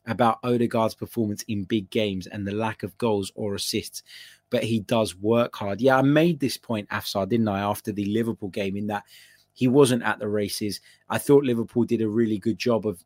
about 0.06 0.42
Odegaard's 0.42 0.94
performance 0.94 1.42
in 1.48 1.64
big 1.64 1.90
games 1.90 2.26
and 2.28 2.46
the 2.46 2.54
lack 2.54 2.82
of 2.82 2.96
goals 2.96 3.30
or 3.34 3.56
assists, 3.56 4.02
but 4.48 4.64
he 4.64 4.80
does 4.80 5.14
work 5.14 5.54
hard. 5.54 5.82
Yeah, 5.82 5.98
I 5.98 6.02
made 6.02 6.40
this 6.40 6.56
point, 6.56 6.88
Afsar, 6.88 7.28
didn't 7.28 7.48
I, 7.48 7.60
after 7.60 7.92
the 7.92 8.06
Liverpool 8.06 8.48
game, 8.48 8.74
in 8.74 8.86
that 8.86 9.04
he 9.52 9.68
wasn't 9.68 10.02
at 10.02 10.18
the 10.18 10.28
races. 10.28 10.80
I 11.10 11.18
thought 11.18 11.44
Liverpool 11.44 11.84
did 11.84 12.00
a 12.00 12.08
really 12.08 12.38
good 12.38 12.56
job 12.56 12.86
of 12.86 13.04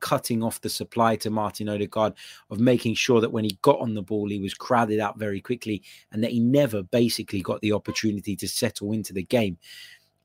cutting 0.00 0.42
off 0.42 0.60
the 0.60 0.68
supply 0.68 1.16
to 1.16 1.30
Martin 1.30 1.68
Odegaard, 1.68 2.14
of 2.50 2.60
making 2.60 2.94
sure 2.94 3.20
that 3.20 3.32
when 3.32 3.44
he 3.44 3.58
got 3.62 3.80
on 3.80 3.94
the 3.94 4.02
ball, 4.02 4.28
he 4.28 4.40
was 4.40 4.54
crowded 4.54 5.00
out 5.00 5.18
very 5.18 5.40
quickly 5.40 5.82
and 6.12 6.22
that 6.22 6.32
he 6.32 6.40
never 6.40 6.82
basically 6.82 7.40
got 7.40 7.60
the 7.60 7.72
opportunity 7.72 8.36
to 8.36 8.48
settle 8.48 8.92
into 8.92 9.12
the 9.12 9.22
game. 9.22 9.58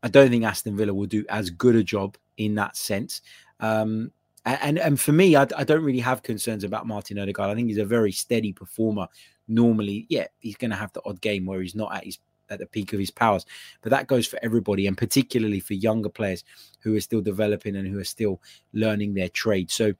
I 0.04 0.08
don't 0.08 0.30
think 0.30 0.46
Aston 0.46 0.78
Villa 0.78 0.94
will 0.94 1.08
do 1.08 1.26
as 1.30 1.50
good 1.50 1.76
a 1.76 1.84
job 1.84 2.18
in 2.38 2.56
that 2.56 2.78
sense. 2.78 3.22
Um, 3.60 4.12
and 4.46 4.80
and 4.80 5.00
for 5.00 5.12
me, 5.12 5.36
I, 5.36 5.46
I, 5.58 5.64
don't 5.64 5.84
really 5.84 6.00
have 6.00 6.24
concerns 6.24 6.64
about 6.64 6.88
Martin 6.88 7.20
Odegaard. 7.20 7.50
I 7.50 7.56
think 7.56 7.68
he's 7.68 7.78
a 7.78 7.86
very 7.86 8.12
steady 8.12 8.54
performer. 8.54 9.08
Normally, 9.48 10.06
yeah, 10.10 10.28
he's 10.40 10.56
going 10.56 10.72
to 10.72 10.78
have 10.78 10.94
the 10.94 11.02
odd 11.06 11.20
game 11.20 11.46
where 11.46 11.62
he's 11.62 11.76
not 11.76 11.94
at 11.94 12.06
his 12.06 12.20
at 12.50 12.60
the 12.60 12.66
peak 12.66 12.94
of 12.94 13.00
his 13.00 13.12
powers. 13.12 13.46
But 13.82 13.92
that 13.92 14.08
goes 14.08 14.28
for 14.28 14.40
everybody, 14.42 14.88
and 14.88 14.98
particularly 14.98 15.60
for 15.60 15.74
younger 15.74 16.10
players 16.10 16.44
who 16.80 16.96
are 16.96 17.02
still 17.02 17.22
developing 17.22 17.76
and 17.76 17.88
who 17.88 18.00
are 18.00 18.06
still 18.06 18.42
learning 18.74 19.14
their 19.14 19.30
trade. 19.30 19.72
So 19.72 19.94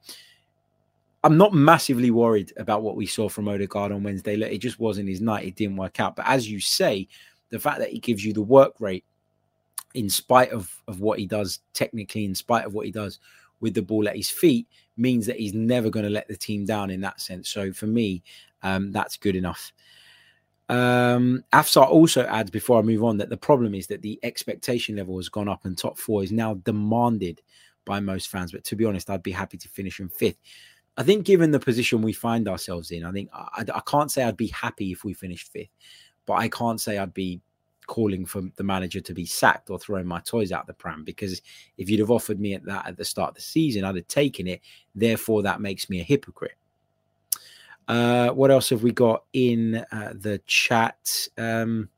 I'm 1.22 1.36
not 1.36 1.52
massively 1.52 2.10
worried 2.10 2.52
about 2.56 2.82
what 2.82 2.96
we 2.96 3.06
saw 3.06 3.28
from 3.28 3.48
Odegaard 3.48 3.92
on 3.92 4.02
Wednesday. 4.02 4.36
Look, 4.36 4.50
it 4.50 4.58
just 4.58 4.80
wasn't 4.80 5.08
his 5.08 5.20
night. 5.20 5.46
It 5.46 5.56
didn't 5.56 5.76
work 5.76 6.00
out. 6.00 6.16
But 6.16 6.26
as 6.26 6.48
you 6.48 6.60
say, 6.60 7.08
the 7.50 7.58
fact 7.58 7.78
that 7.80 7.90
he 7.90 7.98
gives 7.98 8.24
you 8.24 8.32
the 8.32 8.42
work 8.42 8.74
rate 8.80 9.04
in 9.94 10.08
spite 10.08 10.50
of, 10.50 10.72
of 10.88 11.00
what 11.00 11.18
he 11.18 11.26
does 11.26 11.60
technically, 11.74 12.24
in 12.24 12.34
spite 12.34 12.64
of 12.64 12.74
what 12.74 12.86
he 12.86 12.92
does 12.92 13.18
with 13.60 13.74
the 13.74 13.82
ball 13.82 14.08
at 14.08 14.16
his 14.16 14.30
feet, 14.30 14.66
means 14.96 15.26
that 15.26 15.38
he's 15.38 15.52
never 15.52 15.90
going 15.90 16.04
to 16.04 16.10
let 16.10 16.28
the 16.28 16.36
team 16.36 16.64
down 16.64 16.90
in 16.90 17.00
that 17.00 17.20
sense. 17.20 17.48
So 17.48 17.72
for 17.72 17.86
me, 17.86 18.22
um, 18.62 18.92
that's 18.92 19.16
good 19.16 19.36
enough. 19.36 19.72
Um, 20.70 21.42
Afsar 21.52 21.84
also 21.88 22.24
adds 22.26 22.52
before 22.52 22.78
I 22.78 22.82
move 22.82 23.02
on 23.02 23.16
that 23.16 23.28
the 23.28 23.36
problem 23.36 23.74
is 23.74 23.88
that 23.88 24.02
the 24.02 24.20
expectation 24.22 24.94
level 24.94 25.16
has 25.16 25.28
gone 25.28 25.48
up 25.48 25.64
and 25.64 25.76
top 25.76 25.98
four 25.98 26.22
is 26.22 26.30
now 26.30 26.54
demanded 26.54 27.42
by 27.84 27.98
most 27.98 28.28
fans. 28.28 28.52
But 28.52 28.62
to 28.64 28.76
be 28.76 28.84
honest, 28.84 29.10
I'd 29.10 29.22
be 29.22 29.32
happy 29.32 29.58
to 29.58 29.68
finish 29.68 29.98
in 29.98 30.08
fifth. 30.08 30.38
I 30.96 31.02
think, 31.02 31.26
given 31.26 31.50
the 31.50 31.58
position 31.58 32.02
we 32.02 32.12
find 32.12 32.46
ourselves 32.46 32.92
in, 32.92 33.04
I 33.04 33.10
think 33.10 33.30
I, 33.32 33.64
I 33.74 33.80
can't 33.80 34.12
say 34.12 34.22
I'd 34.22 34.36
be 34.36 34.46
happy 34.48 34.92
if 34.92 35.02
we 35.02 35.12
finished 35.12 35.50
fifth, 35.52 35.70
but 36.24 36.34
I 36.34 36.48
can't 36.48 36.80
say 36.80 36.98
I'd 36.98 37.14
be 37.14 37.40
calling 37.88 38.24
for 38.24 38.42
the 38.54 38.62
manager 38.62 39.00
to 39.00 39.12
be 39.12 39.24
sacked 39.24 39.70
or 39.70 39.78
throwing 39.78 40.06
my 40.06 40.20
toys 40.20 40.52
out 40.52 40.68
the 40.68 40.72
pram 40.72 41.02
because 41.02 41.42
if 41.78 41.90
you'd 41.90 41.98
have 41.98 42.12
offered 42.12 42.38
me 42.38 42.54
at 42.54 42.64
that 42.64 42.86
at 42.86 42.96
the 42.96 43.04
start 43.04 43.30
of 43.30 43.34
the 43.34 43.40
season, 43.40 43.82
I'd 43.82 43.96
have 43.96 44.06
taken 44.06 44.46
it. 44.46 44.60
Therefore, 44.94 45.42
that 45.42 45.60
makes 45.60 45.90
me 45.90 45.98
a 45.98 46.04
hypocrite. 46.04 46.59
Uh, 47.90 48.30
what 48.30 48.52
else 48.52 48.70
have 48.70 48.84
we 48.84 48.92
got 48.92 49.24
in 49.32 49.84
uh, 49.90 50.12
the 50.14 50.40
chat? 50.46 51.26
Um, 51.36 51.88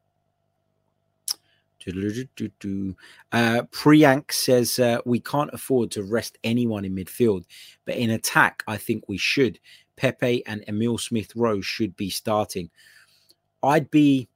uh, 1.86 3.62
Priyank 3.70 4.32
says 4.32 4.78
uh, 4.78 5.00
we 5.04 5.20
can't 5.20 5.50
afford 5.52 5.90
to 5.90 6.02
rest 6.02 6.38
anyone 6.44 6.86
in 6.86 6.94
midfield, 6.94 7.44
but 7.84 7.96
in 7.96 8.08
attack, 8.08 8.62
I 8.66 8.78
think 8.78 9.06
we 9.06 9.18
should. 9.18 9.58
Pepe 9.96 10.42
and 10.46 10.64
Emil 10.66 10.96
Smith 10.96 11.36
Rowe 11.36 11.60
should 11.60 11.94
be 11.94 12.08
starting. 12.08 12.70
I'd 13.62 13.90
be 13.90 14.30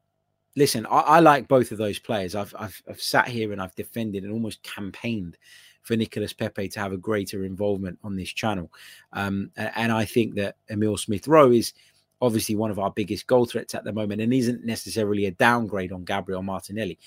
listen. 0.57 0.85
I, 0.85 1.01
I 1.01 1.21
like 1.21 1.49
both 1.49 1.73
of 1.73 1.79
those 1.79 1.99
players. 1.99 2.35
I've, 2.35 2.55
I've 2.59 2.83
I've 2.87 3.01
sat 3.01 3.29
here 3.29 3.53
and 3.53 3.63
I've 3.63 3.75
defended 3.77 4.25
and 4.25 4.33
almost 4.33 4.63
campaigned 4.63 5.39
for 5.87 5.97
Nicolas 5.97 6.33
Pepe 6.33 6.69
to 6.69 6.81
have 6.81 6.93
a 6.93 6.97
greater 6.97 7.45
involvement 7.45 7.97
on 8.03 8.17
this 8.17 8.31
channel. 8.31 8.73
Um, 9.13 9.53
and 9.57 9.93
I 9.93 10.05
think 10.05 10.35
that 10.35 10.57
Emil 10.69 10.97
Smith 10.97 11.29
Rowe 11.29 11.53
is 11.53 11.73
obviously 12.21 12.57
one 12.57 12.73
of 12.73 12.81
our 12.81 12.91
biggest 12.91 13.29
goal 13.29 13.47
threats 13.47 13.73
at 13.73 13.85
the 13.85 13.93
moment 13.93 14.21
and 14.21 14.35
isn't 14.35 14.65
necessarily 14.65 15.27
a 15.27 15.31
downgrade 15.31 15.93
on 15.93 16.05
Gabriel 16.05 16.43
Martinelli. 16.43 16.99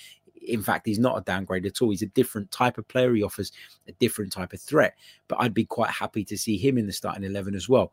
In 0.48 0.62
fact, 0.62 0.88
he's 0.88 0.98
not 0.98 1.18
a 1.18 1.22
downgrade 1.22 1.65
at 1.65 1.82
all. 1.82 1.89
He's 1.89 2.04
a 2.04 2.08
different 2.08 2.52
type 2.52 2.78
of 2.78 2.88
player. 2.88 3.13
He 3.13 3.22
offers 3.22 3.52
a 3.89 3.92
different 3.94 4.32
type 4.32 4.54
of 4.54 4.62
threat. 4.62 4.96
But 5.28 5.42
I'd 5.42 5.54
be 5.54 5.65
quite 5.65 5.89
happy 5.89 6.24
to 6.24 6.38
see 6.38 6.58
him 6.58 6.78
in 6.78 6.88
the 6.88 6.94
starting 6.94 7.26
11 7.26 7.56
as 7.56 7.68
well. 7.68 7.92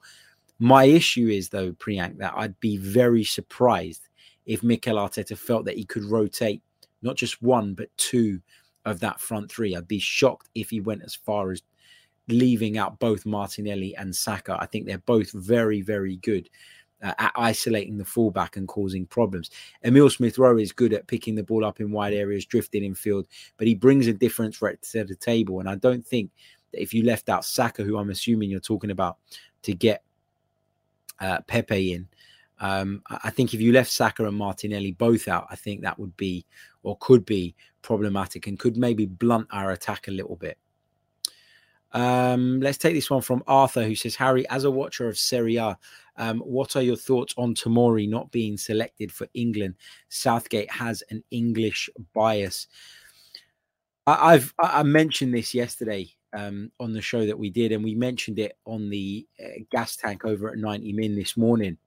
My 0.60 0.84
issue 0.84 1.26
is, 1.28 1.48
though, 1.48 1.72
Priyank, 1.72 2.18
that 2.18 2.34
I'd 2.36 2.58
be 2.60 2.76
very 2.76 3.24
surprised 3.24 4.08
if 4.46 4.62
Mikel 4.62 4.98
Arteta 4.98 5.36
felt 5.36 5.64
that 5.64 5.76
he 5.76 5.84
could 5.84 6.04
rotate 6.04 6.62
not 7.02 7.16
just 7.16 7.42
one, 7.42 7.74
but 7.74 7.88
two 7.96 8.40
of 8.86 9.00
that 9.00 9.20
front 9.20 9.50
three. 9.50 9.76
I'd 9.76 9.88
be 9.88 9.98
shocked 9.98 10.48
if 10.54 10.70
he 10.70 10.80
went 10.80 11.02
as 11.02 11.14
far 11.14 11.50
as 11.50 11.62
leaving 12.28 12.78
out 12.78 12.98
both 12.98 13.26
Martinelli 13.26 13.94
and 13.96 14.14
Saka. 14.14 14.56
I 14.58 14.66
think 14.66 14.86
they're 14.86 14.98
both 14.98 15.32
very, 15.32 15.82
very 15.82 16.16
good 16.16 16.48
uh, 17.02 17.12
at 17.18 17.32
isolating 17.36 17.98
the 17.98 18.04
fullback 18.04 18.56
and 18.56 18.66
causing 18.66 19.04
problems. 19.06 19.50
Emil 19.84 20.08
Smith 20.08 20.38
Rowe 20.38 20.56
is 20.56 20.72
good 20.72 20.92
at 20.92 21.06
picking 21.06 21.34
the 21.34 21.42
ball 21.42 21.64
up 21.64 21.80
in 21.80 21.92
wide 21.92 22.14
areas, 22.14 22.46
drifting 22.46 22.84
in 22.84 22.94
field, 22.94 23.26
but 23.58 23.66
he 23.66 23.74
brings 23.74 24.06
a 24.06 24.12
different 24.12 24.54
threat 24.54 24.80
to 24.82 25.04
the 25.04 25.14
table. 25.14 25.60
And 25.60 25.68
I 25.68 25.74
don't 25.74 26.06
think 26.06 26.30
that 26.72 26.80
if 26.80 26.94
you 26.94 27.04
left 27.04 27.28
out 27.28 27.44
Saka, 27.44 27.82
who 27.82 27.98
I'm 27.98 28.10
assuming 28.10 28.50
you're 28.50 28.60
talking 28.60 28.90
about, 28.90 29.18
to 29.62 29.74
get 29.74 30.02
uh, 31.20 31.40
Pepe 31.42 31.92
in, 31.92 32.08
um, 32.58 33.02
I 33.10 33.30
think 33.30 33.52
if 33.52 33.60
you 33.60 33.72
left 33.72 33.90
Saka 33.90 34.24
and 34.26 34.36
Martinelli 34.36 34.92
both 34.92 35.28
out, 35.28 35.46
I 35.50 35.56
think 35.56 35.82
that 35.82 35.98
would 35.98 36.16
be 36.16 36.46
or 36.82 36.96
could 37.00 37.26
be 37.26 37.54
problematic 37.86 38.48
and 38.48 38.58
could 38.58 38.76
maybe 38.76 39.06
blunt 39.06 39.46
our 39.52 39.70
attack 39.70 40.08
a 40.08 40.10
little 40.10 40.34
bit. 40.34 40.58
Um, 41.92 42.60
let's 42.60 42.78
take 42.78 42.94
this 42.94 43.08
one 43.08 43.22
from 43.22 43.44
Arthur, 43.46 43.84
who 43.84 43.94
says, 43.94 44.16
Harry, 44.16 44.46
as 44.50 44.64
a 44.64 44.70
watcher 44.70 45.08
of 45.08 45.16
Serie 45.16 45.56
A, 45.56 45.78
um, 46.16 46.40
what 46.40 46.74
are 46.74 46.82
your 46.82 46.96
thoughts 46.96 47.32
on 47.38 47.54
Tomori 47.54 48.08
not 48.08 48.32
being 48.32 48.56
selected 48.56 49.12
for 49.12 49.28
England? 49.34 49.76
Southgate 50.08 50.70
has 50.70 51.04
an 51.10 51.22
English 51.30 51.88
bias. 52.12 52.66
I, 54.08 54.32
have 54.32 54.52
I 54.58 54.82
mentioned 54.82 55.32
this 55.32 55.54
yesterday 55.54 56.08
um, 56.32 56.72
on 56.80 56.92
the 56.92 57.00
show 57.00 57.24
that 57.24 57.38
we 57.38 57.50
did, 57.50 57.70
and 57.70 57.84
we 57.84 57.94
mentioned 57.94 58.40
it 58.40 58.58
on 58.64 58.90
the 58.90 59.26
uh, 59.40 59.60
gas 59.70 59.94
tank 59.94 60.24
over 60.24 60.50
at 60.50 60.58
90 60.58 60.92
Min 60.92 61.14
this 61.14 61.36
morning. 61.36 61.78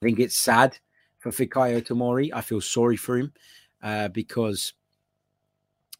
I 0.00 0.06
think 0.06 0.20
it's 0.20 0.38
sad 0.38 0.78
for 1.18 1.30
Fikayo 1.30 1.82
Tomori. 1.82 2.30
I 2.32 2.40
feel 2.40 2.60
sorry 2.60 2.96
for 2.96 3.18
him 3.18 3.32
uh, 3.82 4.08
because 4.08 4.74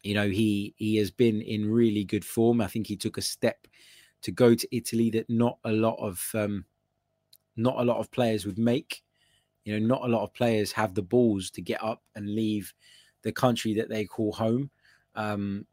you 0.03 0.13
know 0.13 0.29
he 0.29 0.73
he 0.77 0.97
has 0.97 1.11
been 1.11 1.41
in 1.41 1.71
really 1.71 2.03
good 2.03 2.25
form. 2.25 2.61
I 2.61 2.67
think 2.67 2.87
he 2.87 2.95
took 2.95 3.17
a 3.17 3.21
step 3.21 3.67
to 4.21 4.31
go 4.31 4.55
to 4.55 4.75
Italy 4.75 5.09
that 5.11 5.29
not 5.29 5.57
a 5.63 5.71
lot 5.71 5.95
of 5.95 6.29
um, 6.33 6.65
not 7.55 7.79
a 7.79 7.83
lot 7.83 7.97
of 7.97 8.11
players 8.11 8.45
would 8.45 8.57
make. 8.57 9.03
You 9.65 9.79
know, 9.79 9.87
not 9.87 10.03
a 10.03 10.11
lot 10.11 10.23
of 10.23 10.33
players 10.33 10.71
have 10.73 10.93
the 10.93 11.01
balls 11.01 11.49
to 11.51 11.61
get 11.61 11.81
up 11.81 12.03
and 12.15 12.35
leave 12.35 12.73
the 13.21 13.31
country 13.31 13.73
that 13.75 13.89
they 13.89 14.05
call 14.05 14.33
home. 14.33 14.69
Um, 15.15 15.65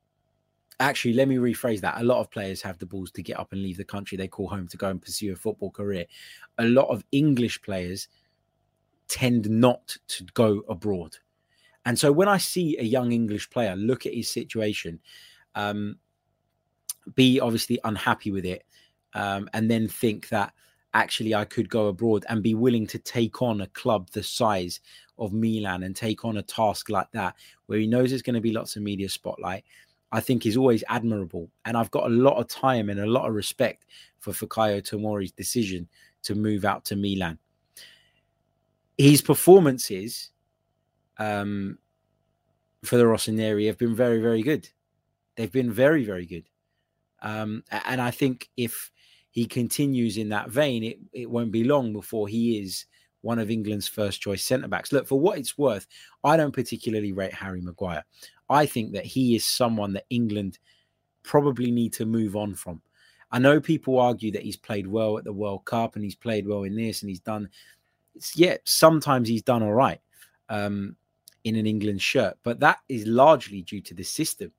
actually, 0.78 1.14
let 1.14 1.26
me 1.26 1.36
rephrase 1.36 1.80
that. 1.80 2.00
A 2.00 2.04
lot 2.04 2.20
of 2.20 2.30
players 2.30 2.62
have 2.62 2.78
the 2.78 2.86
balls 2.86 3.10
to 3.12 3.22
get 3.22 3.38
up 3.38 3.52
and 3.52 3.62
leave 3.62 3.76
the 3.76 3.84
country 3.84 4.16
they 4.16 4.28
call 4.28 4.48
home 4.48 4.68
to 4.68 4.76
go 4.76 4.88
and 4.88 5.02
pursue 5.02 5.32
a 5.32 5.36
football 5.36 5.70
career. 5.72 6.06
A 6.58 6.64
lot 6.64 6.88
of 6.88 7.04
English 7.10 7.60
players 7.62 8.06
tend 9.08 9.50
not 9.50 9.96
to 10.06 10.24
go 10.34 10.62
abroad. 10.68 11.16
And 11.84 11.98
so 11.98 12.12
when 12.12 12.28
I 12.28 12.38
see 12.38 12.76
a 12.78 12.82
young 12.82 13.12
English 13.12 13.48
player 13.50 13.74
look 13.76 14.06
at 14.06 14.14
his 14.14 14.30
situation, 14.30 15.00
um, 15.54 15.96
be 17.14 17.40
obviously 17.40 17.78
unhappy 17.84 18.30
with 18.30 18.44
it, 18.44 18.64
um, 19.14 19.48
and 19.52 19.70
then 19.70 19.88
think 19.88 20.28
that 20.28 20.52
actually 20.92 21.34
I 21.34 21.44
could 21.44 21.68
go 21.68 21.86
abroad 21.86 22.24
and 22.28 22.42
be 22.42 22.54
willing 22.54 22.86
to 22.88 22.98
take 22.98 23.42
on 23.42 23.62
a 23.62 23.66
club 23.68 24.10
the 24.10 24.22
size 24.22 24.80
of 25.18 25.32
Milan 25.32 25.82
and 25.84 25.94
take 25.94 26.24
on 26.24 26.36
a 26.36 26.42
task 26.42 26.90
like 26.90 27.10
that, 27.12 27.34
where 27.66 27.78
he 27.78 27.86
knows 27.86 28.10
there's 28.10 28.22
going 28.22 28.34
to 28.34 28.40
be 28.40 28.52
lots 28.52 28.76
of 28.76 28.82
media 28.82 29.08
spotlight, 29.08 29.64
I 30.12 30.20
think 30.20 30.44
is 30.44 30.56
always 30.56 30.84
admirable. 30.88 31.50
And 31.64 31.76
I've 31.76 31.90
got 31.90 32.06
a 32.06 32.14
lot 32.14 32.38
of 32.38 32.48
time 32.48 32.90
and 32.90 33.00
a 33.00 33.06
lot 33.06 33.28
of 33.28 33.34
respect 33.34 33.86
for 34.18 34.32
Fikayo 34.32 34.82
Tomori's 34.82 35.32
decision 35.32 35.88
to 36.22 36.34
move 36.34 36.64
out 36.64 36.84
to 36.86 36.96
Milan 36.96 37.38
his 39.00 39.22
performances 39.22 40.30
um, 41.20 41.78
for 42.82 42.96
the 42.96 43.04
Rossoneri 43.04 43.66
have 43.66 43.78
been 43.78 43.94
very, 43.94 44.20
very 44.20 44.42
good. 44.42 44.68
They've 45.36 45.52
been 45.52 45.70
very, 45.70 46.04
very 46.04 46.26
good. 46.26 46.48
Um, 47.22 47.62
and 47.70 48.00
I 48.00 48.10
think 48.10 48.48
if 48.56 48.90
he 49.30 49.44
continues 49.44 50.16
in 50.16 50.30
that 50.30 50.50
vein, 50.50 50.82
it, 50.82 50.98
it 51.12 51.30
won't 51.30 51.52
be 51.52 51.62
long 51.62 51.92
before 51.92 52.26
he 52.26 52.58
is 52.58 52.86
one 53.20 53.38
of 53.38 53.50
England's 53.50 53.86
first 53.86 54.22
choice 54.22 54.42
centre 54.42 54.66
backs. 54.66 54.92
Look, 54.92 55.06
for 55.06 55.20
what 55.20 55.38
it's 55.38 55.58
worth, 55.58 55.86
I 56.24 56.38
don't 56.38 56.54
particularly 56.54 57.12
rate 57.12 57.34
Harry 57.34 57.60
Maguire. 57.60 58.04
I 58.48 58.64
think 58.64 58.92
that 58.94 59.04
he 59.04 59.36
is 59.36 59.44
someone 59.44 59.92
that 59.92 60.06
England 60.08 60.58
probably 61.22 61.70
need 61.70 61.92
to 61.92 62.06
move 62.06 62.34
on 62.34 62.54
from. 62.54 62.80
I 63.30 63.38
know 63.38 63.60
people 63.60 64.00
argue 64.00 64.32
that 64.32 64.42
he's 64.42 64.56
played 64.56 64.86
well 64.86 65.18
at 65.18 65.24
the 65.24 65.32
World 65.32 65.66
Cup 65.66 65.94
and 65.94 66.02
he's 66.02 66.16
played 66.16 66.48
well 66.48 66.62
in 66.62 66.74
this 66.74 67.02
and 67.02 67.10
he's 67.10 67.20
done, 67.20 67.50
yeah, 68.34 68.56
sometimes 68.64 69.28
he's 69.28 69.42
done 69.42 69.62
all 69.62 69.74
right 69.74 70.00
um, 70.50 70.96
in 71.44 71.56
an 71.56 71.66
England 71.66 72.02
shirt, 72.02 72.36
but 72.42 72.60
that 72.60 72.78
is 72.88 73.06
largely 73.06 73.62
due 73.62 73.80
to 73.80 73.94
the 73.94 74.02
system. 74.02 74.52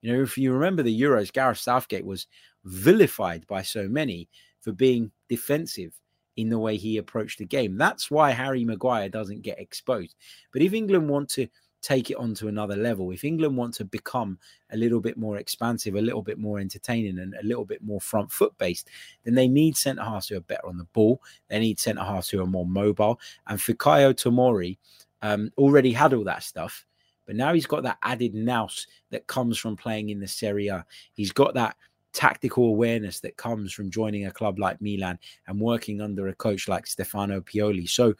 You 0.00 0.12
know, 0.12 0.22
if 0.22 0.36
you 0.36 0.52
remember 0.52 0.82
the 0.82 1.00
Euros, 1.00 1.32
Gareth 1.32 1.58
Southgate 1.58 2.04
was 2.04 2.26
vilified 2.64 3.46
by 3.46 3.62
so 3.62 3.88
many 3.88 4.28
for 4.60 4.72
being 4.72 5.12
defensive 5.28 5.92
in 6.36 6.48
the 6.48 6.58
way 6.58 6.76
he 6.76 6.96
approached 6.96 7.38
the 7.38 7.44
game. 7.44 7.76
That's 7.76 8.10
why 8.10 8.30
Harry 8.30 8.64
Maguire 8.64 9.08
doesn't 9.08 9.42
get 9.42 9.60
exposed. 9.60 10.16
But 10.52 10.62
if 10.62 10.72
England 10.72 11.08
want 11.08 11.28
to 11.30 11.46
take 11.82 12.10
it 12.10 12.16
on 12.16 12.32
to 12.34 12.48
another 12.48 12.76
level, 12.76 13.10
if 13.10 13.24
England 13.24 13.56
want 13.56 13.74
to 13.74 13.84
become 13.84 14.38
a 14.70 14.76
little 14.76 15.00
bit 15.00 15.18
more 15.18 15.36
expansive, 15.36 15.94
a 15.94 16.00
little 16.00 16.22
bit 16.22 16.38
more 16.38 16.58
entertaining, 16.58 17.18
and 17.18 17.34
a 17.34 17.44
little 17.44 17.64
bit 17.64 17.82
more 17.82 18.00
front 18.00 18.30
foot 18.30 18.56
based, 18.56 18.88
then 19.24 19.34
they 19.34 19.48
need 19.48 19.76
centre 19.76 20.02
halves 20.02 20.28
who 20.28 20.36
are 20.36 20.40
better 20.40 20.66
on 20.66 20.78
the 20.78 20.86
ball. 20.92 21.20
They 21.48 21.58
need 21.58 21.78
centre 21.78 22.04
halves 22.04 22.30
who 22.30 22.40
are 22.40 22.46
more 22.46 22.66
mobile. 22.66 23.20
And 23.46 23.58
Fikayo 23.58 24.14
Tomori 24.14 24.78
um, 25.22 25.50
already 25.56 25.92
had 25.92 26.12
all 26.12 26.24
that 26.24 26.42
stuff. 26.42 26.84
But 27.26 27.36
now 27.36 27.54
he's 27.54 27.66
got 27.66 27.84
that 27.84 27.98
added 28.02 28.34
nous 28.34 28.86
that 29.10 29.26
comes 29.26 29.56
from 29.56 29.76
playing 29.76 30.10
in 30.10 30.20
the 30.20 30.28
Serie 30.28 30.68
A. 30.68 30.84
He's 31.14 31.32
got 31.32 31.54
that 31.54 31.76
tactical 32.12 32.66
awareness 32.66 33.20
that 33.20 33.36
comes 33.36 33.72
from 33.72 33.90
joining 33.90 34.26
a 34.26 34.32
club 34.32 34.58
like 34.58 34.80
Milan 34.82 35.18
and 35.46 35.60
working 35.60 36.00
under 36.00 36.28
a 36.28 36.34
coach 36.34 36.68
like 36.68 36.86
Stefano 36.86 37.40
Pioli. 37.40 37.88
So 37.88 38.14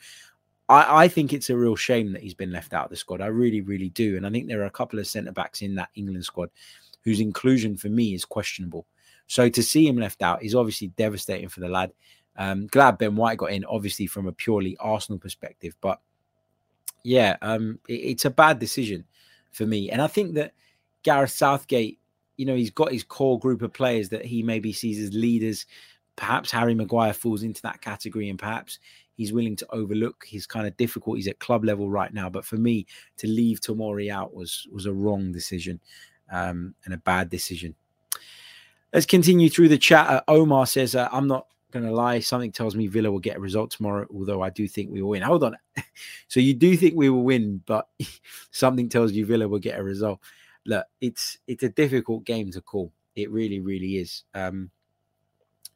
I, 0.69 1.05
I, 1.05 1.09
think 1.09 1.33
it's 1.33 1.51
a 1.51 1.57
real 1.57 1.77
shame 1.77 2.13
that 2.13 2.23
he's 2.23 2.33
been 2.33 2.53
left 2.53 2.73
out 2.73 2.85
of 2.85 2.91
the 2.91 2.97
squad. 2.97 3.21
I 3.21 3.27
really, 3.27 3.61
really 3.61 3.91
do. 3.91 4.17
And 4.17 4.27
I 4.27 4.31
think 4.31 4.49
there 4.49 4.63
are 4.63 4.67
a 4.67 4.71
couple 4.71 4.99
of 4.99 5.07
centre 5.07 5.33
backs 5.33 5.61
in 5.61 5.75
that 5.75 5.91
England 5.95 6.25
squad 6.25 6.51
whose 7.05 7.21
inclusion 7.21 7.77
for 7.77 7.89
me 7.89 8.15
is 8.15 8.25
questionable. 8.25 8.87
So 9.27 9.49
to 9.49 9.63
see 9.63 9.87
him 9.87 9.97
left 9.97 10.23
out 10.23 10.43
is 10.43 10.55
obviously 10.55 10.89
devastating 10.89 11.49
for 11.49 11.61
the 11.61 11.69
lad. 11.69 11.93
Um, 12.37 12.67
glad 12.69 12.97
Ben 12.97 13.15
White 13.15 13.39
got 13.39 13.53
in, 13.53 13.65
obviously 13.65 14.07
from 14.07 14.27
a 14.27 14.33
purely 14.33 14.77
Arsenal 14.79 15.19
perspective, 15.19 15.77
but 15.81 16.01
yeah, 17.05 17.37
um, 17.43 17.79
it, 17.89 17.95
it's 17.95 18.25
a 18.25 18.31
bad 18.31 18.59
decision 18.59 19.05
for 19.51 19.67
me. 19.67 19.91
And 19.91 20.01
I 20.01 20.07
think 20.07 20.35
that 20.35 20.55
Gareth 21.03 21.31
Southgate 21.31 21.99
you 22.37 22.47
know, 22.47 22.57
he's 22.57 22.71
got 22.71 22.93
his 22.93 23.05
core 23.05 23.39
group 23.39 23.63
of 23.63 23.73
players 23.73 24.09
that 24.11 24.25
he 24.25 24.43
maybe 24.43 24.73
sees 24.73 24.99
as 24.99 25.15
leaders. 25.15 25.67
Perhaps 26.17 26.51
Harry 26.51 26.75
Maguire 26.75 27.13
falls 27.13 27.43
into 27.43 27.63
that 27.63 27.81
category, 27.81 28.29
and 28.29 28.39
perhaps 28.39 28.79
he's 29.15 29.33
willing 29.33 29.57
to 29.57 29.67
overlook 29.71 30.25
his 30.27 30.47
kind 30.47 30.67
of 30.67 30.77
difficulties 30.77 31.29
at 31.29 31.39
club 31.39 31.65
level 31.65 31.91
right 31.91 32.13
now. 32.13 32.29
But 32.29 32.45
for 32.45 32.57
me, 32.57 32.87
to 33.19 33.29
leave 33.29 33.61
Tomori 33.61 34.11
out 34.11 34.35
was 34.35 34.67
was 34.73 34.87
a 34.87 34.93
wrong 34.93 35.33
decision 35.33 35.81
um, 36.31 36.75
and 36.85 36.95
a 36.95 36.99
bad 36.99 37.31
decision. 37.31 37.75
Let's 38.93 39.07
continue 39.07 39.49
through 39.49 39.69
the 39.69 39.79
chat. 39.79 40.09
Uh, 40.09 40.23
Omar 40.29 40.67
says, 40.67 40.95
uh, 40.95 41.09
"I'm 41.13 41.29
not 41.29 41.47
going 41.73 41.87
to 41.87 41.93
lie. 41.93 42.21
Something 42.21 42.53
tells 42.53 42.77
me 42.77 42.87
Villa 42.87 43.11
will 43.11 43.19
get 43.19 43.37
a 43.37 43.41
result 43.41 43.71
tomorrow, 43.71 44.07
although 44.15 44.43
I 44.43 44.51
do 44.51 44.69
think 44.69 44.91
we 44.91 45.03
will 45.03 45.11
win. 45.11 45.23
Hold 45.23 45.45
on. 45.45 45.57
so 46.29 46.39
you 46.39 46.55
do 46.55 46.77
think 46.77 46.95
we 46.95 47.11
will 47.11 47.25
win, 47.25 47.63
but 47.67 47.89
something 48.51 48.89
tells 48.89 49.13
you 49.13 49.27
Villa 49.27 49.49
will 49.49 49.59
get 49.59 49.79
a 49.79 49.83
result 49.83 50.21
look, 50.67 50.87
it's 51.01 51.39
it's 51.47 51.63
a 51.63 51.69
difficult 51.69 52.25
game 52.25 52.51
to 52.53 52.61
call. 52.61 52.93
It 53.15 53.31
really, 53.31 53.61
really 53.61 53.97
is. 53.97 54.25
Um, 54.35 54.71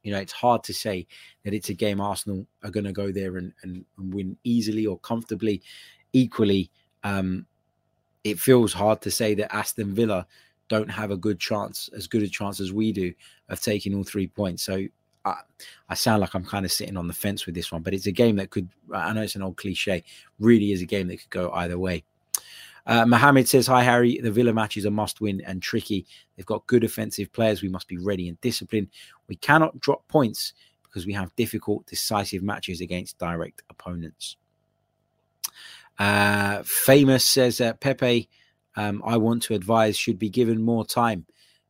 you 0.03 0.13
know, 0.13 0.19
it's 0.19 0.33
hard 0.33 0.63
to 0.65 0.75
say 0.75 1.07
that 1.45 1.53
it's 1.53 1.69
a 1.69 1.75
game 1.75 2.01
Arsenal 2.01 2.47
are 2.63 2.71
going 2.71 2.85
to 2.85 2.93
go 2.93 3.11
there 3.11 3.39
and, 3.39 3.53
and, 3.63 3.85
and, 3.99 4.15
win 4.15 4.37
easily 4.45 4.87
or 4.87 4.99
comfortably. 5.01 5.63
Equally, 6.13 6.71
um, 7.03 7.45
it 8.23 8.39
feels 8.39 8.73
hard 8.73 9.01
to 9.03 9.11
say 9.11 9.35
that 9.35 9.55
Aston 9.55 9.95
Villa 9.95 10.27
don't 10.69 10.89
have 10.89 11.11
a 11.11 11.17
good 11.17 11.41
chance, 11.41 11.91
as 11.95 12.07
good 12.07 12.23
a 12.23 12.29
chance 12.29 12.61
as 12.61 12.73
we 12.73 12.93
do, 12.93 13.13
of 13.49 13.61
taking 13.61 13.95
all 13.95 14.05
three 14.05 14.29
points. 14.29 14.63
So 14.63 14.87
I, 15.27 15.41
I 15.89 15.95
sound 15.95 16.21
like 16.21 16.35
I'm 16.35 16.45
kind 16.45 16.65
of 16.65 16.73
sitting 16.73 16.97
on 16.97 17.09
the 17.09 17.15
fence 17.15 17.47
with 17.47 17.55
this 17.55 17.73
one, 17.73 17.83
but 17.83 17.93
it's 17.93 18.07
a 18.07 18.13
game 18.13 18.37
that 18.37 18.51
could, 18.51 18.69
I 18.95 19.13
know 19.13 19.23
it's 19.23 19.35
an 19.35 19.43
old 19.43 19.57
cliche, 19.57 20.05
really 20.39 20.73
is 20.73 20.83
a 20.83 20.87
game 20.87 21.09
that 21.09 21.19
could 21.19 21.31
go 21.31 21.51
either 21.53 21.79
way. 21.79 22.05
Uh, 22.87 23.05
Mohammed 23.05 23.49
says, 23.49 23.67
Hi, 23.67 23.83
Harry. 23.83 24.21
The 24.23 24.31
Villa 24.31 24.53
match 24.53 24.77
is 24.77 24.85
a 24.85 24.91
must 24.91 25.21
win 25.21 25.43
and 25.45 25.61
tricky. 25.61 26.07
They've 26.37 26.47
got 26.47 26.67
good 26.69 26.85
offensive 26.85 27.33
players. 27.33 27.61
We 27.61 27.69
must 27.69 27.89
be 27.89 27.99
ready 27.99 28.29
and 28.29 28.41
disciplined. 28.41 28.89
We 29.27 29.35
cannot 29.35 29.81
drop 29.81 30.07
points 30.07 30.53
because 30.85 31.05
we 31.05 31.13
have 31.15 31.35
difficult, 31.35 31.85
decisive 31.87 32.45
matches 32.45 32.81
against 32.81 33.19
direct 33.19 33.63
opponents. 33.71 34.37
Uh, 35.99 36.63
famous 36.65 37.25
says, 37.25 37.61
uh, 37.61 37.73
Pepe, 37.75 38.29
um, 38.77 39.03
I 39.05 39.17
want 39.17 39.43
to 39.45 39.55
advise, 39.55 39.97
should 39.97 40.19
be 40.19 40.31
given 40.31 40.63
more 40.63 40.87
time. 40.87 41.27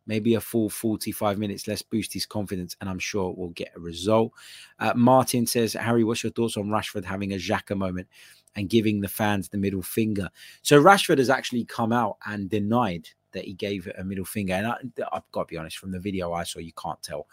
Maybe 0.06 0.34
a 0.34 0.40
full 0.40 0.70
45 0.70 1.38
minutes. 1.38 1.66
Let's 1.66 1.82
boost 1.82 2.12
his 2.12 2.26
confidence, 2.26 2.76
and 2.80 2.88
I'm 2.88 2.98
sure 2.98 3.34
we'll 3.36 3.48
get 3.50 3.72
a 3.74 3.80
result. 3.80 4.32
Uh, 4.78 4.92
Martin 4.94 5.46
says, 5.46 5.72
Harry, 5.72 6.04
what's 6.04 6.22
your 6.22 6.32
thoughts 6.32 6.56
on 6.56 6.68
Rashford 6.68 7.04
having 7.04 7.32
a 7.32 7.36
Xhaka 7.36 7.76
moment? 7.76 8.08
and 8.56 8.70
giving 8.70 9.00
the 9.00 9.08
fans 9.08 9.48
the 9.48 9.58
middle 9.58 9.82
finger. 9.82 10.30
So 10.62 10.82
Rashford 10.82 11.18
has 11.18 11.30
actually 11.30 11.64
come 11.66 11.92
out 11.92 12.16
and 12.26 12.48
denied 12.48 13.08
that 13.32 13.44
he 13.44 13.52
gave 13.52 13.86
it 13.86 13.96
a 13.98 14.04
middle 14.04 14.24
finger. 14.24 14.54
And 14.54 14.66
I, 14.66 14.76
have 15.12 15.30
got 15.30 15.46
to 15.46 15.52
be 15.52 15.58
honest, 15.58 15.78
from 15.78 15.92
the 15.92 16.00
video 16.00 16.32
I 16.32 16.42
saw, 16.42 16.58
you 16.58 16.72
can't 16.72 17.00
tell. 17.02 17.26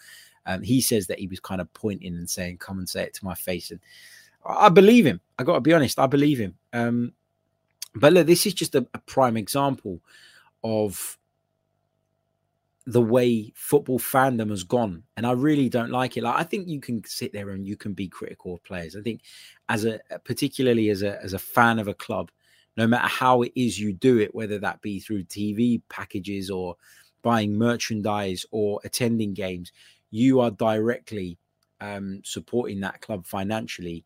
Um, 0.46 0.62
he 0.62 0.82
says 0.82 1.08
that 1.08 1.20
he 1.20 1.28
was 1.28 1.40
kind 1.40 1.62
of 1.62 1.74
pointing 1.74 2.16
and 2.16 2.30
saying, 2.30 2.58
"Come 2.58 2.78
and 2.78 2.88
say 2.88 3.04
it 3.04 3.14
to 3.16 3.26
my 3.26 3.34
face," 3.34 3.72
and 3.72 3.80
I 4.46 4.68
believe 4.68 5.06
him. 5.06 5.22
I 5.40 5.44
got 5.44 5.54
to 5.54 5.62
be 5.62 5.72
honest, 5.72 5.98
I 5.98 6.08
believe 6.08 6.38
him. 6.38 6.58
Um, 6.74 7.14
but 7.96 8.12
look, 8.12 8.28
this 8.28 8.46
is 8.46 8.54
just 8.54 8.76
a, 8.76 8.86
a 8.94 9.00
prime 9.00 9.38
example 9.38 10.02
of 10.64 11.18
the 12.86 13.02
way 13.02 13.52
football 13.56 13.98
fandom 13.98 14.50
has 14.50 14.64
gone 14.64 15.04
and 15.16 15.26
i 15.26 15.32
really 15.32 15.70
don't 15.70 15.90
like 15.90 16.18
it. 16.18 16.24
Like 16.24 16.40
i 16.40 16.44
think 16.44 16.68
you 16.68 16.82
can 16.82 17.04
sit 17.06 17.32
there 17.32 17.52
and 17.52 17.66
you 17.66 17.78
can 17.78 17.94
be 17.94 18.08
critical 18.08 18.56
of 18.56 18.64
players. 18.64 18.96
I 18.96 19.02
think 19.02 19.22
as 19.70 19.86
a 19.86 20.00
particularly 20.26 20.90
as 20.90 21.02
a 21.02 21.22
as 21.24 21.34
a 21.34 21.40
fan 21.40 21.80
of 21.80 21.88
a 21.88 21.94
club 21.94 22.32
no 22.76 22.88
matter 22.88 23.08
how 23.08 23.42
it 23.44 23.52
is 23.56 23.80
you 23.80 23.94
do 23.94 24.20
it 24.20 24.36
whether 24.36 24.60
that 24.60 24.82
be 24.82 25.00
through 25.00 25.24
tv 25.24 25.82
packages 25.90 26.50
or 26.50 26.76
buying 27.22 27.56
merchandise 27.58 28.46
or 28.52 28.82
attending 28.84 29.34
games 29.34 29.72
you 30.10 30.42
are 30.42 30.52
directly 30.52 31.38
um, 31.84 32.22
supporting 32.24 32.80
that 32.80 33.02
club 33.02 33.26
financially. 33.26 34.06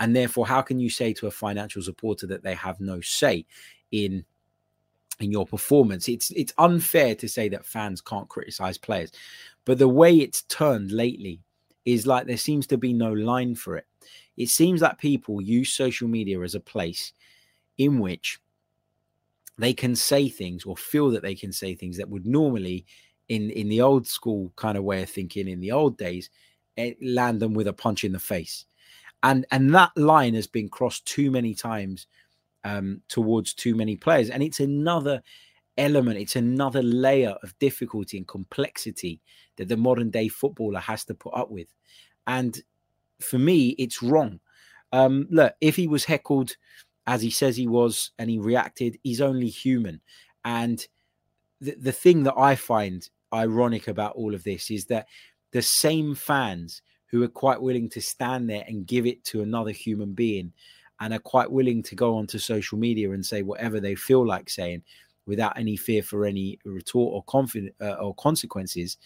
And 0.00 0.14
therefore 0.14 0.46
how 0.46 0.62
can 0.62 0.78
you 0.78 0.90
say 0.90 1.12
to 1.14 1.26
a 1.26 1.30
financial 1.30 1.80
supporter 1.80 2.26
that 2.26 2.42
they 2.42 2.54
have 2.54 2.80
no 2.80 3.00
say 3.00 3.46
in 3.92 4.24
in 5.20 5.30
your 5.30 5.46
performance. 5.46 6.08
It's 6.08 6.30
it's 6.32 6.52
unfair 6.58 7.14
to 7.16 7.28
say 7.28 7.48
that 7.50 7.66
fans 7.66 8.00
can't 8.00 8.28
criticize 8.28 8.78
players, 8.78 9.12
but 9.64 9.78
the 9.78 9.88
way 9.88 10.16
it's 10.16 10.42
turned 10.42 10.92
lately 10.92 11.40
is 11.84 12.06
like 12.06 12.26
there 12.26 12.36
seems 12.36 12.66
to 12.68 12.78
be 12.78 12.92
no 12.92 13.12
line 13.12 13.54
for 13.54 13.76
it. 13.76 13.86
It 14.36 14.48
seems 14.48 14.80
that 14.80 14.98
people 14.98 15.40
use 15.40 15.72
social 15.72 16.08
media 16.08 16.40
as 16.40 16.54
a 16.54 16.60
place 16.60 17.12
in 17.78 18.00
which 18.00 18.40
they 19.58 19.72
can 19.72 19.94
say 19.94 20.28
things 20.28 20.64
or 20.64 20.76
feel 20.76 21.10
that 21.10 21.22
they 21.22 21.34
can 21.34 21.52
say 21.52 21.74
things 21.74 21.96
that 21.96 22.08
would 22.08 22.26
normally 22.26 22.84
in 23.28 23.50
in 23.50 23.68
the 23.68 23.80
old 23.80 24.06
school 24.06 24.52
kind 24.56 24.76
of 24.76 24.84
way 24.84 25.02
of 25.02 25.10
thinking 25.10 25.48
in 25.48 25.60
the 25.60 25.72
old 25.72 25.96
days 25.96 26.30
eh, 26.76 26.92
land 27.00 27.40
them 27.40 27.54
with 27.54 27.68
a 27.68 27.72
punch 27.72 28.04
in 28.04 28.12
the 28.12 28.18
face 28.18 28.66
and 29.22 29.46
and 29.50 29.74
that 29.74 29.96
line 29.96 30.34
has 30.34 30.46
been 30.46 30.68
crossed 30.68 31.06
too 31.06 31.30
many 31.30 31.54
times 31.54 32.06
um, 32.64 33.00
towards 33.08 33.54
too 33.54 33.74
many 33.74 33.96
players. 33.96 34.30
And 34.30 34.42
it's 34.42 34.60
another 34.60 35.22
element, 35.78 36.18
it's 36.18 36.36
another 36.36 36.82
layer 36.82 37.36
of 37.42 37.58
difficulty 37.58 38.16
and 38.16 38.26
complexity 38.26 39.20
that 39.56 39.68
the 39.68 39.76
modern 39.76 40.10
day 40.10 40.28
footballer 40.28 40.80
has 40.80 41.04
to 41.04 41.14
put 41.14 41.34
up 41.34 41.50
with. 41.50 41.68
And 42.26 42.60
for 43.20 43.38
me, 43.38 43.70
it's 43.78 44.02
wrong. 44.02 44.40
Um, 44.92 45.26
look, 45.30 45.54
if 45.60 45.76
he 45.76 45.86
was 45.86 46.04
heckled 46.04 46.56
as 47.06 47.20
he 47.20 47.30
says 47.30 47.56
he 47.56 47.66
was 47.66 48.12
and 48.18 48.30
he 48.30 48.38
reacted, 48.38 48.98
he's 49.02 49.20
only 49.20 49.48
human. 49.48 50.00
And 50.44 50.86
the, 51.60 51.76
the 51.80 51.92
thing 51.92 52.22
that 52.24 52.34
I 52.36 52.54
find 52.54 53.08
ironic 53.32 53.88
about 53.88 54.14
all 54.14 54.34
of 54.34 54.44
this 54.44 54.70
is 54.70 54.86
that 54.86 55.06
the 55.50 55.62
same 55.62 56.14
fans 56.14 56.82
who 57.06 57.22
are 57.22 57.28
quite 57.28 57.60
willing 57.60 57.88
to 57.90 58.00
stand 58.00 58.48
there 58.48 58.64
and 58.66 58.86
give 58.86 59.06
it 59.06 59.24
to 59.24 59.42
another 59.42 59.70
human 59.70 60.12
being 60.12 60.52
and 61.00 61.12
are 61.12 61.18
quite 61.18 61.50
willing 61.50 61.82
to 61.82 61.94
go 61.94 62.16
onto 62.16 62.38
social 62.38 62.78
media 62.78 63.10
and 63.10 63.24
say 63.24 63.42
whatever 63.42 63.80
they 63.80 63.94
feel 63.94 64.26
like 64.26 64.48
saying 64.48 64.82
without 65.26 65.58
any 65.58 65.76
fear 65.76 66.02
for 66.02 66.26
any 66.26 66.58
retort 66.64 67.12
or 67.14 67.22
confident 67.24 67.74
uh, 67.80 67.94
or 67.94 68.14
consequences 68.14 68.98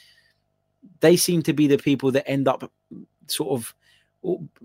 they 1.01 1.17
seem 1.17 1.43
to 1.43 1.53
be 1.53 1.67
the 1.67 1.79
people 1.79 2.11
that 2.11 2.29
end 2.29 2.49
up 2.49 2.71
sort 3.27 3.51
of 3.51 3.75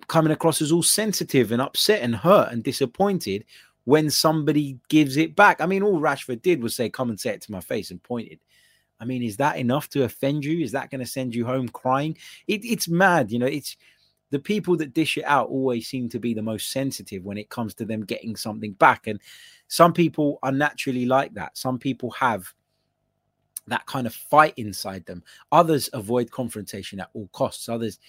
coming 0.07 0.31
across 0.31 0.61
as 0.61 0.71
all 0.71 0.83
sensitive 0.83 1.51
and 1.51 1.61
upset 1.61 2.01
and 2.01 2.15
hurt 2.15 2.51
and 2.51 2.63
disappointed 2.63 3.45
when 3.85 4.09
somebody 4.09 4.79
gives 4.89 5.17
it 5.17 5.35
back. 5.35 5.61
I 5.61 5.65
mean, 5.65 5.83
all 5.83 5.99
Rashford 5.99 6.41
did 6.41 6.63
was 6.63 6.75
say, 6.75 6.89
Come 6.89 7.09
and 7.09 7.19
say 7.19 7.31
it 7.31 7.41
to 7.41 7.51
my 7.51 7.59
face 7.59 7.91
and 7.91 8.01
pointed. 8.01 8.39
I 8.99 9.05
mean, 9.05 9.21
is 9.21 9.37
that 9.37 9.57
enough 9.57 9.89
to 9.89 10.03
offend 10.03 10.45
you? 10.45 10.63
Is 10.63 10.71
that 10.71 10.89
going 10.89 11.01
to 11.01 11.05
send 11.05 11.35
you 11.35 11.45
home 11.45 11.67
crying? 11.67 12.17
It, 12.47 12.63
it's 12.63 12.87
mad. 12.87 13.31
You 13.31 13.39
know, 13.39 13.45
it's 13.45 13.75
the 14.33 14.39
people 14.39 14.75
that 14.75 14.95
dish 14.95 15.15
it 15.15 15.25
out 15.25 15.49
always 15.49 15.87
seem 15.87 16.09
to 16.09 16.17
be 16.17 16.33
the 16.33 16.41
most 16.41 16.71
sensitive 16.71 17.23
when 17.23 17.37
it 17.37 17.51
comes 17.51 17.75
to 17.75 17.85
them 17.85 18.03
getting 18.03 18.35
something 18.35 18.73
back. 18.73 19.05
And 19.05 19.19
some 19.67 19.93
people 19.93 20.39
are 20.41 20.51
naturally 20.51 21.05
like 21.05 21.35
that. 21.35 21.55
Some 21.55 21.77
people 21.77 22.09
have 22.09 22.51
that 23.67 23.85
kind 23.85 24.07
of 24.07 24.15
fight 24.15 24.55
inside 24.57 25.05
them. 25.05 25.21
Others 25.51 25.91
avoid 25.93 26.31
confrontation 26.31 26.99
at 26.99 27.11
all 27.13 27.29
costs. 27.31 27.69
Others, 27.69 27.99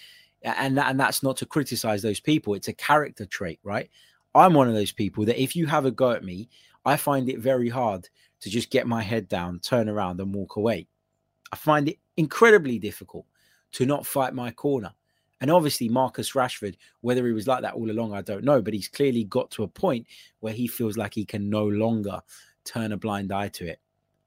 and 0.41 0.79
and 0.79 0.99
that's 0.99 1.22
not 1.22 1.37
to 1.37 1.47
criticize 1.47 2.01
those 2.01 2.20
people. 2.20 2.55
It's 2.55 2.68
a 2.68 2.72
character 2.72 3.27
trait, 3.27 3.61
right? 3.62 3.91
I'm 4.35 4.55
one 4.55 4.68
of 4.68 4.75
those 4.75 4.93
people 4.93 5.27
that 5.27 5.41
if 5.41 5.55
you 5.55 5.66
have 5.66 5.85
a 5.85 5.91
go 5.91 6.12
at 6.12 6.25
me, 6.25 6.49
I 6.87 6.97
find 6.97 7.29
it 7.29 7.39
very 7.39 7.68
hard 7.68 8.09
to 8.41 8.49
just 8.49 8.70
get 8.70 8.87
my 8.87 9.03
head 9.03 9.29
down, 9.29 9.61
turn 9.61 9.91
around, 9.91 10.20
and 10.20 10.35
walk 10.35 10.57
away. 10.57 10.87
I 11.53 11.57
find 11.57 11.87
it 11.87 11.99
incredibly 12.16 12.79
difficult 12.79 13.27
to 13.72 13.85
not 13.85 14.07
fight 14.07 14.33
my 14.33 14.53
corner. 14.53 14.95
And 15.45 15.51
obviously, 15.51 15.91
Marcus 15.91 16.33
Rashford, 16.33 16.75
whether 17.03 17.27
he 17.27 17.35
was 17.35 17.47
like 17.47 17.61
that 17.61 17.75
all 17.75 17.91
along, 17.91 18.15
I 18.15 18.23
don't 18.23 18.45
know, 18.45 18.63
but 18.63 18.73
he's 18.73 18.89
clearly 18.89 19.25
got 19.25 19.51
to 19.51 19.63
a 19.63 19.69
point 19.69 20.07
where 20.41 20.55
he 20.55 20.67
feels 20.67 20.97
like 20.97 21.13
he 21.13 21.27
can 21.27 21.51
no 21.51 21.67
longer 21.67 22.23
turn 22.65 22.93
a 22.93 22.97
blind 22.97 23.31
eye 23.31 23.49
to 23.49 23.67
it. 23.67 23.79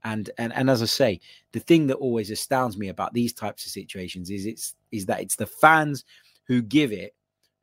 And 0.03 0.29
and 0.37 0.53
and 0.53 0.69
as 0.69 0.83
I 0.83 0.85
say, 0.85 1.19
the 1.53 1.59
thing 1.59 1.87
that 1.87 1.95
always 1.95 2.29
astounds 2.29 2.77
me 2.77 2.89
about 2.89 3.15
these 3.15 3.33
types 3.33 3.65
of 3.65 3.71
situations 3.71 4.29
is 4.29 4.45
it's 4.45 4.75
is 4.91 5.07
that 5.07 5.19
it's 5.19 5.35
the 5.35 5.47
fans 5.47 6.05
who 6.43 6.61
give 6.61 6.91
it 6.91 7.15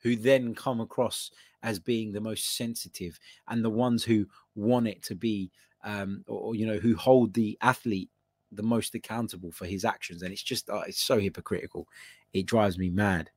who 0.02 0.16
then 0.16 0.52
come 0.52 0.80
across 0.80 1.30
as 1.62 1.78
being 1.78 2.10
the 2.10 2.20
most 2.20 2.56
sensitive 2.56 3.20
and 3.46 3.64
the 3.64 3.70
ones 3.70 4.02
who 4.02 4.26
want 4.56 4.88
it 4.88 5.00
to 5.04 5.14
be 5.14 5.52
um 5.84 6.24
or, 6.26 6.56
you 6.56 6.66
know 6.66 6.78
who 6.78 6.96
hold 6.96 7.32
the 7.34 7.56
athlete 7.60 8.10
the 8.56 8.62
most 8.62 8.94
accountable 8.94 9.50
for 9.52 9.66
his 9.66 9.84
actions 9.84 10.22
and 10.22 10.32
it's 10.32 10.42
just 10.42 10.70
uh, 10.70 10.82
it's 10.86 11.02
so 11.02 11.18
hypocritical 11.18 11.86
it 12.32 12.46
drives 12.46 12.78
me 12.78 12.90
mad 12.90 13.30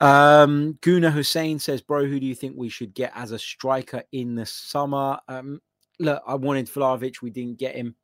um 0.00 0.78
Guna 0.80 1.10
Hussein 1.10 1.58
says 1.58 1.80
bro 1.82 2.06
who 2.06 2.20
do 2.20 2.26
you 2.26 2.34
think 2.34 2.54
we 2.56 2.68
should 2.68 2.94
get 2.94 3.12
as 3.14 3.32
a 3.32 3.38
striker 3.38 4.02
in 4.12 4.34
the 4.34 4.46
summer 4.46 5.18
um 5.28 5.60
look, 5.98 6.22
I 6.26 6.34
wanted 6.34 6.66
Vlahovic, 6.66 7.22
we 7.22 7.30
didn't 7.30 7.58
get 7.58 7.74
him. 7.74 7.94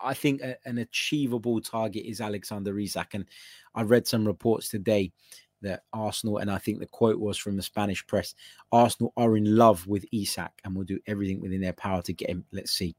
I 0.00 0.14
think 0.14 0.40
a, 0.42 0.56
an 0.64 0.78
achievable 0.78 1.60
target 1.60 2.04
is 2.06 2.20
Alexander 2.20 2.78
Isak. 2.78 3.14
And 3.14 3.26
I 3.74 3.82
read 3.82 4.06
some 4.06 4.26
reports 4.26 4.68
today 4.68 5.12
that 5.60 5.82
Arsenal, 5.92 6.38
and 6.38 6.50
I 6.50 6.58
think 6.58 6.78
the 6.78 6.86
quote 6.86 7.18
was 7.18 7.38
from 7.38 7.56
the 7.56 7.62
Spanish 7.62 8.06
press 8.06 8.34
Arsenal 8.70 9.12
are 9.16 9.36
in 9.36 9.56
love 9.56 9.86
with 9.86 10.04
Isak 10.12 10.52
and 10.64 10.74
will 10.74 10.84
do 10.84 11.00
everything 11.06 11.40
within 11.40 11.60
their 11.60 11.72
power 11.72 12.02
to 12.02 12.12
get 12.12 12.30
him. 12.30 12.44
Let's 12.52 12.72
see. 12.72 12.96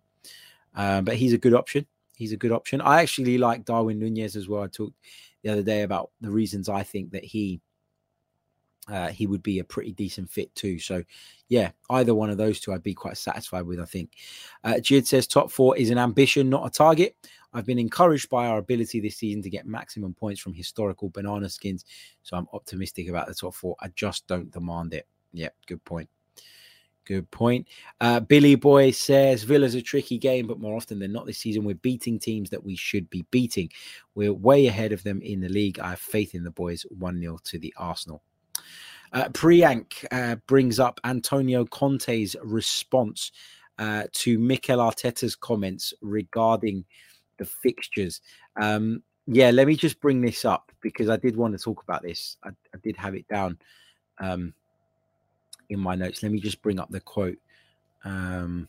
Uh, 0.76 1.02
but 1.02 1.16
he's 1.16 1.34
a 1.34 1.38
good 1.38 1.54
option. 1.54 1.86
He's 2.16 2.32
a 2.32 2.38
good 2.38 2.52
option. 2.52 2.82
I 2.82 3.02
actually 3.02 3.38
like 3.38 3.66
Darwin 3.66 4.00
Nunez 4.00 4.36
as 4.36 4.48
well. 4.48 4.64
I 4.64 4.68
talked 4.68 4.96
the 5.44 5.52
other 5.52 5.64
day 5.64 5.82
about 5.82 6.12
the 6.22 6.32
reasons 6.32 6.70
I 6.70 6.84
think 6.84 7.12
that 7.12 7.24
he 7.24 7.62
uh, 8.90 9.08
he 9.08 9.28
would 9.28 9.42
be 9.42 9.60
a 9.60 9.64
pretty 9.64 9.94
decent 9.94 10.30
fit 10.30 10.54
too. 10.56 10.78
So, 10.78 11.04
yeah, 11.48 11.72
either 11.90 12.14
one 12.14 12.30
of 12.30 12.38
those 12.38 12.60
two 12.60 12.74
I'd 12.74 12.84
be 12.84 12.94
quite 12.94 13.18
satisfied 13.18 13.62
with, 13.62 13.80
I 13.80 13.86
think. 13.86 14.12
Uh, 14.64 14.74
Jid 14.74 15.08
says 15.08 15.26
top 15.26 15.52
four 15.52 15.78
is 15.78 15.90
an 15.90 15.98
ambition, 15.98 16.50
not 16.50 16.68
a 16.68 16.70
target. 16.70 17.16
I've 17.54 17.66
been 17.66 17.80
encouraged 17.80 18.30
by 18.30 18.48
our 18.48 18.58
ability 18.58 19.00
this 19.00 19.18
season 19.18 19.42
to 19.44 19.50
get 19.50 19.68
maximum 19.68 20.14
points 20.14 20.42
from 20.42 20.54
historical 20.54 21.10
banana 21.10 21.50
skins. 21.50 21.86
So 22.24 22.36
I'm 22.36 22.48
optimistic 22.52 23.08
about 23.08 23.28
the 23.28 23.36
top 23.36 23.54
four. 23.54 23.76
I 23.80 23.90
just 23.96 24.28
don't 24.28 24.52
demand 24.52 24.94
it. 24.94 25.08
Yeah, 25.32 25.50
good 25.68 25.84
point. 25.86 26.10
Good 27.06 27.30
point. 27.32 27.68
Uh, 28.00 28.22
Billy 28.22 28.56
Boy 28.56 28.92
says 28.92 29.44
Villa's 29.44 29.76
a 29.76 29.82
tricky 29.82 30.18
game, 30.18 30.48
but 30.48 30.60
more 30.60 30.78
often 30.78 31.00
than 31.00 31.12
not 31.12 31.26
this 31.26 31.40
season, 31.40 31.66
we're 31.66 31.76
beating 31.76 32.18
teams 32.18 32.50
that 32.50 32.64
we 32.64 32.76
should 32.76 33.10
be 33.10 33.26
beating. 33.30 33.70
We're 34.16 34.34
way 34.34 34.68
ahead 34.68 34.94
of 34.94 35.04
them 35.04 35.22
in 35.22 35.42
the 35.42 35.50
league. 35.50 35.80
I 35.80 35.92
have 35.92 36.00
faith 36.00 36.34
in 36.34 36.44
the 36.44 36.52
boys 36.52 36.86
1 36.98 37.20
0 37.20 37.40
to 37.44 37.60
the 37.60 37.74
Arsenal. 37.78 38.24
Uh, 39.12 39.30
Priyank 39.30 40.06
uh, 40.12 40.36
brings 40.48 40.80
up 40.80 41.00
Antonio 41.04 41.66
Conte's 41.66 42.36
response 42.42 43.32
uh, 43.78 44.04
to 44.14 44.40
Mikel 44.40 44.80
Arteta's 44.80 45.36
comments 45.36 45.94
regarding 46.02 46.86
the 47.38 47.46
fixtures. 47.46 48.22
Um, 48.60 49.04
yeah, 49.28 49.52
let 49.52 49.68
me 49.68 49.76
just 49.76 50.00
bring 50.00 50.22
this 50.22 50.46
up 50.46 50.72
because 50.82 51.10
I 51.10 51.18
did 51.18 51.36
want 51.36 51.58
to 51.58 51.64
talk 51.64 51.84
about 51.84 52.02
this. 52.02 52.38
I, 52.44 52.50
I 52.50 52.78
did 52.82 52.98
have 52.98 53.16
it 53.16 53.28
down 53.28 53.58
um, 54.20 54.54
in 55.74 55.80
my 55.80 55.96
notes. 55.96 56.24
Let 56.24 56.32
me 56.32 56.40
just 56.40 56.62
bring 56.62 56.80
up 56.80 56.90
the 56.90 57.00
quote 57.00 57.38
um, 58.04 58.68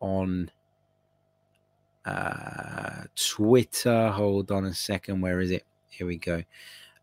on 0.00 0.50
uh, 2.04 3.04
Twitter. 3.16 4.10
Hold 4.10 4.50
on 4.50 4.64
a 4.66 4.74
second. 4.74 5.20
Where 5.20 5.40
is 5.40 5.50
it? 5.50 5.64
Here 5.88 6.06
we 6.06 6.16
go. 6.16 6.42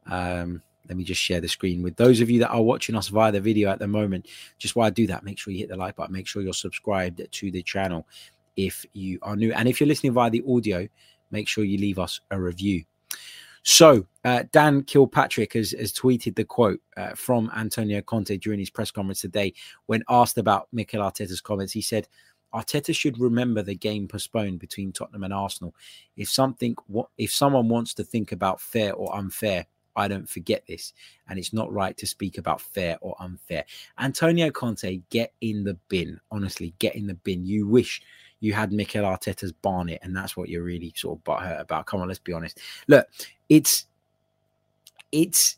Um, 0.07 0.61
let 0.87 0.97
me 0.97 1.03
just 1.03 1.21
share 1.21 1.39
the 1.39 1.47
screen 1.47 1.83
with 1.83 1.95
those 1.97 2.19
of 2.19 2.29
you 2.29 2.39
that 2.39 2.49
are 2.49 2.61
watching 2.61 2.95
us 2.95 3.09
via 3.09 3.31
the 3.31 3.39
video 3.39 3.69
at 3.69 3.79
the 3.79 3.87
moment. 3.87 4.27
Just 4.57 4.75
while 4.75 4.87
I 4.87 4.89
do 4.89 5.05
that, 5.07 5.23
make 5.23 5.37
sure 5.37 5.53
you 5.53 5.59
hit 5.59 5.69
the 5.69 5.77
like 5.77 5.95
button. 5.95 6.13
Make 6.13 6.27
sure 6.27 6.41
you're 6.41 6.53
subscribed 6.53 7.21
to 7.31 7.51
the 7.51 7.61
channel 7.61 8.07
if 8.55 8.85
you 8.93 9.19
are 9.21 9.35
new. 9.35 9.53
And 9.53 9.67
if 9.67 9.79
you're 9.79 9.87
listening 9.87 10.13
via 10.13 10.31
the 10.31 10.43
audio, 10.49 10.87
make 11.29 11.47
sure 11.47 11.63
you 11.63 11.77
leave 11.77 11.99
us 11.99 12.21
a 12.31 12.41
review. 12.41 12.83
So, 13.63 14.05
uh, 14.23 14.43
Dan 14.51 14.83
Kilpatrick 14.83 15.53
has, 15.53 15.71
has, 15.71 15.93
tweeted 15.93 16.35
the 16.35 16.43
quote 16.43 16.79
uh, 16.97 17.11
from 17.15 17.51
Antonio 17.55 18.01
Conte 18.01 18.37
during 18.37 18.59
his 18.59 18.69
press 18.69 18.91
conference 18.91 19.21
today 19.21 19.53
when 19.85 20.03
asked 20.09 20.37
about 20.37 20.67
Mikel 20.71 21.01
Arteta's 21.01 21.41
comments. 21.41 21.73
He 21.73 21.81
said, 21.81 22.07
Arteta 22.53 22.95
should 22.95 23.19
remember 23.19 23.61
the 23.61 23.75
game 23.75 24.07
postponed 24.07 24.59
between 24.59 24.91
Tottenham 24.91 25.23
and 25.23 25.33
Arsenal. 25.33 25.75
If 26.17 26.29
something, 26.29 26.75
if 27.17 27.31
someone 27.31 27.69
wants 27.69 27.93
to 27.95 28.03
think 28.03 28.31
about 28.31 28.59
fair 28.59 28.93
or 28.93 29.15
unfair, 29.15 29.65
I 29.95 30.07
don't 30.07 30.29
forget 30.29 30.63
this. 30.67 30.93
And 31.27 31.37
it's 31.37 31.53
not 31.53 31.71
right 31.71 31.95
to 31.97 32.07
speak 32.07 32.37
about 32.37 32.61
fair 32.61 32.97
or 33.01 33.15
unfair. 33.19 33.65
Antonio 33.99 34.49
Conte, 34.49 35.01
get 35.09 35.33
in 35.41 35.63
the 35.63 35.75
bin. 35.89 36.19
Honestly, 36.31 36.73
get 36.79 36.95
in 36.95 37.07
the 37.07 37.15
bin. 37.15 37.45
You 37.45 37.67
wish 37.67 38.01
you 38.39 38.53
had 38.53 38.71
Mikel 38.71 39.03
Arteta's 39.03 39.51
Barnet, 39.51 39.99
and 40.01 40.15
that's 40.15 40.37
what 40.37 40.49
you're 40.49 40.63
really 40.63 40.93
sort 40.95 41.19
of 41.19 41.23
butthurt 41.23 41.59
about. 41.59 41.85
Come 41.85 42.01
on, 42.01 42.07
let's 42.07 42.19
be 42.19 42.33
honest. 42.33 42.59
Look, 42.87 43.07
it's 43.49 43.85
it's 45.11 45.57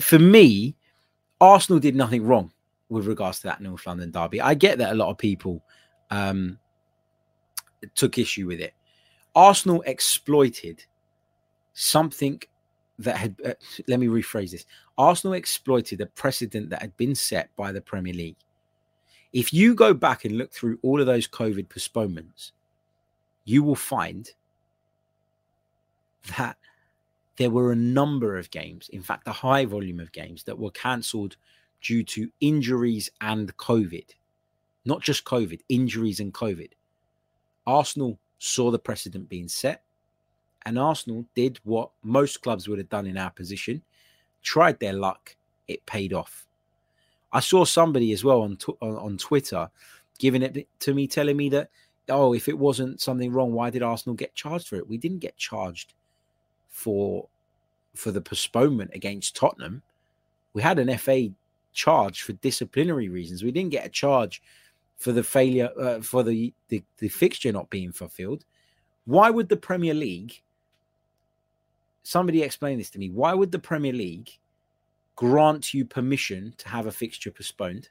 for 0.00 0.18
me, 0.18 0.74
Arsenal 1.40 1.80
did 1.80 1.96
nothing 1.96 2.24
wrong 2.24 2.52
with 2.88 3.06
regards 3.06 3.38
to 3.38 3.44
that 3.44 3.60
North 3.60 3.86
London 3.86 4.10
derby. 4.10 4.40
I 4.40 4.54
get 4.54 4.78
that 4.78 4.92
a 4.92 4.94
lot 4.94 5.10
of 5.10 5.18
people 5.18 5.62
um, 6.10 6.58
took 7.94 8.18
issue 8.18 8.46
with 8.46 8.60
it. 8.60 8.74
Arsenal 9.34 9.82
exploited 9.86 10.84
something 11.72 12.42
that 12.98 13.16
had, 13.16 13.36
uh, 13.44 13.54
let 13.88 13.98
me 13.98 14.06
rephrase 14.06 14.50
this 14.50 14.66
Arsenal 14.98 15.34
exploited 15.34 16.00
a 16.00 16.06
precedent 16.06 16.70
that 16.70 16.82
had 16.82 16.96
been 16.96 17.14
set 17.14 17.48
by 17.56 17.72
the 17.72 17.80
Premier 17.80 18.12
League. 18.12 18.36
If 19.32 19.52
you 19.52 19.74
go 19.74 19.94
back 19.94 20.24
and 20.24 20.36
look 20.36 20.52
through 20.52 20.78
all 20.82 21.00
of 21.00 21.06
those 21.06 21.26
COVID 21.26 21.68
postponements, 21.68 22.52
you 23.44 23.62
will 23.62 23.76
find 23.76 24.30
that 26.36 26.56
there 27.36 27.50
were 27.50 27.72
a 27.72 27.76
number 27.76 28.36
of 28.36 28.50
games, 28.50 28.88
in 28.90 29.02
fact, 29.02 29.26
a 29.26 29.32
high 29.32 29.64
volume 29.64 30.00
of 30.00 30.12
games 30.12 30.44
that 30.44 30.58
were 30.58 30.70
cancelled 30.70 31.36
due 31.80 32.04
to 32.04 32.30
injuries 32.40 33.10
and 33.20 33.56
COVID. 33.56 34.04
Not 34.84 35.00
just 35.00 35.24
COVID, 35.24 35.60
injuries 35.68 36.20
and 36.20 36.32
COVID. 36.34 36.70
Arsenal 37.66 38.18
saw 38.38 38.70
the 38.70 38.78
precedent 38.78 39.28
being 39.28 39.48
set 39.48 39.82
and 40.64 40.78
Arsenal 40.78 41.24
did 41.34 41.58
what 41.64 41.90
most 42.02 42.42
clubs 42.42 42.68
would 42.68 42.78
have 42.78 42.88
done 42.88 43.06
in 43.06 43.16
our 43.16 43.30
position, 43.30 43.82
tried 44.42 44.78
their 44.80 44.92
luck, 44.92 45.36
it 45.68 45.84
paid 45.86 46.12
off. 46.12 46.46
I 47.32 47.40
saw 47.40 47.64
somebody 47.64 48.12
as 48.12 48.24
well 48.24 48.42
on 48.42 48.58
on, 48.80 49.18
Twitter 49.18 49.70
giving 50.18 50.42
it 50.42 50.66
to 50.80 50.94
me, 50.94 51.06
telling 51.06 51.36
me 51.36 51.48
that 51.50 51.70
oh, 52.08 52.34
if 52.34 52.48
it 52.48 52.58
wasn't 52.58 53.00
something 53.00 53.32
wrong, 53.32 53.52
why 53.52 53.70
did 53.70 53.82
Arsenal 53.82 54.14
get 54.14 54.34
charged 54.34 54.68
for 54.68 54.76
it? 54.76 54.88
We 54.88 54.98
didn't 54.98 55.20
get 55.20 55.36
charged 55.36 55.94
for 56.68 57.28
for 57.94 58.10
the 58.10 58.20
postponement 58.20 58.90
against 58.94 59.36
Tottenham. 59.36 59.82
We 60.54 60.62
had 60.62 60.78
an 60.78 60.96
FA 60.98 61.28
charge 61.72 62.22
for 62.22 62.32
disciplinary 62.34 63.08
reasons. 63.08 63.42
We 63.42 63.52
didn't 63.52 63.72
get 63.72 63.86
a 63.86 63.90
charge 63.90 64.42
for 64.98 65.12
the 65.12 65.22
failure 65.22 65.70
uh, 65.80 66.00
for 66.00 66.22
the, 66.22 66.52
the 66.68 66.82
the 66.98 67.08
fixture 67.08 67.52
not 67.52 67.70
being 67.70 67.92
fulfilled. 67.92 68.44
Why 69.04 69.30
would 69.30 69.48
the 69.48 69.56
Premier 69.56 69.94
League 69.94 70.42
somebody 72.02 72.42
explain 72.42 72.78
this 72.78 72.90
to 72.90 72.98
me. 72.98 73.10
Why 73.10 73.34
would 73.34 73.52
the 73.52 73.58
Premier 73.58 73.92
League 73.92 74.30
grant 75.16 75.74
you 75.74 75.84
permission 75.84 76.54
to 76.58 76.68
have 76.68 76.86
a 76.86 76.92
fixture 76.92 77.30
postponed, 77.30 77.88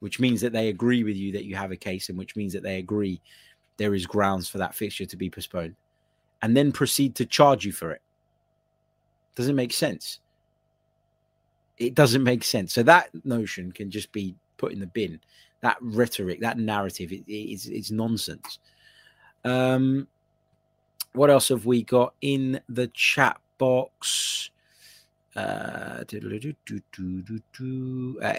which 0.00 0.20
means 0.20 0.40
that 0.40 0.52
they 0.52 0.68
agree 0.68 1.04
with 1.04 1.16
you 1.16 1.32
that 1.32 1.44
you 1.44 1.56
have 1.56 1.72
a 1.72 1.76
case, 1.76 2.08
and 2.08 2.18
which 2.18 2.36
means 2.36 2.52
that 2.52 2.62
they 2.62 2.78
agree 2.78 3.20
there 3.76 3.94
is 3.94 4.06
grounds 4.06 4.48
for 4.48 4.58
that 4.58 4.74
fixture 4.74 5.06
to 5.06 5.16
be 5.16 5.30
postponed, 5.30 5.76
and 6.42 6.56
then 6.56 6.72
proceed 6.72 7.14
to 7.14 7.26
charge 7.26 7.64
you 7.64 7.72
for 7.72 7.90
it? 7.92 8.02
Doesn't 9.34 9.56
make 9.56 9.72
sense. 9.72 10.20
It 11.78 11.94
doesn't 11.94 12.22
make 12.22 12.42
sense. 12.42 12.72
So 12.72 12.82
that 12.84 13.10
notion 13.24 13.70
can 13.70 13.90
just 13.90 14.10
be 14.12 14.34
put 14.56 14.72
in 14.72 14.80
the 14.80 14.86
bin. 14.86 15.20
That 15.60 15.76
rhetoric, 15.80 16.40
that 16.40 16.58
narrative, 16.58 17.12
it, 17.12 17.24
it's, 17.26 17.66
it's 17.66 17.90
nonsense. 17.90 18.58
Um, 19.44 20.08
what 21.12 21.30
else 21.30 21.48
have 21.48 21.66
we 21.66 21.82
got 21.82 22.14
in 22.20 22.60
the 22.68 22.88
chat 22.88 23.38
box? 23.58 24.50
Uh, 25.36 26.02
uh, 28.22 28.34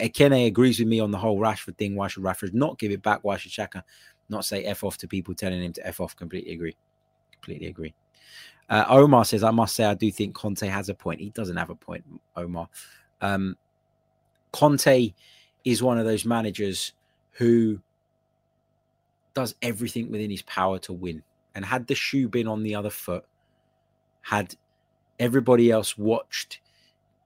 agrees 0.47 0.79
with 0.79 0.87
me 0.87 0.99
on 0.99 1.11
the 1.11 1.17
whole 1.17 1.39
Rashford 1.39 1.77
thing. 1.77 1.95
Why 1.95 2.07
should 2.07 2.23
Rashford 2.23 2.53
not 2.53 2.79
give 2.79 2.91
it 2.91 3.03
back? 3.03 3.19
Why 3.23 3.37
should 3.37 3.51
Xhaka 3.51 3.83
not 4.29 4.45
say 4.45 4.63
F 4.63 4.83
off 4.83 4.97
to 4.97 5.07
people 5.07 5.35
telling 5.35 5.61
him 5.61 5.73
to 5.73 5.85
F 5.85 5.99
off? 5.99 6.15
Completely 6.15 6.53
agree. 6.53 6.75
Completely 7.33 7.67
agree. 7.67 7.93
Uh, 8.69 8.85
Omar 8.89 9.25
says, 9.25 9.43
I 9.43 9.51
must 9.51 9.75
say, 9.75 9.85
I 9.85 9.93
do 9.93 10.11
think 10.11 10.33
Conte 10.33 10.67
has 10.67 10.89
a 10.89 10.95
point. 10.95 11.21
He 11.21 11.29
doesn't 11.29 11.55
have 11.55 11.69
a 11.69 11.75
point, 11.75 12.03
Omar. 12.35 12.67
Um, 13.21 13.55
Conte 14.51 15.13
is 15.63 15.83
one 15.83 15.99
of 15.99 16.05
those 16.05 16.25
managers 16.25 16.93
who 17.31 17.79
does 19.33 19.53
everything 19.61 20.09
within 20.11 20.31
his 20.31 20.41
power 20.41 20.79
to 20.79 20.93
win. 20.93 21.21
And 21.53 21.63
had 21.63 21.85
the 21.85 21.95
shoe 21.95 22.27
been 22.27 22.47
on 22.47 22.63
the 22.63 22.73
other 22.73 22.89
foot, 22.89 23.25
had 24.21 24.55
everybody 25.19 25.71
else 25.71 25.97
watched 25.97 26.59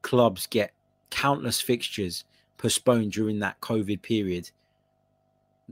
clubs 0.01 0.47
get 0.47 0.73
countless 1.09 1.61
fixtures 1.61 2.23
postponed 2.57 3.11
during 3.11 3.39
that 3.39 3.59
COVID 3.61 4.01
period, 4.01 4.49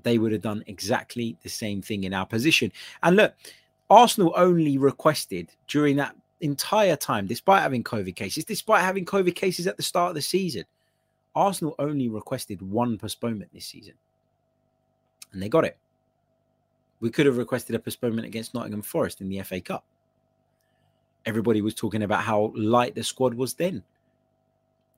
they 0.03 0.17
would 0.17 0.31
have 0.31 0.41
done 0.41 0.63
exactly 0.67 1.37
the 1.43 1.49
same 1.49 1.81
thing 1.81 2.03
in 2.03 2.13
our 2.13 2.25
position. 2.25 2.71
And 3.03 3.15
look, 3.15 3.33
Arsenal 3.89 4.33
only 4.35 4.77
requested 4.77 5.49
during 5.67 5.95
that 5.97 6.15
entire 6.41 6.95
time, 6.95 7.27
despite 7.27 7.61
having 7.61 7.83
COVID 7.83 8.15
cases, 8.15 8.45
despite 8.45 8.83
having 8.83 9.05
COVID 9.05 9.35
cases 9.35 9.67
at 9.67 9.77
the 9.77 9.83
start 9.83 10.09
of 10.09 10.15
the 10.15 10.21
season, 10.21 10.63
Arsenal 11.35 11.75
only 11.79 12.09
requested 12.09 12.61
one 12.61 12.97
postponement 12.97 13.51
this 13.53 13.65
season. 13.65 13.93
And 15.31 15.41
they 15.41 15.49
got 15.49 15.65
it. 15.65 15.77
We 16.99 17.09
could 17.09 17.25
have 17.25 17.37
requested 17.37 17.75
a 17.75 17.79
postponement 17.79 18.27
against 18.27 18.53
Nottingham 18.53 18.81
Forest 18.81 19.21
in 19.21 19.29
the 19.29 19.41
FA 19.43 19.61
Cup. 19.61 19.85
Everybody 21.25 21.61
was 21.61 21.73
talking 21.73 22.03
about 22.03 22.23
how 22.23 22.51
light 22.55 22.95
the 22.95 23.03
squad 23.03 23.33
was 23.33 23.53
then. 23.53 23.83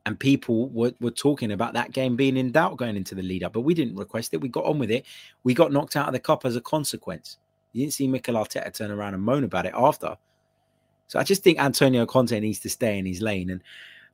And 0.05 0.19
people 0.19 0.69
were, 0.69 0.93
were 0.99 1.11
talking 1.11 1.51
about 1.51 1.73
that 1.73 1.91
game 1.91 2.15
being 2.15 2.35
in 2.35 2.51
doubt 2.51 2.77
going 2.77 2.95
into 2.95 3.13
the 3.13 3.21
lead 3.21 3.43
up, 3.43 3.53
but 3.53 3.61
we 3.61 3.75
didn't 3.75 3.95
request 3.95 4.33
it. 4.33 4.41
We 4.41 4.49
got 4.49 4.65
on 4.65 4.79
with 4.79 4.89
it. 4.89 5.05
We 5.43 5.53
got 5.53 5.71
knocked 5.71 5.95
out 5.95 6.07
of 6.07 6.13
the 6.13 6.19
cup 6.19 6.43
as 6.43 6.55
a 6.55 6.61
consequence. 6.61 7.37
You 7.73 7.83
didn't 7.83 7.93
see 7.93 8.07
Mikel 8.07 8.35
Arteta 8.35 8.73
turn 8.73 8.91
around 8.91 9.13
and 9.13 9.23
moan 9.23 9.43
about 9.43 9.67
it 9.67 9.73
after. 9.75 10.17
So 11.07 11.19
I 11.19 11.23
just 11.23 11.43
think 11.43 11.59
Antonio 11.59 12.05
Conte 12.05 12.39
needs 12.39 12.59
to 12.59 12.69
stay 12.69 12.97
in 12.97 13.05
his 13.05 13.21
lane. 13.21 13.49
And 13.49 13.61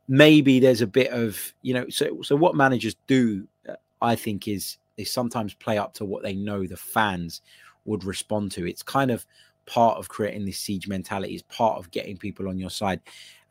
maybe 0.08 0.60
there's 0.60 0.82
a 0.82 0.88
bit 0.88 1.12
of, 1.12 1.54
you 1.62 1.74
know, 1.74 1.88
so 1.90 2.22
so 2.22 2.36
what 2.36 2.56
managers 2.56 2.96
do, 3.08 3.48
uh, 3.70 3.76
I 4.02 4.16
think, 4.16 4.48
is 4.48 4.78
they 4.98 5.04
sometimes 5.04 5.54
play 5.54 5.78
up 5.78 5.94
to 5.96 6.06
what 6.06 6.24
they 6.24 6.34
know 6.34 6.66
the 6.66 6.76
fans 6.76 7.42
would 7.86 8.04
respond 8.04 8.52
to. 8.54 8.68
It's 8.68 8.84
kind 8.84 9.12
of 9.12 9.26
part 9.68 9.98
of 9.98 10.10
creating 10.10 10.46
this 10.46 10.58
siege 10.58 10.88
mentality, 10.88 11.34
It's 11.34 11.44
part 11.44 11.78
of 11.78 11.92
getting 11.92 12.18
people 12.18 12.48
on 12.48 12.58
your 12.58 12.70
side. 12.70 13.02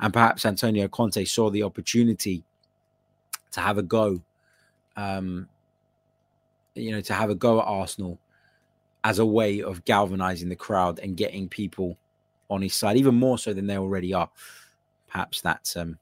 And 0.00 0.12
perhaps 0.12 0.44
Antonio 0.44 0.88
Conte 0.88 1.24
saw 1.24 1.50
the 1.50 1.62
opportunity 1.62 2.44
to 3.52 3.60
have 3.60 3.78
a 3.78 3.82
go, 3.82 4.20
um, 4.96 5.48
you 6.74 6.90
know, 6.90 7.00
to 7.00 7.14
have 7.14 7.30
a 7.30 7.34
go 7.34 7.60
at 7.60 7.66
Arsenal 7.66 8.18
as 9.04 9.18
a 9.18 9.26
way 9.26 9.62
of 9.62 9.84
galvanizing 9.84 10.48
the 10.48 10.56
crowd 10.56 10.98
and 10.98 11.16
getting 11.16 11.48
people 11.48 11.96
on 12.50 12.60
his 12.62 12.74
side, 12.74 12.96
even 12.96 13.14
more 13.14 13.38
so 13.38 13.54
than 13.54 13.66
they 13.66 13.78
already 13.78 14.12
are. 14.12 14.28
Perhaps 15.08 15.40
that's 15.40 15.76
um, 15.76 15.98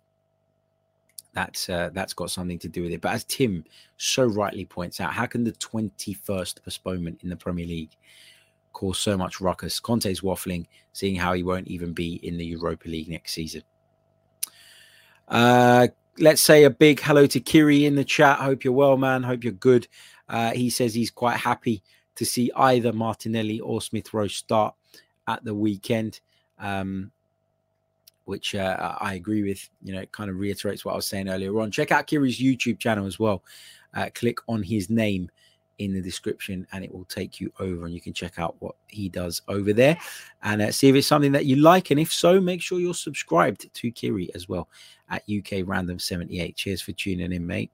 that's 1.34 1.68
uh, 1.68 1.90
that's 1.92 2.14
got 2.14 2.30
something 2.30 2.58
to 2.60 2.68
do 2.68 2.82
with 2.82 2.92
it. 2.92 3.00
But 3.00 3.12
as 3.12 3.24
Tim 3.24 3.64
so 3.96 4.24
rightly 4.24 4.64
points 4.64 5.00
out, 5.00 5.12
how 5.12 5.26
can 5.26 5.44
the 5.44 5.52
21st 5.52 6.62
postponement 6.64 7.20
in 7.22 7.28
the 7.28 7.36
Premier 7.36 7.66
League 7.66 7.96
cause 8.72 8.98
so 8.98 9.16
much 9.16 9.40
ruckus? 9.40 9.80
Conte's 9.80 10.20
waffling, 10.20 10.66
seeing 10.92 11.16
how 11.16 11.32
he 11.32 11.42
won't 11.42 11.68
even 11.68 11.92
be 11.92 12.14
in 12.26 12.36
the 12.36 12.46
Europa 12.46 12.88
League 12.88 13.08
next 13.08 13.32
season. 13.32 13.62
Uh, 15.28 15.88
let's 16.18 16.42
say 16.42 16.64
a 16.64 16.70
big 16.70 17.00
hello 17.00 17.26
to 17.26 17.40
Kiri 17.40 17.84
in 17.84 17.94
the 17.94 18.04
chat. 18.04 18.38
Hope 18.38 18.64
you're 18.64 18.72
well, 18.72 18.96
man. 18.96 19.22
Hope 19.22 19.44
you're 19.44 19.52
good. 19.52 19.88
Uh, 20.28 20.52
he 20.52 20.70
says 20.70 20.94
he's 20.94 21.10
quite 21.10 21.36
happy 21.36 21.82
to 22.16 22.24
see 22.24 22.50
either 22.56 22.92
Martinelli 22.92 23.60
or 23.60 23.82
Smith 23.82 24.14
Rowe 24.14 24.28
start 24.28 24.74
at 25.26 25.44
the 25.44 25.54
weekend, 25.54 26.20
um, 26.58 27.10
which 28.24 28.54
uh, 28.54 28.96
I 29.00 29.14
agree 29.14 29.42
with. 29.42 29.68
You 29.82 29.94
know, 29.94 30.00
it 30.00 30.12
kind 30.12 30.30
of 30.30 30.36
reiterates 30.36 30.84
what 30.84 30.92
I 30.92 30.96
was 30.96 31.06
saying 31.06 31.28
earlier 31.28 31.58
on. 31.60 31.70
Check 31.70 31.90
out 31.90 32.06
Kiri's 32.06 32.40
YouTube 32.40 32.78
channel 32.78 33.06
as 33.06 33.18
well. 33.18 33.42
Uh, 33.92 34.08
click 34.14 34.38
on 34.48 34.62
his 34.62 34.90
name 34.90 35.30
in 35.78 35.92
the 35.92 36.00
description 36.00 36.66
and 36.72 36.84
it 36.84 36.92
will 36.92 37.04
take 37.06 37.40
you 37.40 37.52
over 37.58 37.84
and 37.84 37.94
you 37.94 38.00
can 38.00 38.12
check 38.12 38.38
out 38.38 38.54
what 38.60 38.76
he 38.86 39.08
does 39.08 39.42
over 39.48 39.72
there 39.72 39.98
and 40.42 40.62
uh, 40.62 40.70
see 40.70 40.88
if 40.88 40.94
it's 40.94 41.06
something 41.06 41.32
that 41.32 41.46
you 41.46 41.56
like 41.56 41.90
and 41.90 41.98
if 41.98 42.12
so 42.12 42.40
make 42.40 42.62
sure 42.62 42.78
you're 42.78 42.94
subscribed 42.94 43.72
to 43.74 43.90
kiri 43.90 44.30
as 44.34 44.48
well 44.48 44.68
at 45.10 45.22
uk 45.28 45.66
random 45.66 45.98
78 45.98 46.56
cheers 46.56 46.82
for 46.82 46.92
tuning 46.92 47.32
in 47.32 47.46
mate 47.46 47.70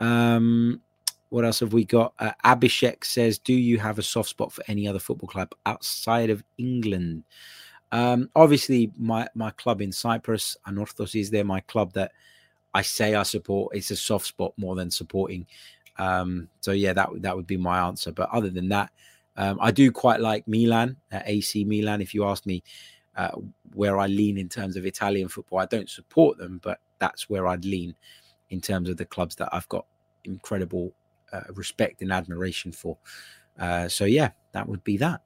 um 0.00 0.80
what 1.28 1.44
else 1.44 1.60
have 1.60 1.72
we 1.72 1.84
got? 1.84 2.14
Uh, 2.18 2.32
Abhishek 2.44 3.04
says, 3.04 3.38
"Do 3.38 3.52
you 3.52 3.78
have 3.78 3.98
a 3.98 4.02
soft 4.02 4.30
spot 4.30 4.52
for 4.52 4.62
any 4.68 4.86
other 4.86 4.98
football 4.98 5.28
club 5.28 5.52
outside 5.66 6.30
of 6.30 6.42
England?" 6.56 7.24
Um, 7.92 8.30
obviously, 8.36 8.92
my 8.96 9.28
my 9.34 9.50
club 9.50 9.80
in 9.80 9.92
Cyprus, 9.92 10.56
Anorthos, 10.66 11.18
is 11.18 11.30
there. 11.30 11.44
My 11.44 11.60
club 11.60 11.92
that 11.94 12.12
I 12.74 12.82
say 12.82 13.14
I 13.14 13.22
support. 13.22 13.76
It's 13.76 13.90
a 13.90 13.96
soft 13.96 14.26
spot 14.26 14.52
more 14.56 14.76
than 14.76 14.90
supporting. 14.90 15.46
Um, 15.98 16.48
so 16.60 16.72
yeah, 16.72 16.92
that 16.92 17.10
that 17.22 17.36
would 17.36 17.46
be 17.46 17.56
my 17.56 17.80
answer. 17.86 18.12
But 18.12 18.30
other 18.30 18.50
than 18.50 18.68
that, 18.68 18.90
um, 19.36 19.58
I 19.60 19.70
do 19.70 19.90
quite 19.90 20.20
like 20.20 20.46
Milan, 20.46 20.96
uh, 21.12 21.22
AC 21.24 21.64
Milan. 21.64 22.00
If 22.00 22.14
you 22.14 22.24
ask 22.24 22.46
me 22.46 22.62
uh, 23.16 23.32
where 23.74 23.98
I 23.98 24.06
lean 24.06 24.38
in 24.38 24.48
terms 24.48 24.76
of 24.76 24.86
Italian 24.86 25.28
football, 25.28 25.58
I 25.58 25.66
don't 25.66 25.90
support 25.90 26.38
them, 26.38 26.60
but 26.62 26.78
that's 26.98 27.28
where 27.28 27.46
I'd 27.46 27.64
lean 27.64 27.94
in 28.50 28.60
terms 28.60 28.88
of 28.88 28.96
the 28.96 29.04
clubs 29.04 29.34
that 29.36 29.48
I've 29.52 29.68
got 29.68 29.86
incredible 30.24 30.92
uh, 31.32 31.42
respect 31.54 32.02
and 32.02 32.12
admiration 32.12 32.72
for. 32.72 32.96
Uh, 33.58 33.88
so 33.88 34.04
yeah, 34.04 34.30
that 34.52 34.68
would 34.68 34.84
be 34.84 34.96
that. 34.98 35.22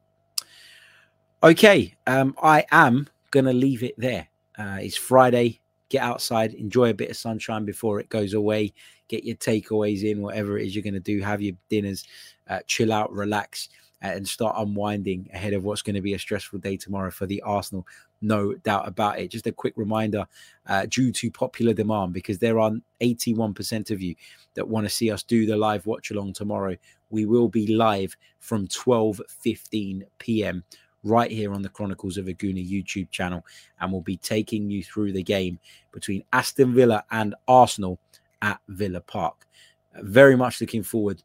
Okay, 1.42 1.94
um, 2.06 2.34
I 2.42 2.64
am 2.70 3.08
gonna 3.30 3.52
leave 3.52 3.82
it 3.82 3.94
there. 3.98 4.28
Uh, 4.58 4.78
it's 4.80 4.96
Friday. 4.96 5.60
Get 5.88 6.02
outside, 6.02 6.54
enjoy 6.54 6.90
a 6.90 6.94
bit 6.94 7.10
of 7.10 7.16
sunshine 7.16 7.64
before 7.64 7.98
it 7.98 8.08
goes 8.08 8.34
away. 8.34 8.72
Get 9.08 9.24
your 9.24 9.36
takeaways 9.36 10.04
in, 10.04 10.22
whatever 10.22 10.56
it 10.56 10.66
is 10.66 10.74
you're 10.74 10.84
gonna 10.84 11.00
do. 11.00 11.20
Have 11.20 11.42
your 11.42 11.56
dinners, 11.68 12.04
uh, 12.48 12.60
chill 12.66 12.92
out, 12.92 13.12
relax, 13.12 13.68
and 14.02 14.26
start 14.26 14.56
unwinding 14.58 15.28
ahead 15.32 15.52
of 15.52 15.64
what's 15.64 15.82
going 15.82 15.94
to 15.94 16.00
be 16.00 16.14
a 16.14 16.18
stressful 16.18 16.58
day 16.58 16.76
tomorrow 16.76 17.10
for 17.10 17.26
the 17.26 17.42
Arsenal 17.42 17.86
no 18.22 18.54
doubt 18.54 18.86
about 18.86 19.18
it. 19.18 19.30
Just 19.30 19.46
a 19.46 19.52
quick 19.52 19.74
reminder 19.76 20.26
uh, 20.66 20.86
due 20.86 21.12
to 21.12 21.30
popular 21.30 21.72
demand, 21.72 22.12
because 22.12 22.38
there 22.38 22.58
are 22.58 22.72
81% 23.00 23.90
of 23.90 24.02
you 24.02 24.14
that 24.54 24.68
want 24.68 24.86
to 24.86 24.90
see 24.90 25.10
us 25.10 25.22
do 25.22 25.46
the 25.46 25.56
live 25.56 25.86
watch 25.86 26.10
along 26.10 26.34
tomorrow. 26.34 26.76
We 27.10 27.26
will 27.26 27.48
be 27.48 27.74
live 27.74 28.16
from 28.38 28.66
12 28.68 29.20
15 29.28 30.04
p.m. 30.18 30.64
right 31.02 31.30
here 31.30 31.52
on 31.52 31.62
the 31.62 31.68
Chronicles 31.68 32.16
of 32.16 32.28
a 32.28 32.34
Gooner 32.34 32.68
YouTube 32.68 33.10
channel, 33.10 33.44
and 33.80 33.90
we'll 33.90 34.02
be 34.02 34.16
taking 34.16 34.70
you 34.70 34.82
through 34.84 35.12
the 35.12 35.22
game 35.22 35.58
between 35.92 36.24
Aston 36.32 36.74
Villa 36.74 37.04
and 37.10 37.34
Arsenal 37.48 37.98
at 38.42 38.60
Villa 38.68 39.00
Park. 39.00 39.46
Very 40.02 40.36
much 40.36 40.60
looking 40.60 40.82
forward 40.82 41.22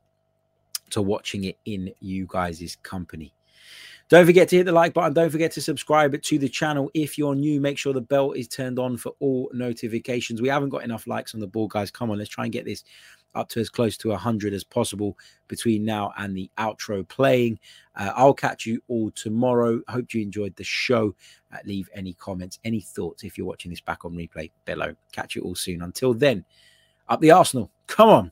to 0.92 1.02
watching 1.02 1.46
it 1.46 1.58
in 1.66 1.94
you 2.00 2.26
guys' 2.30 2.78
company. 2.84 3.34
Don't 4.08 4.26
forget 4.28 4.48
to 4.50 4.58
hit 4.58 4.66
the 4.66 4.72
like 4.72 4.94
button. 4.94 5.14
Don't 5.14 5.32
forget 5.32 5.52
to 5.54 5.62
subscribe 5.62 6.22
to 6.22 6.38
the 6.38 6.48
channel. 6.48 6.92
If 6.94 7.18
you're 7.18 7.34
new, 7.34 7.60
make 7.60 7.80
sure 7.80 7.92
the 7.92 8.02
bell 8.02 8.34
is 8.34 8.48
turned 8.48 8.78
on 8.78 8.98
for 8.98 9.14
all 9.20 9.50
notifications. 9.52 10.42
We 10.42 10.50
haven't 10.50 10.70
got 10.70 10.84
enough 10.84 11.08
likes 11.08 11.34
on 11.34 11.40
the 11.40 11.48
board, 11.48 11.72
guys. 11.72 11.90
Come 11.90 12.12
on, 12.12 12.20
let's 12.20 12.30
try 12.30 12.44
and 12.44 12.54
get 12.54 12.66
this 12.66 12.84
up 13.34 13.50
to 13.50 13.60
as 13.60 13.70
close 13.70 13.98
to 13.98 14.10
100 14.10 14.54
as 14.54 14.64
possible 14.64 15.18
between 15.48 15.84
now 15.84 16.14
and 16.18 16.38
the 16.38 16.50
outro 16.58 17.08
playing. 17.08 17.60
Uh, 17.96 18.14
I'll 18.16 18.34
catch 18.34 18.66
you 18.66 18.82
all 18.88 19.10
tomorrow. 19.12 19.82
Hope 19.88 20.14
you 20.14 20.22
enjoyed 20.22 20.56
the 20.56 20.64
show. 20.64 21.16
Uh, 21.52 21.58
leave 21.66 21.90
any 21.94 22.14
comments, 22.14 22.60
any 22.64 22.82
thoughts 22.82 23.24
if 23.24 23.38
you're 23.38 23.48
watching 23.48 23.72
this 23.72 23.82
back 23.82 24.06
on 24.06 24.14
replay 24.14 24.52
below. 24.66 24.94
Catch 25.12 25.36
you 25.36 25.42
all 25.42 25.56
soon. 25.56 25.82
Until 25.82 26.14
then, 26.14 26.46
up 27.10 27.22
the 27.22 27.32
Arsenal. 27.32 27.72
Come 27.88 28.10
on. 28.10 28.32